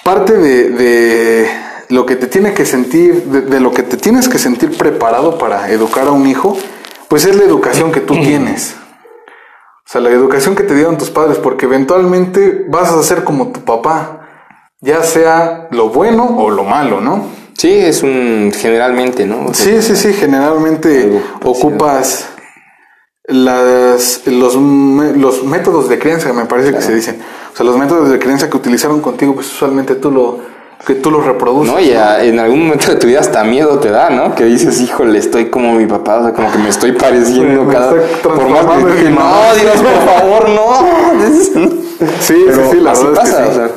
parte 0.03 0.33
de, 0.33 0.69
de 0.69 1.49
lo 1.89 2.05
que 2.05 2.15
te 2.15 2.27
tiene 2.27 2.53
que 2.53 2.65
sentir, 2.65 3.23
de, 3.23 3.41
de 3.41 3.59
lo 3.59 3.71
que 3.71 3.83
te 3.83 3.97
tienes 3.97 4.27
que 4.27 4.37
sentir 4.37 4.77
preparado 4.77 5.37
para 5.37 5.69
educar 5.71 6.07
a 6.07 6.11
un 6.11 6.27
hijo, 6.27 6.57
pues 7.07 7.25
es 7.25 7.35
la 7.35 7.43
educación 7.43 7.91
que 7.91 8.01
tú 8.01 8.15
tienes. 8.15 8.75
O 9.85 9.89
sea, 9.93 10.01
la 10.01 10.09
educación 10.09 10.55
que 10.55 10.63
te 10.63 10.75
dieron 10.75 10.97
tus 10.97 11.09
padres, 11.09 11.37
porque 11.37 11.65
eventualmente 11.65 12.65
vas 12.69 12.91
a 12.91 13.03
ser 13.03 13.23
como 13.23 13.51
tu 13.51 13.61
papá, 13.61 14.27
ya 14.81 15.03
sea 15.03 15.67
lo 15.71 15.89
bueno 15.89 16.37
o 16.37 16.49
lo 16.49 16.63
malo, 16.63 17.01
¿no? 17.01 17.27
Sí, 17.57 17.69
es 17.69 18.01
un 18.01 18.51
generalmente, 18.55 19.25
¿no? 19.25 19.45
O 19.45 19.53
sea, 19.53 19.81
Sí, 19.81 19.81
sí, 19.81 19.95
sí, 19.95 20.13
generalmente 20.13 21.21
ocupas 21.43 22.27
las, 23.25 24.21
los, 24.25 24.55
los 24.55 25.43
métodos 25.43 25.87
de 25.89 25.99
crianza, 25.99 26.33
me 26.33 26.45
parece 26.45 26.73
que 26.73 26.81
se 26.81 26.95
dicen. 26.95 27.21
O 27.53 27.55
sea, 27.55 27.65
los 27.65 27.77
métodos 27.77 28.09
de 28.09 28.19
crianza 28.19 28.49
que 28.49 28.57
utilizaron 28.57 28.99
contigo, 29.01 29.35
pues 29.35 29.47
usualmente 29.47 29.95
tú 29.95 30.09
lo, 30.11 30.39
que 30.85 30.95
tú 30.95 31.11
los 31.11 31.23
reproduces. 31.25 31.71
No, 31.71 31.79
y 31.79 31.91
a- 31.91 32.23
en 32.23 32.39
algún 32.39 32.63
momento 32.63 32.87
de 32.91 32.95
tu 32.97 33.07
vida 33.07 33.19
hasta 33.19 33.43
miedo 33.43 33.77
te 33.79 33.89
da, 33.91 34.09
¿no? 34.09 34.33
Que 34.35 34.45
dices, 34.45 34.81
híjole, 34.81 35.19
estoy 35.19 35.49
como 35.49 35.73
mi 35.73 35.85
papá, 35.85 36.17
o 36.19 36.23
sea, 36.23 36.33
como 36.33 36.51
que 36.51 36.57
me 36.57 36.69
estoy 36.69 36.93
pareciendo 36.93 37.63
Me 37.63 37.73
cada... 37.73 37.91
Por 38.23 38.49
más 38.49 38.65
que, 38.95 39.09
no, 39.09 39.19
mamá". 39.19 39.53
Dios, 39.53 39.75
por 39.77 40.13
favor, 40.13 40.49
no. 40.49 41.13
Sí, 42.19 42.35
Pero 42.47 42.63
sí, 42.65 42.69
sí, 42.71 42.79
la 42.81 42.91
así 42.91 43.05
verdad 43.05 43.23
es 43.23 43.29
que 43.29 43.35
pasa, 43.37 43.45
sí. 43.45 43.49
o 43.51 43.53
sea, 43.53 43.69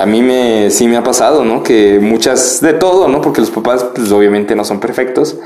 a 0.00 0.06
mí 0.06 0.22
me, 0.22 0.70
sí 0.70 0.88
me 0.88 0.96
ha 0.96 1.02
pasado, 1.02 1.44
¿no? 1.44 1.62
Que 1.62 1.98
muchas, 2.00 2.60
de 2.60 2.72
todo, 2.72 3.08
¿no? 3.08 3.20
Porque 3.20 3.40
los 3.40 3.50
papás, 3.50 3.84
pues 3.94 4.10
obviamente 4.12 4.54
no 4.56 4.64
son 4.64 4.80
perfectos. 4.80 5.36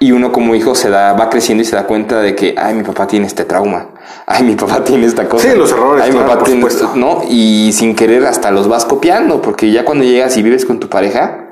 Y 0.00 0.12
uno 0.12 0.32
como 0.32 0.54
hijo 0.54 0.74
se 0.74 0.90
da, 0.90 1.12
va 1.12 1.30
creciendo 1.30 1.62
y 1.62 1.64
se 1.64 1.76
da 1.76 1.86
cuenta 1.86 2.20
de 2.20 2.34
que, 2.34 2.54
ay, 2.58 2.74
mi 2.74 2.82
papá 2.82 3.06
tiene 3.06 3.26
este 3.26 3.44
trauma. 3.44 3.88
Ay, 4.26 4.42
mi 4.44 4.54
papá 4.56 4.82
tiene 4.84 5.06
esta 5.06 5.28
cosa. 5.28 5.50
Sí, 5.50 5.56
los 5.56 5.70
errores, 5.72 6.04
Ay, 6.04 6.12
mi 6.12 6.18
papá 6.18 6.34
por 6.38 6.44
tiene 6.44 6.60
supuesto. 6.60 6.84
esto", 6.86 6.96
¿no? 6.96 7.22
Y 7.28 7.72
sin 7.72 7.94
querer 7.94 8.26
hasta 8.26 8.50
los 8.50 8.68
vas 8.68 8.84
copiando, 8.84 9.40
porque 9.40 9.70
ya 9.70 9.84
cuando 9.84 10.04
llegas 10.04 10.36
y 10.36 10.42
vives 10.42 10.64
con 10.66 10.80
tu 10.80 10.88
pareja, 10.88 11.46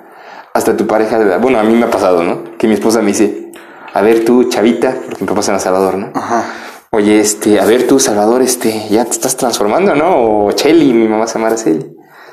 hasta 0.52 0.76
tu 0.76 0.86
pareja, 0.86 1.18
de- 1.18 1.36
bueno, 1.38 1.58
a 1.60 1.62
mí 1.62 1.74
me 1.74 1.84
ha 1.86 1.90
pasado, 1.90 2.22
¿no? 2.24 2.56
Que 2.58 2.66
mi 2.66 2.74
esposa 2.74 3.00
me 3.00 3.08
dice, 3.08 3.52
a 3.94 4.02
ver 4.02 4.24
tú, 4.24 4.44
chavita, 4.44 4.94
porque 5.06 5.22
mi 5.24 5.28
papá 5.28 5.40
es 5.40 5.48
en 5.48 5.54
El 5.54 5.60
Salvador, 5.60 5.94
¿no? 5.96 6.10
Ajá. 6.14 6.44
Oye, 6.92 7.20
este, 7.20 7.60
a 7.60 7.64
ver 7.66 7.86
tú, 7.86 8.00
Salvador, 8.00 8.42
este, 8.42 8.88
ya 8.90 9.04
te 9.04 9.12
estás 9.12 9.36
transformando, 9.36 9.94
¿no? 9.94 10.46
O 10.46 10.52
Chelly, 10.52 10.92
mi 10.92 11.06
mamá 11.06 11.28
se 11.28 11.34
llama 11.34 11.46
Araceli, 11.46 11.86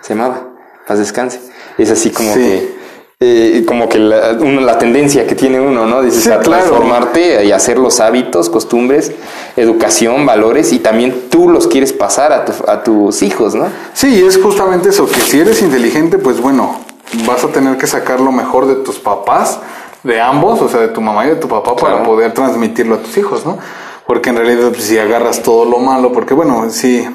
se 0.08 0.16
llamaba, 0.16 0.48
paz 0.88 1.00
descanse. 1.00 1.42
Es 1.78 1.92
así 1.92 2.12
como 2.12 2.34
Sí. 2.34 2.40
que, 2.40 2.78
eh, 3.20 3.66
como 3.68 3.90
que 3.90 3.98
la, 4.00 4.38
uno- 4.40 4.62
la 4.62 4.78
tendencia 4.78 5.26
que 5.28 5.36
tiene 5.36 5.60
uno, 5.60 5.86
¿no? 5.86 6.02
Dices, 6.02 6.24
Sí, 6.24 6.30
a 6.32 6.40
claro. 6.40 6.64
transformarte 6.64 7.44
y 7.46 7.52
hacer 7.52 7.78
los 7.78 8.00
hábitos, 8.00 8.50
costumbres, 8.50 9.12
educación, 9.56 10.26
valores, 10.26 10.72
y 10.72 10.80
también 10.80 11.30
tú 11.30 11.50
los 11.50 11.68
quieres 11.68 11.94
pasar 11.94 12.32
a, 12.32 12.46
tu- 12.46 12.70
a 12.70 12.84
tus 12.84 13.22
hijos, 13.24 13.56
¿no? 13.56 13.68
Sí, 13.94 14.24
es 14.26 14.38
justamente 14.42 14.90
eso, 14.90 15.08
que 15.08 15.20
si 15.20 15.40
eres 15.40 15.62
inteligente, 15.62 16.18
pues 16.20 16.40
bueno, 16.42 16.80
vas 17.26 17.44
a 17.44 17.48
tener 17.48 17.78
que 17.78 17.88
sacar 17.88 18.20
lo 18.20 18.32
mejor 18.32 18.68
de 18.68 18.76
tus 18.76 18.98
papás, 19.00 19.60
de 20.04 20.22
ambos, 20.22 20.62
o 20.62 20.70
sea, 20.70 20.80
de 20.82 20.88
tu 20.90 21.02
mamá 21.02 21.26
y 21.26 21.30
de 21.30 21.36
tu 21.38 21.48
papá, 21.48 21.76
para 21.76 22.04
poder 22.04 22.34
transmitirlo 22.34 22.96
a 22.96 23.00
tus 23.00 23.18
hijos, 23.18 23.46
¿no? 23.46 23.58
Porque 24.06 24.30
en 24.30 24.38
realidad, 24.38 24.70
pues, 24.70 24.84
si 24.84 24.98
agarras 24.98 25.42
todo 25.44 25.66
lo 25.66 25.80
malo, 25.80 26.14
porque 26.14 26.34
bueno, 26.34 26.70
sí, 26.70 27.06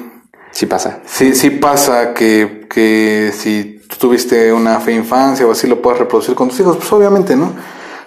Sí 0.51 0.65
pasa. 0.67 0.99
sí, 1.05 1.33
sí 1.33 1.49
pasa 1.49 2.13
que, 2.13 2.62
que 2.73 3.31
si 3.37 3.81
tuviste 3.99 4.51
una 4.51 4.79
fe 4.79 4.93
infancia 4.93 5.45
o 5.45 5.51
así 5.51 5.67
lo 5.67 5.81
puedas 5.81 5.99
reproducir 5.99 6.35
con 6.35 6.49
tus 6.49 6.59
hijos, 6.59 6.77
pues 6.77 6.91
obviamente, 6.91 7.35
¿no? 7.35 7.53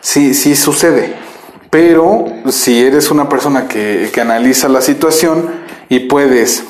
Sí, 0.00 0.34
sí 0.34 0.56
sucede. 0.56 1.14
Pero 1.70 2.26
si 2.48 2.82
eres 2.82 3.10
una 3.10 3.28
persona 3.28 3.68
que, 3.68 4.10
que 4.12 4.20
analiza 4.20 4.68
la 4.68 4.80
situación 4.80 5.50
y 5.88 6.00
puedes 6.00 6.64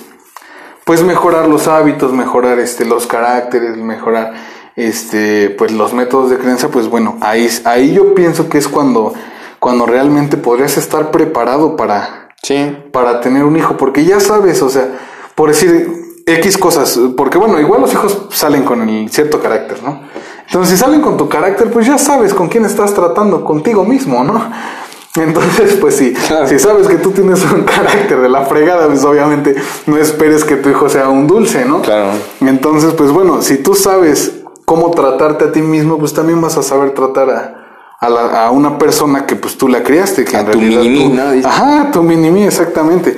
pues 0.85 1.03
mejorar 1.03 1.49
los 1.49 1.67
hábitos, 1.67 2.13
mejorar 2.13 2.59
este 2.61 2.85
los 2.85 3.07
caracteres, 3.07 3.77
mejorar 3.77 4.35
este 4.77 5.51
pues 5.51 5.73
los 5.73 5.93
métodos 5.93 6.31
de 6.31 6.39
creencia, 6.39 6.69
pues 6.69 6.89
bueno, 6.89 7.17
ahí 7.21 7.49
ahí 7.65 7.93
yo 7.95 8.15
pienso 8.15 8.49
que 8.49 8.59
es 8.59 8.69
cuando 8.69 9.13
cuando 9.59 9.87
realmente 9.87 10.37
podrías 10.37 10.77
estar 10.77 11.11
preparado 11.11 11.77
para 11.77 12.29
Sí. 12.43 12.77
para 12.93 13.21
tener 13.21 13.43
un 13.43 13.57
hijo, 13.57 13.77
porque 13.77 14.05
ya 14.05 14.21
sabes, 14.21 14.63
o 14.63 14.69
sea, 14.69 14.87
por 15.35 15.49
decir 15.49 16.06
X 16.29 16.59
cosas, 16.59 16.99
porque 17.17 17.39
bueno, 17.39 17.61
igual 17.61 17.83
los 17.83 17.93
hijos 17.93 18.23
salen 18.33 18.65
con 18.65 18.89
el 18.89 19.09
cierto 19.11 19.41
carácter, 19.41 19.81
¿no? 19.85 20.01
Entonces, 20.49 20.77
si 20.77 20.85
salen 20.85 21.01
con 21.01 21.17
tu 21.17 21.29
carácter, 21.29 21.71
pues 21.71 21.87
ya 21.87 21.99
sabes 21.99 22.35
con 22.35 22.49
quién 22.49 22.65
estás 22.65 22.93
tratando, 22.95 23.45
contigo 23.45 23.85
mismo, 23.85 24.25
¿no? 24.25 24.43
Entonces, 25.15 25.75
pues 25.81 25.95
sí, 25.95 26.13
Claro. 26.27 26.49
si 26.49 26.59
sabes 26.59 26.89
que 26.89 26.97
tú 26.97 27.13
tienes 27.13 27.45
un 27.45 27.63
carácter 27.65 28.21
de 28.21 28.29
la 28.29 28.43
fregada, 28.43 28.89
pues 28.89 29.05
obviamente 29.05 29.55
no 29.87 29.97
esperes 29.99 30.43
que 30.43 30.57
tu 30.57 30.69
hijo 30.69 30.89
sea 30.89 31.09
un 31.09 31.29
dulce, 31.29 31.65
¿no? 31.65 31.81
Claro. 31.81 32.11
Entonces, 32.41 32.93
pues 32.95 33.13
bueno, 33.13 33.41
si 33.41 33.59
tú 33.59 33.77
sabes 33.77 34.33
cómo 34.65 34.91
tratarte 34.91 35.45
a 35.45 35.53
ti 35.53 35.63
mismo, 35.63 35.97
pues 35.97 36.13
también 36.13 36.41
vas 36.41 36.57
a 36.59 36.63
saber 36.65 36.91
tratar 36.91 37.31
a, 37.31 37.87
a, 38.01 38.09
la- 38.11 38.47
a 38.47 38.51
una 38.51 38.79
persona 38.79 39.27
que 39.27 39.37
pues 39.37 39.57
tú 39.57 39.69
la 39.69 39.85
criaste, 39.85 40.25
que 40.25 40.37
A 40.37 40.41
en 40.41 40.47
tu 40.47 40.59
realidad 40.59 40.81
mini-mí, 40.83 41.09
tú- 41.11 41.15
¿no? 41.15 41.31
Dice. 41.31 41.47
Ajá, 41.49 41.91
tu 41.93 42.03
mini-mí, 42.03 42.43
exactamente. 42.43 43.17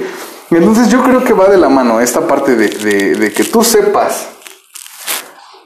Entonces 0.50 0.88
yo 0.88 1.02
creo 1.02 1.22
que 1.24 1.32
va 1.34 1.48
de 1.48 1.58
la 1.58 1.68
mano 1.68 2.00
esta 2.00 2.26
parte 2.26 2.56
de, 2.56 2.68
de- 2.68 3.14
de 3.16 3.32
que 3.32 3.44
tú 3.44 3.62
sepas 3.62 4.28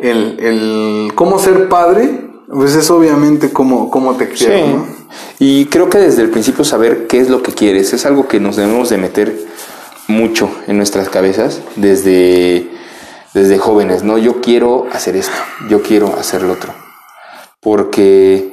el, 0.01 0.39
el 0.41 1.12
cómo 1.14 1.39
ser 1.39 1.68
padre, 1.68 2.28
pues 2.49 2.74
es 2.74 2.91
obviamente 2.91 3.53
cómo, 3.53 3.91
cómo 3.91 4.16
te 4.16 4.26
Sí. 4.37 4.45
quiero, 4.47 4.66
¿no? 4.66 4.87
Y 5.39 5.66
creo 5.66 5.89
que 5.89 5.99
desde 5.99 6.22
el 6.22 6.30
principio 6.30 6.64
saber 6.64 7.07
qué 7.07 7.20
es 7.20 7.28
lo 7.28 7.43
que 7.43 7.53
quieres 7.53 7.93
es 7.93 8.05
algo 8.07 8.26
que 8.26 8.41
nos 8.41 8.57
debemos 8.57 8.89
de 8.89 8.99
meter 8.99 9.39
mucho 10.09 10.51
en 10.66 10.76
nuestras 10.78 11.09
cabezas 11.09 11.61
desde, 11.76 12.68
desde 13.35 13.59
jóvenes, 13.59 14.03
¿no? 14.03 14.18
Yo 14.18 14.41
quiero 14.41 14.87
hacer 14.93 15.16
esto, 15.16 15.37
yo 15.68 15.83
quiero 15.83 16.16
hacer 16.18 16.43
lo 16.43 16.55
otro. 16.55 16.74
Porque 17.61 18.53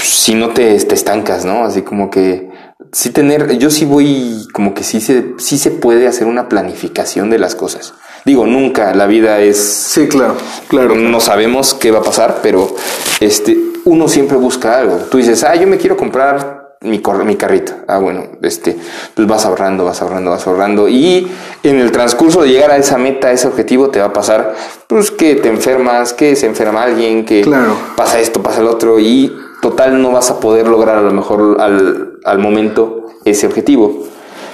si 0.00 0.34
no 0.34 0.50
te, 0.50 0.78
te 0.80 0.94
estancas, 0.94 1.44
¿no? 1.46 1.64
Así 1.64 1.82
como 1.82 2.10
que 2.10 2.47
sí 2.92 3.10
tener, 3.10 3.58
yo 3.58 3.70
sí 3.70 3.84
voy, 3.84 4.46
como 4.52 4.74
que 4.74 4.82
sí 4.84 5.00
se, 5.00 5.34
sí 5.38 5.58
se 5.58 5.70
puede 5.70 6.06
hacer 6.06 6.26
una 6.26 6.48
planificación 6.48 7.30
de 7.30 7.38
las 7.38 7.54
cosas. 7.54 7.94
Digo, 8.24 8.46
nunca, 8.46 8.94
la 8.94 9.06
vida 9.06 9.40
es 9.40 9.58
Sí, 9.58 10.08
claro, 10.08 10.34
claro. 10.68 10.94
no 10.96 11.20
sabemos 11.20 11.74
qué 11.74 11.90
va 11.90 12.00
a 12.00 12.02
pasar, 12.02 12.38
pero 12.42 12.74
este, 13.20 13.56
uno 13.84 14.08
siempre 14.08 14.36
busca 14.36 14.78
algo. 14.78 14.96
Tú 15.10 15.18
dices, 15.18 15.44
ah, 15.44 15.54
yo 15.54 15.66
me 15.66 15.78
quiero 15.78 15.96
comprar 15.96 16.76
mi, 16.80 17.00
mi 17.24 17.36
carrito. 17.36 17.72
Ah, 17.86 17.98
bueno, 17.98 18.24
este, 18.42 18.76
pues 19.14 19.26
vas 19.26 19.44
ahorrando, 19.46 19.84
vas 19.84 20.02
ahorrando, 20.02 20.30
vas 20.30 20.46
ahorrando. 20.46 20.88
Y 20.88 21.28
en 21.62 21.80
el 21.80 21.90
transcurso 21.90 22.42
de 22.42 22.48
llegar 22.50 22.70
a 22.70 22.76
esa 22.76 22.98
meta, 22.98 23.28
a 23.28 23.32
ese 23.32 23.48
objetivo, 23.48 23.88
te 23.90 23.98
va 24.00 24.06
a 24.06 24.12
pasar, 24.12 24.54
pues 24.86 25.10
que 25.10 25.36
te 25.36 25.48
enfermas, 25.48 26.12
que 26.12 26.36
se 26.36 26.46
enferma 26.46 26.82
alguien, 26.82 27.24
que 27.24 27.40
Claro. 27.42 27.76
pasa 27.96 28.20
esto, 28.20 28.42
pasa 28.42 28.60
el 28.60 28.66
otro. 28.66 28.98
Y 28.98 29.32
total, 29.62 30.00
no 30.02 30.10
vas 30.12 30.30
a 30.30 30.38
poder 30.38 30.68
lograr 30.68 30.98
a 30.98 31.02
lo 31.02 31.12
mejor 31.12 31.56
al, 31.60 32.07
al 32.24 32.38
momento 32.38 33.06
ese 33.24 33.46
objetivo. 33.46 34.06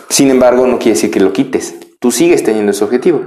Sin 0.08 0.30
embargo, 0.30 0.66
no 0.66 0.78
quiere 0.78 0.94
decir 0.94 1.10
que 1.10 1.20
lo 1.20 1.32
quites. 1.32 1.74
Tú 1.98 2.10
sigues 2.10 2.42
teniendo 2.44 2.72
ese 2.72 2.84
objetivo. 2.84 3.22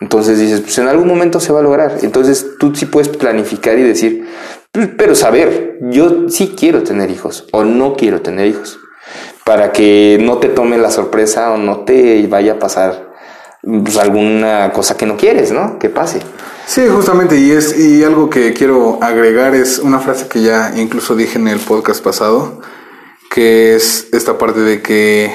Entonces 0.00 0.38
dices, 0.38 0.60
pues 0.60 0.76
en 0.78 0.88
algún 0.88 1.08
momento 1.08 1.40
se 1.40 1.52
va 1.52 1.60
a 1.60 1.62
lograr. 1.62 1.98
Entonces 2.02 2.46
tú 2.58 2.74
sí 2.74 2.86
puedes 2.86 3.08
planificar 3.08 3.78
y 3.78 3.82
decir, 3.82 4.28
"Pues, 4.70 4.88
pero 4.96 5.14
saber, 5.14 5.78
yo 5.90 6.28
sí 6.28 6.54
quiero 6.56 6.82
tener 6.82 7.10
hijos 7.10 7.46
o 7.52 7.64
no 7.64 7.94
quiero 7.94 8.20
tener 8.20 8.46
hijos. 8.46 8.78
Para 9.44 9.72
que 9.72 10.18
no 10.20 10.38
te 10.38 10.48
tome 10.48 10.76
la 10.76 10.90
sorpresa 10.90 11.52
o 11.52 11.56
no 11.56 11.80
te 11.80 12.26
vaya 12.26 12.52
a 12.52 12.58
pasar 12.58 13.12
pues, 13.62 13.96
alguna 13.96 14.70
cosa 14.72 14.96
que 14.96 15.06
no 15.06 15.16
quieres, 15.16 15.52
¿no? 15.52 15.78
Que 15.78 15.88
pase. 15.88 16.20
Sí, 16.66 16.82
justamente, 16.88 17.38
y 17.38 17.52
es, 17.52 17.78
y 17.78 18.02
algo 18.02 18.28
que 18.28 18.52
quiero 18.52 18.98
agregar 19.00 19.54
es 19.54 19.78
una 19.78 20.00
frase 20.00 20.26
que 20.28 20.42
ya 20.42 20.72
incluso 20.76 21.14
dije 21.14 21.38
en 21.38 21.48
el 21.48 21.58
podcast 21.60 22.02
pasado, 22.02 22.60
que 23.36 23.76
es 23.76 24.08
esta 24.12 24.38
parte 24.38 24.60
de 24.60 24.80
que 24.80 25.30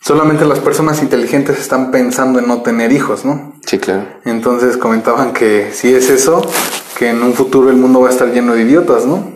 solamente 0.00 0.46
las 0.46 0.58
personas 0.60 1.02
inteligentes 1.02 1.58
están 1.60 1.90
pensando 1.90 2.38
en 2.38 2.48
no 2.48 2.62
tener 2.62 2.92
hijos, 2.92 3.26
¿no? 3.26 3.52
Sí, 3.66 3.76
claro. 3.78 4.06
Entonces 4.24 4.78
comentaban 4.78 5.34
que 5.34 5.68
si 5.74 5.92
es 5.92 6.08
eso, 6.08 6.40
que 6.98 7.10
en 7.10 7.22
un 7.22 7.34
futuro 7.34 7.68
el 7.68 7.76
mundo 7.76 8.00
va 8.00 8.08
a 8.08 8.10
estar 8.10 8.32
lleno 8.32 8.54
de 8.54 8.62
idiotas, 8.62 9.04
¿no? 9.04 9.32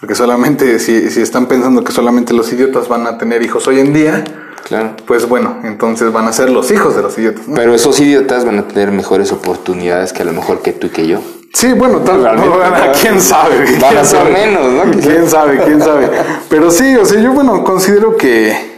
Porque 0.00 0.14
solamente, 0.14 0.78
si, 0.80 1.08
si 1.08 1.22
están 1.22 1.46
pensando 1.46 1.82
que 1.82 1.92
solamente 1.92 2.34
los 2.34 2.52
idiotas 2.52 2.88
van 2.88 3.06
a 3.06 3.16
tener 3.16 3.42
hijos 3.42 3.66
hoy 3.68 3.80
en 3.80 3.94
día, 3.94 4.22
Claro. 4.68 4.94
pues 5.06 5.26
bueno, 5.26 5.60
entonces 5.64 6.12
van 6.12 6.26
a 6.28 6.32
ser 6.34 6.50
los 6.50 6.70
hijos 6.72 6.94
de 6.94 7.00
los 7.00 7.16
idiotas, 7.16 7.48
¿no? 7.48 7.54
Pero 7.54 7.74
esos 7.74 7.98
idiotas 8.00 8.44
van 8.44 8.58
a 8.58 8.68
tener 8.68 8.92
mejores 8.92 9.32
oportunidades 9.32 10.12
que 10.12 10.20
a 10.20 10.26
lo 10.26 10.34
mejor 10.34 10.60
que 10.60 10.72
tú 10.72 10.88
y 10.88 10.90
que 10.90 11.06
yo. 11.06 11.20
Sí, 11.54 11.72
bueno, 11.74 11.98
tal 11.98 12.22
Realmente, 12.22 12.48
bueno, 12.48 12.74
claro. 12.74 12.92
quién 13.00 13.20
sabe. 13.20 13.58
Van 13.78 13.90
¿Quién 13.90 13.98
a 13.98 14.04
ser 14.04 14.18
sabe? 14.20 14.32
menos, 14.32 14.72
¿no? 14.72 15.00
Quién 15.00 15.28
sabe, 15.28 15.58
quién 15.64 15.80
sabe. 15.80 16.10
Pero 16.48 16.70
sí, 16.70 16.96
o 16.96 17.04
sea, 17.04 17.20
yo 17.20 17.32
bueno, 17.32 17.62
considero 17.62 18.16
que 18.16 18.72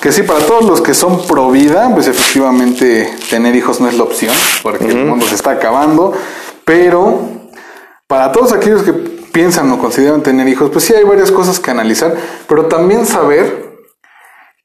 que 0.00 0.12
sí, 0.12 0.22
para 0.22 0.40
todos 0.40 0.64
los 0.64 0.80
que 0.82 0.92
son 0.94 1.26
pro 1.26 1.50
vida, 1.50 1.90
pues 1.94 2.06
efectivamente 2.08 3.10
tener 3.30 3.54
hijos 3.56 3.80
no 3.80 3.88
es 3.88 3.96
la 3.96 4.04
opción, 4.04 4.34
porque 4.62 4.86
el 4.86 5.04
mundo 5.06 5.26
se 5.26 5.34
está 5.34 5.52
acabando, 5.52 6.12
pero 6.64 7.20
para 8.06 8.30
todos 8.32 8.52
aquellos 8.52 8.82
que 8.82 8.92
piensan 8.92 9.70
o 9.72 9.78
consideran 9.78 10.22
tener 10.22 10.46
hijos, 10.48 10.70
pues 10.70 10.84
sí 10.84 10.94
hay 10.94 11.04
varias 11.04 11.32
cosas 11.32 11.58
que 11.58 11.70
analizar, 11.70 12.14
pero 12.46 12.66
también 12.66 13.06
saber 13.06 13.78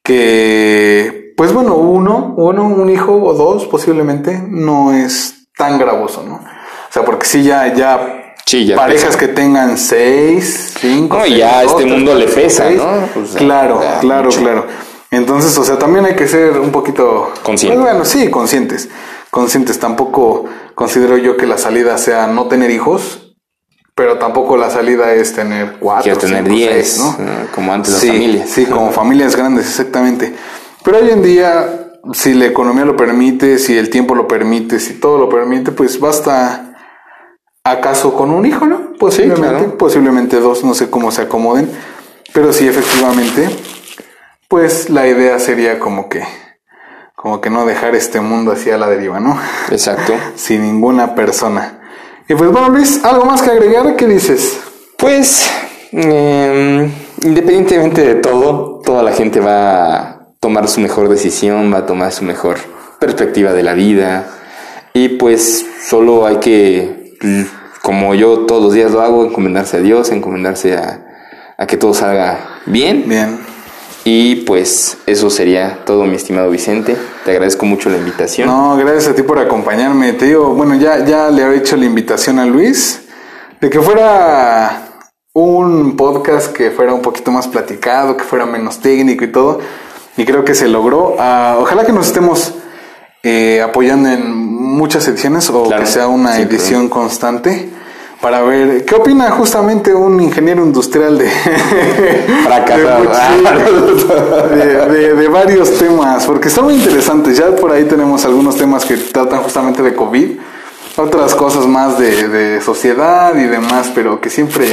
que, 0.03 1.33
pues 1.37 1.53
bueno, 1.53 1.75
uno, 1.75 2.33
uno, 2.37 2.63
un 2.67 2.89
hijo 2.89 3.13
o 3.13 3.33
dos 3.33 3.65
posiblemente 3.67 4.43
no 4.45 4.93
es 4.93 5.47
tan 5.57 5.77
gravoso, 5.79 6.23
¿no? 6.23 6.41
O 6.89 6.93
sea, 6.93 7.03
porque 7.05 7.25
sí 7.25 7.43
ya, 7.43 7.73
ya, 7.73 8.35
Sí, 8.45 8.65
ya 8.65 8.75
parejas 8.75 9.15
pesa. 9.15 9.19
que 9.19 9.27
tengan 9.27 9.77
seis, 9.77 10.73
cinco, 10.79 11.17
No, 11.17 11.25
y 11.25 11.29
seis, 11.29 11.39
ya 11.39 11.61
dos, 11.63 11.71
este 11.71 11.83
tres, 11.83 11.93
mundo 11.93 12.15
le 12.15 12.25
pesa, 12.27 12.63
seis. 12.67 12.77
¿no? 12.77 13.07
Pues, 13.13 13.31
claro, 13.35 13.81
claro, 14.01 14.25
mucho. 14.25 14.39
claro. 14.41 14.65
Entonces, 15.11 15.55
o 15.57 15.63
sea, 15.63 15.77
también 15.77 16.05
hay 16.05 16.15
que 16.15 16.27
ser 16.27 16.59
un 16.59 16.71
poquito 16.71 17.31
Conscientes. 17.43 17.79
pues 17.79 17.91
bueno, 17.91 18.05
sí, 18.05 18.29
conscientes. 18.29 18.89
Conscientes. 19.31 19.79
Tampoco 19.79 20.45
considero 20.75 21.17
yo 21.17 21.37
que 21.37 21.45
la 21.45 21.57
salida 21.57 21.97
sea 21.97 22.27
no 22.27 22.47
tener 22.47 22.71
hijos, 22.71 23.35
pero 23.95 24.17
tampoco 24.17 24.55
la 24.57 24.69
salida 24.69 25.13
es 25.13 25.33
tener 25.33 25.77
cuatro, 25.79 26.03
Quiero 26.03 26.17
tener 26.19 26.43
cinco, 26.43 26.55
10, 26.55 26.71
seis, 26.73 26.97
¿no? 26.99 27.05
¿no? 27.23 27.31
como 27.53 27.73
antes 27.73 27.91
las 27.93 28.01
Sí, 28.01 28.07
familias. 28.07 28.49
Sí, 28.49 28.65
como 28.65 28.91
familias 28.91 29.35
grandes, 29.35 29.67
exactamente. 29.67 30.33
Pero 30.83 30.97
hoy 30.99 31.09
en 31.11 31.21
día, 31.21 31.91
si 32.13 32.33
la 32.33 32.45
economía 32.45 32.85
lo 32.85 32.95
permite, 32.95 33.59
si 33.59 33.77
el 33.77 33.89
tiempo 33.89 34.15
lo 34.15 34.27
permite, 34.27 34.79
si 34.79 34.93
todo 34.93 35.17
lo 35.19 35.27
permite, 35.29 35.71
pues 35.71 35.99
basta 35.99 36.68
acaso 37.71 38.13
con 38.13 38.31
un 38.31 38.45
hijo, 38.45 38.65
¿no? 38.65 38.93
Posiblemente, 38.99 39.47
claro. 39.47 39.77
posiblemente 39.77 40.39
dos, 40.39 40.63
no 40.63 40.73
sé 40.73 40.89
cómo 40.89 41.11
se 41.11 41.23
acomoden, 41.23 41.69
pero 42.33 42.53
sí 42.53 42.67
efectivamente, 42.67 43.49
pues 44.47 44.89
la 44.89 45.07
idea 45.07 45.39
sería 45.39 45.79
como 45.79 46.09
que, 46.09 46.23
como 47.15 47.41
que 47.41 47.49
no 47.49 47.65
dejar 47.65 47.95
este 47.95 48.19
mundo 48.19 48.51
así 48.51 48.71
a 48.71 48.77
la 48.77 48.89
deriva, 48.89 49.19
¿no? 49.19 49.39
Exacto. 49.71 50.13
Sin 50.35 50.63
ninguna 50.63 51.15
persona. 51.15 51.79
Y 52.27 52.35
pues 52.35 52.51
bueno, 52.51 52.69
Luis, 52.69 53.03
¿algo 53.03 53.25
más 53.25 53.41
que 53.41 53.51
agregar? 53.51 53.95
¿Qué 53.95 54.05
dices? 54.05 54.59
Pues, 54.97 55.49
eh, 55.91 56.91
independientemente 57.23 58.03
de 58.03 58.15
todo, 58.15 58.81
toda 58.85 59.01
la 59.01 59.13
gente 59.13 59.39
va 59.39 59.95
a 59.95 60.19
tomar 60.39 60.67
su 60.67 60.79
mejor 60.81 61.09
decisión, 61.09 61.73
va 61.73 61.79
a 61.79 61.85
tomar 61.85 62.11
su 62.11 62.23
mejor 62.23 62.57
perspectiva 62.99 63.53
de 63.53 63.63
la 63.63 63.73
vida. 63.73 64.27
Y 64.93 65.09
pues 65.09 65.65
solo 65.87 66.25
hay 66.25 66.37
que, 66.37 67.15
como 67.81 68.15
yo 68.15 68.39
todos 68.45 68.63
los 68.63 68.73
días 68.73 68.91
lo 68.91 69.01
hago, 69.01 69.25
encomendarse 69.25 69.77
a 69.77 69.79
Dios, 69.79 70.11
encomendarse 70.11 70.75
a, 70.75 71.01
a 71.57 71.67
que 71.67 71.77
todo 71.77 71.93
salga 71.93 72.59
bien. 72.65 73.05
Bien. 73.07 73.39
Y 74.05 74.37
pues 74.37 74.97
eso 75.05 75.29
sería 75.29 75.83
todo, 75.85 76.05
mi 76.05 76.15
estimado 76.15 76.49
Vicente. 76.49 76.95
Te 77.25 77.31
agradezco 77.31 77.65
mucho 77.65 77.89
la 77.89 77.97
invitación. 77.97 78.47
No, 78.47 78.77
gracias 78.77 79.09
a 79.09 79.15
ti 79.15 79.23
por 79.23 79.39
acompañarme. 79.39 80.13
Te 80.13 80.25
digo, 80.25 80.53
bueno, 80.53 80.75
ya, 80.75 81.05
ya 81.05 81.29
le 81.29 81.43
había 81.43 81.59
hecho 81.59 81.75
la 81.75 81.85
invitación 81.85 82.39
a 82.39 82.45
Luis. 82.45 83.01
de 83.59 83.69
que 83.69 83.79
fuera 83.81 84.85
un 85.33 85.95
podcast 85.95 86.53
que 86.53 86.71
fuera 86.71 86.93
un 86.93 87.01
poquito 87.01 87.31
más 87.31 87.47
platicado, 87.47 88.17
que 88.17 88.23
fuera 88.23 88.45
menos 88.45 88.79
técnico 88.79 89.25
y 89.25 89.31
todo. 89.31 89.59
Y 90.17 90.25
creo 90.25 90.43
que 90.45 90.55
se 90.55 90.67
logró. 90.67 91.15
Ah, 91.19 91.57
ojalá 91.59 91.85
que 91.85 91.91
nos 91.91 92.07
estemos 92.07 92.53
eh, 93.23 93.61
apoyando 93.61 94.09
en 94.09 94.35
muchas 94.35 95.07
ediciones 95.07 95.49
o 95.49 95.63
Claro, 95.65 95.83
que 95.83 95.89
sea 95.89 96.07
una 96.07 96.39
edición 96.39 96.87
constante 96.89 97.69
para 98.21 98.41
ver 98.41 98.83
qué 98.85 98.95
opina 98.95 99.29
justamente 99.31 99.93
un 99.93 100.19
ingeniero 100.21 100.63
industrial 100.63 101.17
de 101.17 101.29
Fracasado. 102.43 103.03
de, 104.49 104.65
de- 104.65 104.87
de- 104.89 105.13
de 105.15 105.27
varios 105.27 105.77
temas 105.77 106.25
porque 106.25 106.49
son 106.49 106.65
muy 106.65 106.75
interesantes 106.75 107.37
ya 107.37 107.55
por 107.55 107.71
ahí 107.71 107.85
tenemos 107.85 108.25
algunos 108.25 108.55
temas 108.57 108.85
que 108.85 108.97
tratan 108.97 109.39
justamente 109.41 109.81
de 109.81 109.95
COVID 109.95 110.31
otras 110.97 111.33
cosas 111.35 111.65
más 111.65 111.97
de, 111.97 112.27
de 112.27 112.61
sociedad 112.61 113.33
y 113.35 113.43
demás 113.45 113.89
pero 113.95 114.19
que 114.19 114.29
siempre 114.29 114.67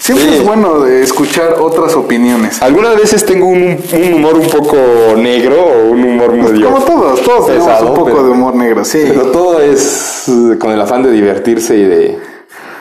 siempre 0.00 0.26
Sí. 0.28 0.34
es 0.38 0.44
bueno 0.44 0.80
de 0.80 1.02
escuchar 1.02 1.56
otras 1.60 1.94
opiniones 1.94 2.60
Algunas 2.62 2.96
veces 2.96 3.24
tengo 3.24 3.46
un, 3.46 3.78
un 3.92 4.14
humor 4.14 4.34
un 4.34 4.48
poco 4.48 4.76
negro 5.16 5.56
o 5.62 5.90
un 5.90 6.02
humor 6.02 6.32
medio. 6.32 6.66
como 6.72 6.84
todos 6.84 7.22
todos 7.22 7.46
tenemos 7.46 7.68
pesado, 7.68 7.88
un 7.90 7.94
poco 7.94 8.06
pero- 8.10 8.24
de 8.24 8.30
humor 8.30 8.54
negro 8.56 8.84
sí 8.84 9.00
Pero 9.06 9.26
todo 9.26 9.60
es 9.60 10.24
eh, 10.28 10.58
con 10.58 10.72
el 10.72 10.80
afán 10.80 11.02
de 11.02 11.12
divertirse 11.12 11.76
y 11.76 11.84
de 11.84 12.18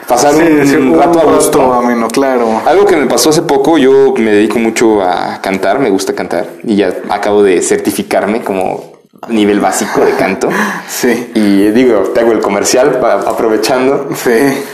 pasar 0.08 0.34
Sí, 0.34 0.42
un, 0.42 0.68
sí, 0.68 0.76
un 0.76 0.98
rato 0.98 1.20
a 1.20 1.24
rato 1.24 1.36
gusto. 1.36 1.72
ameno, 1.74 2.08
claro. 2.08 2.62
Algo 2.66 2.84
que 2.88 2.96
me 2.96 3.06
pasó 3.06 3.30
hace 3.30 3.44
poco, 3.44 3.78
yo 3.78 4.16
me 4.18 4.32
dedico 4.32 4.58
mucho 4.58 5.04
a 5.04 5.40
cantar, 5.40 5.78
me 5.80 5.92
gusta 5.92 6.14
cantar 6.16 6.48
y 6.64 6.78
ya 6.78 6.92
acabo 7.10 7.44
de 7.44 7.62
certificarme 7.62 8.42
como 8.44 8.89
nivel 9.28 9.60
básico 9.60 10.06
de 10.06 10.14
canto. 10.14 10.50
Sí, 10.90 11.32
Y 11.36 11.70
digo, 11.72 12.12
te 12.14 12.20
hago 12.22 12.32
el 12.32 12.40
comercial 12.40 13.00
aprovechando. 13.28 14.10
sí. 14.16 14.32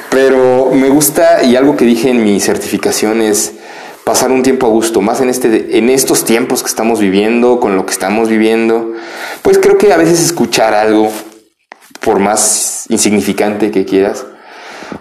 Pero 0.10 0.72
me 0.74 0.90
gusta 0.90 1.44
y 1.44 1.56
algo 1.56 1.76
que 1.76 1.86
dije 1.86 2.10
en 2.10 2.24
mi 2.24 2.40
certificación 2.40 3.22
es 3.22 3.54
pasar 4.06 4.32
un 4.32 4.44
tiempo 4.44 4.68
a 4.68 4.70
gusto, 4.70 5.02
más 5.02 5.20
en 5.20 5.30
este 5.30 5.78
en 5.78 5.90
estos 5.90 6.24
tiempos 6.24 6.62
que 6.62 6.70
estamos 6.70 7.00
viviendo, 7.00 7.60
con 7.60 7.76
lo 7.76 7.86
que 7.86 7.92
estamos 7.92 8.30
viviendo. 8.30 8.94
Pues 9.42 9.58
creo 9.58 9.78
que 9.78 9.92
a 9.92 9.98
veces 9.98 10.24
escuchar 10.24 10.74
algo 10.74 11.12
por 12.00 12.20
más 12.20 12.86
insignificante 12.90 13.72
que 13.72 13.84
quieras 13.86 14.26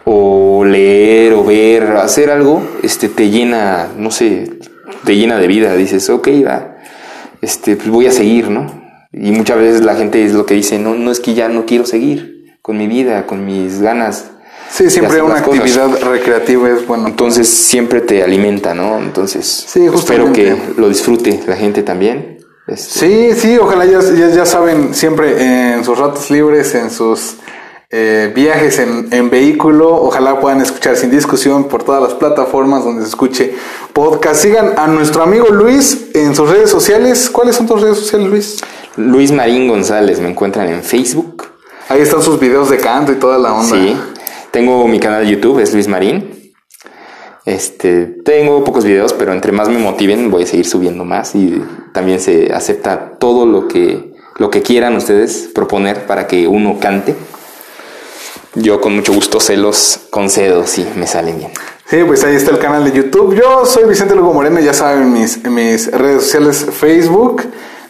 o 0.04 0.64
leer 0.64 1.34
o 1.34 1.44
ver, 1.44 1.96
hacer 1.98 2.30
algo, 2.30 2.62
este 2.82 3.08
te 3.08 3.30
llena, 3.30 3.88
no 3.96 4.10
sé, 4.10 4.58
te 5.04 5.16
llena 5.16 5.38
de 5.38 5.46
vida, 5.46 5.74
dices, 5.76 6.08
ok, 6.10 6.28
va. 6.46 6.76
Este, 7.40 7.76
pues 7.76 7.88
voy 7.88 8.06
a 8.06 8.10
seguir, 8.10 8.48
¿no? 8.50 8.83
Y 9.16 9.30
muchas 9.30 9.58
veces 9.58 9.80
la 9.82 9.94
gente 9.94 10.24
es 10.24 10.32
lo 10.32 10.44
que 10.44 10.54
dice, 10.54 10.78
no, 10.78 10.94
no 10.94 11.10
es 11.10 11.20
que 11.20 11.34
ya 11.34 11.48
no 11.48 11.66
quiero 11.66 11.86
seguir 11.86 12.56
con 12.62 12.76
mi 12.76 12.86
vida, 12.88 13.26
con 13.26 13.44
mis 13.44 13.80
ganas. 13.80 14.30
Sí, 14.70 14.90
siempre 14.90 15.22
una 15.22 15.42
cosas. 15.42 15.60
actividad 15.60 16.00
recreativa 16.02 16.70
es 16.70 16.86
bueno. 16.86 17.06
Entonces 17.06 17.48
siempre 17.48 18.00
te 18.00 18.22
alimenta, 18.24 18.74
¿no? 18.74 18.98
Entonces 18.98 19.66
Sí, 19.68 19.86
espero 19.86 20.32
que 20.32 20.56
lo 20.76 20.88
disfrute 20.88 21.40
la 21.46 21.56
gente 21.56 21.82
también. 21.82 22.38
Este, 22.66 22.98
Sí, 23.34 23.40
sí, 23.40 23.58
ojalá 23.58 23.84
ya, 23.84 24.00
ya, 24.00 24.30
ya 24.30 24.46
saben, 24.46 24.94
siempre 24.94 25.74
en 25.74 25.84
sus 25.84 25.98
ratos 25.98 26.30
libres, 26.30 26.74
en 26.74 26.90
sus 26.90 27.36
eh, 27.96 28.32
viajes 28.34 28.80
en, 28.80 29.06
en 29.12 29.30
vehículo, 29.30 29.94
ojalá 29.94 30.40
puedan 30.40 30.60
escuchar 30.60 30.96
sin 30.96 31.12
discusión 31.12 31.68
por 31.68 31.84
todas 31.84 32.02
las 32.02 32.14
plataformas 32.14 32.82
donde 32.82 33.02
se 33.02 33.08
escuche 33.10 33.54
podcast. 33.92 34.42
Sigan 34.42 34.72
a 34.76 34.88
nuestro 34.88 35.22
amigo 35.22 35.46
Luis 35.50 36.08
en 36.12 36.34
sus 36.34 36.50
redes 36.50 36.70
sociales. 36.70 37.30
¿Cuáles 37.30 37.54
son 37.54 37.68
tus 37.68 37.80
redes 37.80 37.98
sociales, 37.98 38.28
Luis? 38.28 38.60
Luis 38.96 39.30
Marín 39.30 39.68
González 39.68 40.18
me 40.18 40.28
encuentran 40.28 40.68
en 40.70 40.82
Facebook. 40.82 41.44
Ahí 41.88 42.00
están 42.00 42.20
sus 42.20 42.40
videos 42.40 42.68
de 42.68 42.78
canto 42.78 43.12
y 43.12 43.14
toda 43.14 43.38
la 43.38 43.52
onda. 43.52 43.76
Sí. 43.76 43.96
Tengo 44.50 44.88
mi 44.88 44.98
canal 44.98 45.24
de 45.24 45.30
YouTube, 45.30 45.60
es 45.60 45.72
Luis 45.72 45.86
Marín. 45.86 46.52
Este, 47.44 48.06
tengo 48.06 48.64
pocos 48.64 48.84
videos, 48.84 49.12
pero 49.12 49.32
entre 49.32 49.52
más 49.52 49.68
me 49.68 49.78
motiven 49.78 50.32
voy 50.32 50.42
a 50.42 50.46
seguir 50.46 50.66
subiendo 50.66 51.04
más 51.04 51.36
y 51.36 51.62
también 51.92 52.18
se 52.18 52.52
acepta 52.52 53.12
todo 53.20 53.46
lo 53.46 53.68
que 53.68 54.14
lo 54.36 54.50
que 54.50 54.62
quieran 54.62 54.96
ustedes 54.96 55.50
proponer 55.54 56.06
para 56.06 56.26
que 56.26 56.48
uno 56.48 56.78
cante. 56.80 57.14
Yo 58.54 58.80
con 58.80 58.94
mucho 58.94 59.12
gusto 59.12 59.40
se 59.40 59.56
los 59.56 60.06
concedo 60.10 60.66
si 60.66 60.86
me 60.96 61.06
salen 61.06 61.38
bien. 61.38 61.50
Sí, 61.86 62.02
pues 62.06 62.24
ahí 62.24 62.36
está 62.36 62.52
el 62.52 62.58
canal 62.58 62.84
de 62.84 62.92
YouTube. 62.92 63.34
Yo 63.34 63.66
soy 63.66 63.84
Vicente 63.84 64.14
Lugo 64.14 64.32
Moreno, 64.32 64.60
ya 64.60 64.72
saben 64.72 65.12
mis, 65.12 65.44
mis 65.44 65.90
redes 65.90 66.22
sociales, 66.22 66.66
Facebook, 66.70 67.42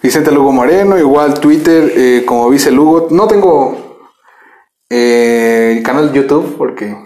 Vicente 0.02 0.30
Lugo 0.30 0.52
Moreno, 0.52 0.98
igual 0.98 1.38
Twitter 1.38 1.92
eh, 1.94 2.22
como 2.26 2.48
Vice 2.48 2.70
Lugo. 2.70 3.08
No 3.10 3.26
tengo 3.28 4.08
eh, 4.88 5.82
canal 5.84 6.12
de 6.12 6.20
YouTube 6.20 6.56
porque 6.56 6.96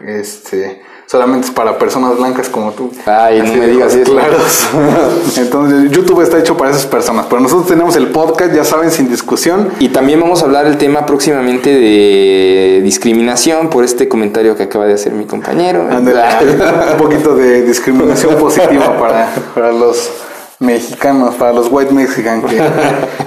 este 0.00 0.82
solamente 1.06 1.46
es 1.46 1.52
para 1.52 1.78
personas 1.78 2.16
blancas 2.18 2.48
como 2.48 2.72
tú. 2.72 2.90
Ay, 3.06 3.38
no 3.38 3.44
Así 3.44 3.54
me 3.54 3.66
de 3.66 3.72
digas 3.72 3.94
eso. 3.94 4.12
claros. 4.12 4.66
Entonces, 5.36 5.90
YouTube 5.90 6.20
está 6.20 6.38
hecho 6.38 6.56
para 6.56 6.70
esas 6.70 6.86
personas. 6.86 7.26
Pero 7.28 7.40
nosotros 7.40 7.68
tenemos 7.68 7.94
el 7.96 8.08
podcast, 8.08 8.52
ya 8.54 8.64
saben, 8.64 8.90
sin 8.90 9.08
discusión. 9.08 9.68
Y 9.78 9.88
también 9.90 10.20
vamos 10.20 10.42
a 10.42 10.46
hablar 10.46 10.66
el 10.66 10.78
tema 10.78 11.06
próximamente 11.06 11.70
de 11.70 12.80
discriminación 12.82 13.70
por 13.70 13.84
este 13.84 14.08
comentario 14.08 14.56
que 14.56 14.64
acaba 14.64 14.86
de 14.86 14.94
hacer 14.94 15.12
mi 15.12 15.24
compañero. 15.26 15.82
Un 15.90 16.98
poquito 16.98 17.34
de 17.36 17.62
discriminación 17.62 18.34
positiva 18.36 18.98
para, 18.98 19.32
para 19.54 19.72
los 19.72 20.10
mexicanos, 20.58 21.34
para 21.34 21.52
los 21.52 21.68
white 21.70 21.92
mexican 21.92 22.42
que, 22.42 22.60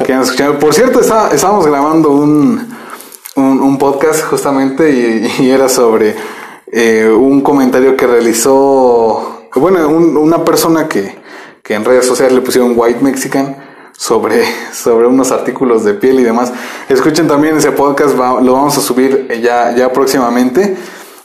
que 0.05 0.13
nos 0.15 0.25
escuchan. 0.27 0.57
Por 0.59 0.73
cierto, 0.73 0.99
está- 0.99 1.29
estábamos 1.33 1.65
grabando 1.67 2.09
un, 2.11 2.67
un, 3.35 3.61
un 3.61 3.77
podcast 3.77 4.23
justamente 4.23 4.89
y, 5.39 5.43
y 5.43 5.49
era 5.51 5.69
sobre 5.69 6.15
eh, 6.71 7.09
un 7.09 7.41
comentario 7.41 7.95
que 7.97 8.05
realizó, 8.07 9.43
bueno, 9.55 9.87
un- 9.89 10.17
una 10.17 10.43
persona 10.45 10.87
que, 10.87 11.15
que 11.63 11.73
en 11.75 11.85
redes 11.85 12.05
sociales 12.05 12.33
le 12.33 12.41
pusieron 12.41 12.73
white 12.75 12.99
mexican 13.01 13.57
sobre, 13.97 14.43
sobre 14.73 15.07
unos 15.07 15.31
artículos 15.31 15.83
de 15.83 15.93
piel 15.93 16.19
y 16.19 16.23
demás. 16.23 16.51
Escuchen 16.89 17.27
también 17.27 17.57
ese 17.57 17.71
podcast, 17.71 18.19
va- 18.19 18.39
lo 18.41 18.53
vamos 18.53 18.77
a 18.77 18.81
subir 18.81 19.27
eh, 19.29 19.41
ya, 19.41 19.75
ya 19.75 19.91
próximamente. 19.91 20.77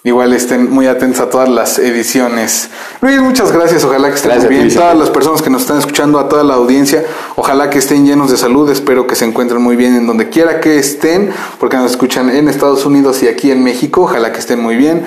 Igual 0.06 0.34
estén 0.34 0.70
muy 0.70 0.86
atentos 0.86 1.18
a 1.22 1.30
todas 1.30 1.48
las 1.48 1.78
ediciones. 1.78 2.68
Luis, 3.00 3.22
muchas 3.22 3.50
gracias. 3.50 3.84
Ojalá 3.84 4.08
que 4.10 4.16
estén 4.16 4.32
Gracias 4.32 4.50
bien. 4.50 4.74
Todas 4.74 4.98
las 4.98 5.08
personas 5.08 5.40
que 5.40 5.48
nos 5.48 5.62
están 5.62 5.78
escuchando, 5.78 6.18
a 6.18 6.28
toda 6.28 6.44
la 6.44 6.52
audiencia, 6.56 7.02
ojalá 7.36 7.70
que 7.70 7.78
estén 7.78 8.04
llenos 8.04 8.30
de 8.30 8.36
salud. 8.36 8.68
Espero 8.68 9.06
que 9.06 9.14
se 9.14 9.24
encuentren 9.24 9.62
muy 9.62 9.76
bien 9.76 9.94
en 9.96 10.06
donde 10.06 10.28
quiera 10.28 10.60
que 10.60 10.78
estén, 10.78 11.30
porque 11.58 11.78
nos 11.78 11.90
escuchan 11.92 12.28
en 12.28 12.48
Estados 12.50 12.84
Unidos 12.84 13.22
y 13.22 13.28
aquí 13.28 13.50
en 13.50 13.64
México. 13.64 14.02
Ojalá 14.02 14.30
que 14.30 14.40
estén 14.40 14.60
muy 14.60 14.76
bien. 14.76 15.06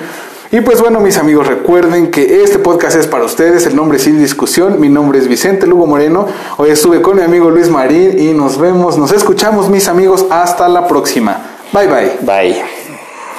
Y 0.50 0.62
pues 0.62 0.80
bueno, 0.80 1.00
mis 1.00 1.18
amigos, 1.18 1.46
recuerden 1.46 2.10
que 2.10 2.42
este 2.42 2.58
podcast 2.58 2.96
es 2.96 3.06
para 3.06 3.24
ustedes. 3.24 3.66
El 3.66 3.76
nombre 3.76 3.98
sin 3.98 4.18
discusión. 4.18 4.80
Mi 4.80 4.88
nombre 4.88 5.18
es 5.18 5.28
Vicente 5.28 5.66
Lugo 5.66 5.86
Moreno. 5.86 6.26
Hoy 6.56 6.70
estuve 6.70 7.02
con 7.02 7.16
mi 7.16 7.22
amigo 7.22 7.50
Luis 7.50 7.68
Marín 7.68 8.18
y 8.18 8.32
nos 8.32 8.58
vemos, 8.58 8.96
nos 8.96 9.12
escuchamos, 9.12 9.68
mis 9.68 9.88
amigos. 9.88 10.24
Hasta 10.30 10.66
la 10.68 10.88
próxima. 10.88 11.42
Bye 11.72 11.86
bye. 11.86 12.12
Bye. 12.22 12.77